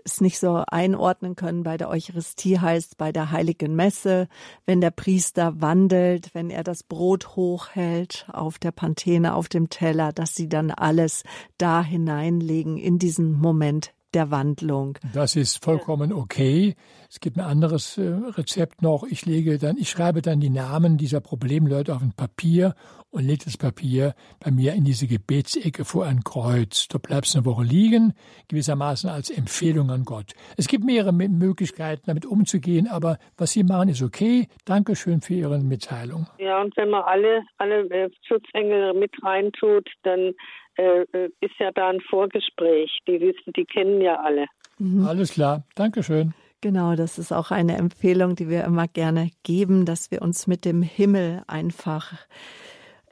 es 0.05 0.21
nicht 0.21 0.39
so 0.39 0.63
einordnen 0.71 1.37
können, 1.37 1.63
bei 1.63 1.79
der 1.79 1.89
Eucharistie 1.89 2.59
heißt 2.59 2.99
bei 2.99 3.13
der 3.13 3.31
heiligen 3.31 3.75
Messe, 3.75 4.29
wenn 4.67 4.83
der 4.83 4.91
Priester 4.91 5.63
wandelt, 5.63 6.35
wenn 6.35 6.51
er 6.51 6.65
das 6.65 6.83
Brot 6.83 7.35
hochhält 7.35 8.27
auf 8.31 8.59
der 8.59 8.73
Pantene, 8.73 9.35
auf 9.35 9.49
dem 9.49 9.71
Teller, 9.71 10.13
dass 10.13 10.35
sie 10.35 10.51
dann 10.51 10.71
alles 10.71 11.25
da 11.57 11.83
hineinlegen 11.83 12.77
in 12.77 12.99
diesen 12.99 13.33
Moment 13.33 13.96
der 14.17 14.31
Wandlung. 14.31 14.99
Das 15.13 15.37
ist 15.37 15.63
vollkommen 15.63 16.11
okay. 16.11 16.75
Es 17.11 17.21
gibt 17.21 17.37
ein 17.37 17.45
anderes 17.45 17.99
äh, 17.99 18.03
Rezept 18.03 18.81
noch. 18.81 19.05
Ich 19.05 19.27
lege 19.27 19.59
dann, 19.59 19.77
ich 19.77 19.91
schreibe 19.91 20.23
dann 20.23 20.41
die 20.41 20.49
Namen 20.49 20.97
dieser 20.97 21.21
Problemleute 21.21 21.95
auf 21.95 22.01
ein 22.01 22.15
Papier 22.17 22.75
und 23.11 23.27
lege 23.27 23.45
das 23.45 23.59
Papier 23.59 24.15
bei 24.43 24.51
mir 24.51 24.73
in 24.73 24.85
diese 24.85 25.07
Gebetsecke 25.07 25.85
vor 25.85 26.07
ein 26.07 26.25
Kreuz. 26.25 26.89
Da 26.89 26.97
bleibt 26.97 27.27
es 27.27 27.37
eine 27.37 27.45
Woche 27.45 27.63
liegen, 27.63 28.15
gewissermaßen 28.49 29.11
als 29.11 29.29
Empfehlung 29.29 29.91
an 29.91 30.05
Gott. 30.05 30.33
Es 30.57 30.67
gibt 30.67 30.85
mehrere 30.85 31.13
Möglichkeiten, 31.13 32.05
damit 32.07 32.25
umzugehen, 32.25 32.89
aber 32.89 33.19
was 33.37 33.53
Sie 33.53 33.65
machen, 33.65 33.91
ist 33.91 34.03
okay. 34.03 34.49
Dankeschön 34.65 35.21
für 35.21 35.35
Ihre 35.35 35.59
Mitteilung. 35.59 36.27
Ja, 36.39 36.63
und 36.63 36.75
wenn 36.79 36.89
man 36.89 37.03
alle, 37.03 37.43
alle 37.59 37.89
äh, 37.91 38.09
Schutzengel 38.27 38.95
mit 38.95 39.13
reintut, 39.23 39.91
dann 40.05 40.33
ist 40.77 41.55
ja 41.59 41.71
da 41.73 41.89
ein 41.89 42.01
Vorgespräch. 42.01 42.99
Die 43.07 43.21
wissen, 43.21 43.53
die 43.57 43.65
kennen 43.65 44.01
ja 44.01 44.17
alle. 44.17 44.47
Mhm. 44.79 45.07
Alles 45.07 45.33
klar. 45.33 45.65
Dankeschön. 45.75 46.35
Genau, 46.61 46.97
das 46.97 47.19
ist 47.19 47.33
auch 47.33 47.51
eine 47.51 47.77
Empfehlung, 47.77 48.35
die 48.35 48.49
wir 48.49 48.65
immer 48.65 48.89
gerne 48.89 49.31
geben, 49.43 49.85
dass 49.85 50.11
wir 50.11 50.23
uns 50.23 50.47
mit 50.47 50.65
dem 50.65 50.83
Himmel 50.83 51.43
einfach 51.47 52.15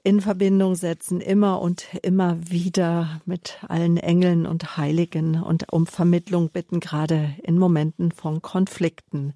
in 0.03 0.21
Verbindung 0.21 0.75
setzen, 0.75 1.21
immer 1.21 1.63
und 1.63 1.87
immer 2.03 2.37
wieder 2.51 3.21
mit 3.25 3.59
allen 3.69 3.97
Engeln 3.97 4.47
und 4.47 4.77
Heiligen 4.77 5.43
und 5.43 5.73
um 5.73 5.87
Vermittlung 5.87 6.51
bitten, 6.51 6.81
gerade 6.81 7.35
in 7.43 7.59
Momenten 7.59 8.13
von 8.13 8.43
Konflikten. 8.43 9.33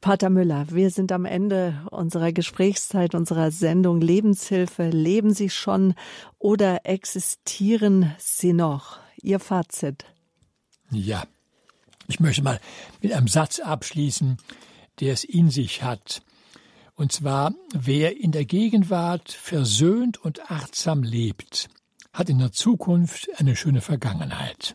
Pater 0.00 0.30
Müller, 0.30 0.66
wir 0.70 0.90
sind 0.90 1.12
am 1.12 1.26
Ende 1.26 1.86
unserer 1.90 2.32
Gesprächszeit, 2.32 3.14
unserer 3.14 3.50
Sendung 3.50 4.00
Lebenshilfe. 4.00 4.88
Leben 4.88 5.34
Sie 5.34 5.50
schon 5.50 5.94
oder 6.38 6.86
existieren 6.86 8.14
Sie 8.18 8.54
noch? 8.54 8.98
Ihr 9.20 9.40
Fazit. 9.40 10.06
Ja, 10.90 11.24
ich 12.08 12.18
möchte 12.18 12.42
mal 12.42 12.60
mit 13.02 13.12
einem 13.12 13.28
Satz 13.28 13.60
abschließen, 13.60 14.38
der 15.00 15.12
es 15.12 15.22
in 15.22 15.50
sich 15.50 15.82
hat. 15.82 16.22
Und 16.94 17.12
zwar, 17.12 17.52
wer 17.74 18.18
in 18.18 18.32
der 18.32 18.46
Gegenwart 18.46 19.30
versöhnt 19.30 20.16
und 20.16 20.50
achtsam 20.50 21.02
lebt, 21.02 21.68
hat 22.12 22.30
in 22.30 22.38
der 22.38 22.52
Zukunft 22.52 23.28
eine 23.38 23.54
schöne 23.54 23.82
Vergangenheit. 23.82 24.74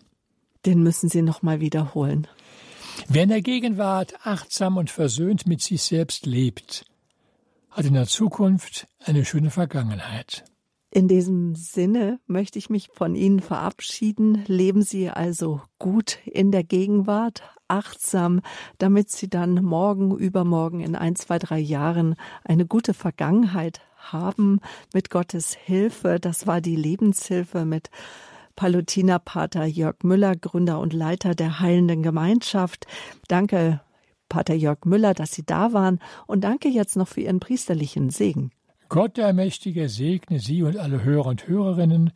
Den 0.66 0.84
müssen 0.84 1.10
Sie 1.10 1.24
noch 1.24 1.42
mal 1.42 1.62
wiederholen. 1.62 2.28
Wer 3.08 3.24
in 3.24 3.30
der 3.30 3.42
Gegenwart 3.42 4.16
achtsam 4.26 4.78
und 4.78 4.90
versöhnt 4.90 5.48
mit 5.48 5.62
sich 5.62 5.84
selbst 5.84 6.26
lebt, 6.26 6.86
hat 7.70 7.86
in 7.86 7.94
der 7.94 8.08
Zukunft 8.08 8.88
eine 9.04 9.26
schöne 9.26 9.52
Vergangenheit. 9.52 10.46
In 10.92 11.10
diesem 11.10 11.56
Sinne 11.56 12.20
möchte 12.26 12.58
ich 12.58 12.70
mich 12.70 12.88
von 12.94 13.16
Ihnen 13.16 13.42
verabschieden. 13.42 14.46
Leben 14.48 14.82
Sie 14.82 15.10
also 15.10 15.62
gut 15.78 16.20
in 16.26 16.52
der 16.52 16.64
Gegenwart, 16.64 17.44
achtsam, 17.68 18.40
damit 18.78 19.12
Sie 19.12 19.30
dann 19.30 19.56
morgen, 19.56 20.16
übermorgen, 20.18 20.80
in 20.80 20.96
ein, 20.96 21.18
zwei, 21.18 21.38
drei 21.38 21.60
Jahren 21.60 22.16
eine 22.46 22.66
gute 22.66 22.94
Vergangenheit 22.94 23.82
haben 23.98 24.62
mit 24.94 25.10
Gottes 25.10 25.54
Hilfe. 25.54 26.20
Das 26.22 26.48
war 26.48 26.62
die 26.62 26.78
Lebenshilfe 26.78 27.66
mit 27.66 27.90
Palutinerpater 28.56 29.66
Jörg 29.66 29.98
Müller, 30.04 30.36
Gründer 30.36 30.80
und 30.80 30.94
Leiter 30.94 31.36
der 31.36 31.60
Heilenden 31.60 32.04
Gemeinschaft. 32.04 32.88
Danke, 33.28 33.82
Pater 34.30 34.56
Jörg 34.56 34.86
Müller, 34.86 35.14
dass 35.14 35.34
Sie 35.34 35.46
da 35.46 35.74
waren 35.74 36.00
und 36.28 36.44
danke 36.44 36.70
jetzt 36.70 36.96
noch 36.96 37.08
für 37.08 37.22
Ihren 37.22 37.40
priesterlichen 37.40 38.10
Segen. 38.10 38.52
Gott 38.90 39.18
der 39.18 39.34
Mächtige 39.34 39.90
segne 39.90 40.40
Sie 40.40 40.64
und 40.64 40.78
alle 40.78 41.04
Hörer 41.04 41.28
und 41.28 41.48
Hörerinnen, 41.48 42.12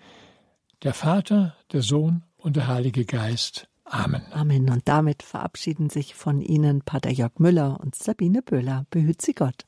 der 0.84 0.94
Vater, 0.94 1.56
der 1.72 1.82
Sohn 1.82 2.24
und 2.38 2.56
der 2.56 2.68
Heilige 2.68 3.06
Geist. 3.06 3.68
Amen. 3.86 4.22
Amen. 4.32 4.70
Und 4.70 4.88
damit 4.88 5.24
verabschieden 5.24 5.90
sich 5.90 6.14
von 6.14 6.42
Ihnen 6.42 6.82
Pater 6.82 7.10
Jörg 7.10 7.34
Müller 7.40 7.80
und 7.82 7.96
Sabine 7.96 8.42
Böhler. 8.42 8.86
Behüt 8.92 9.22
Sie 9.22 9.34
Gott. 9.34 9.66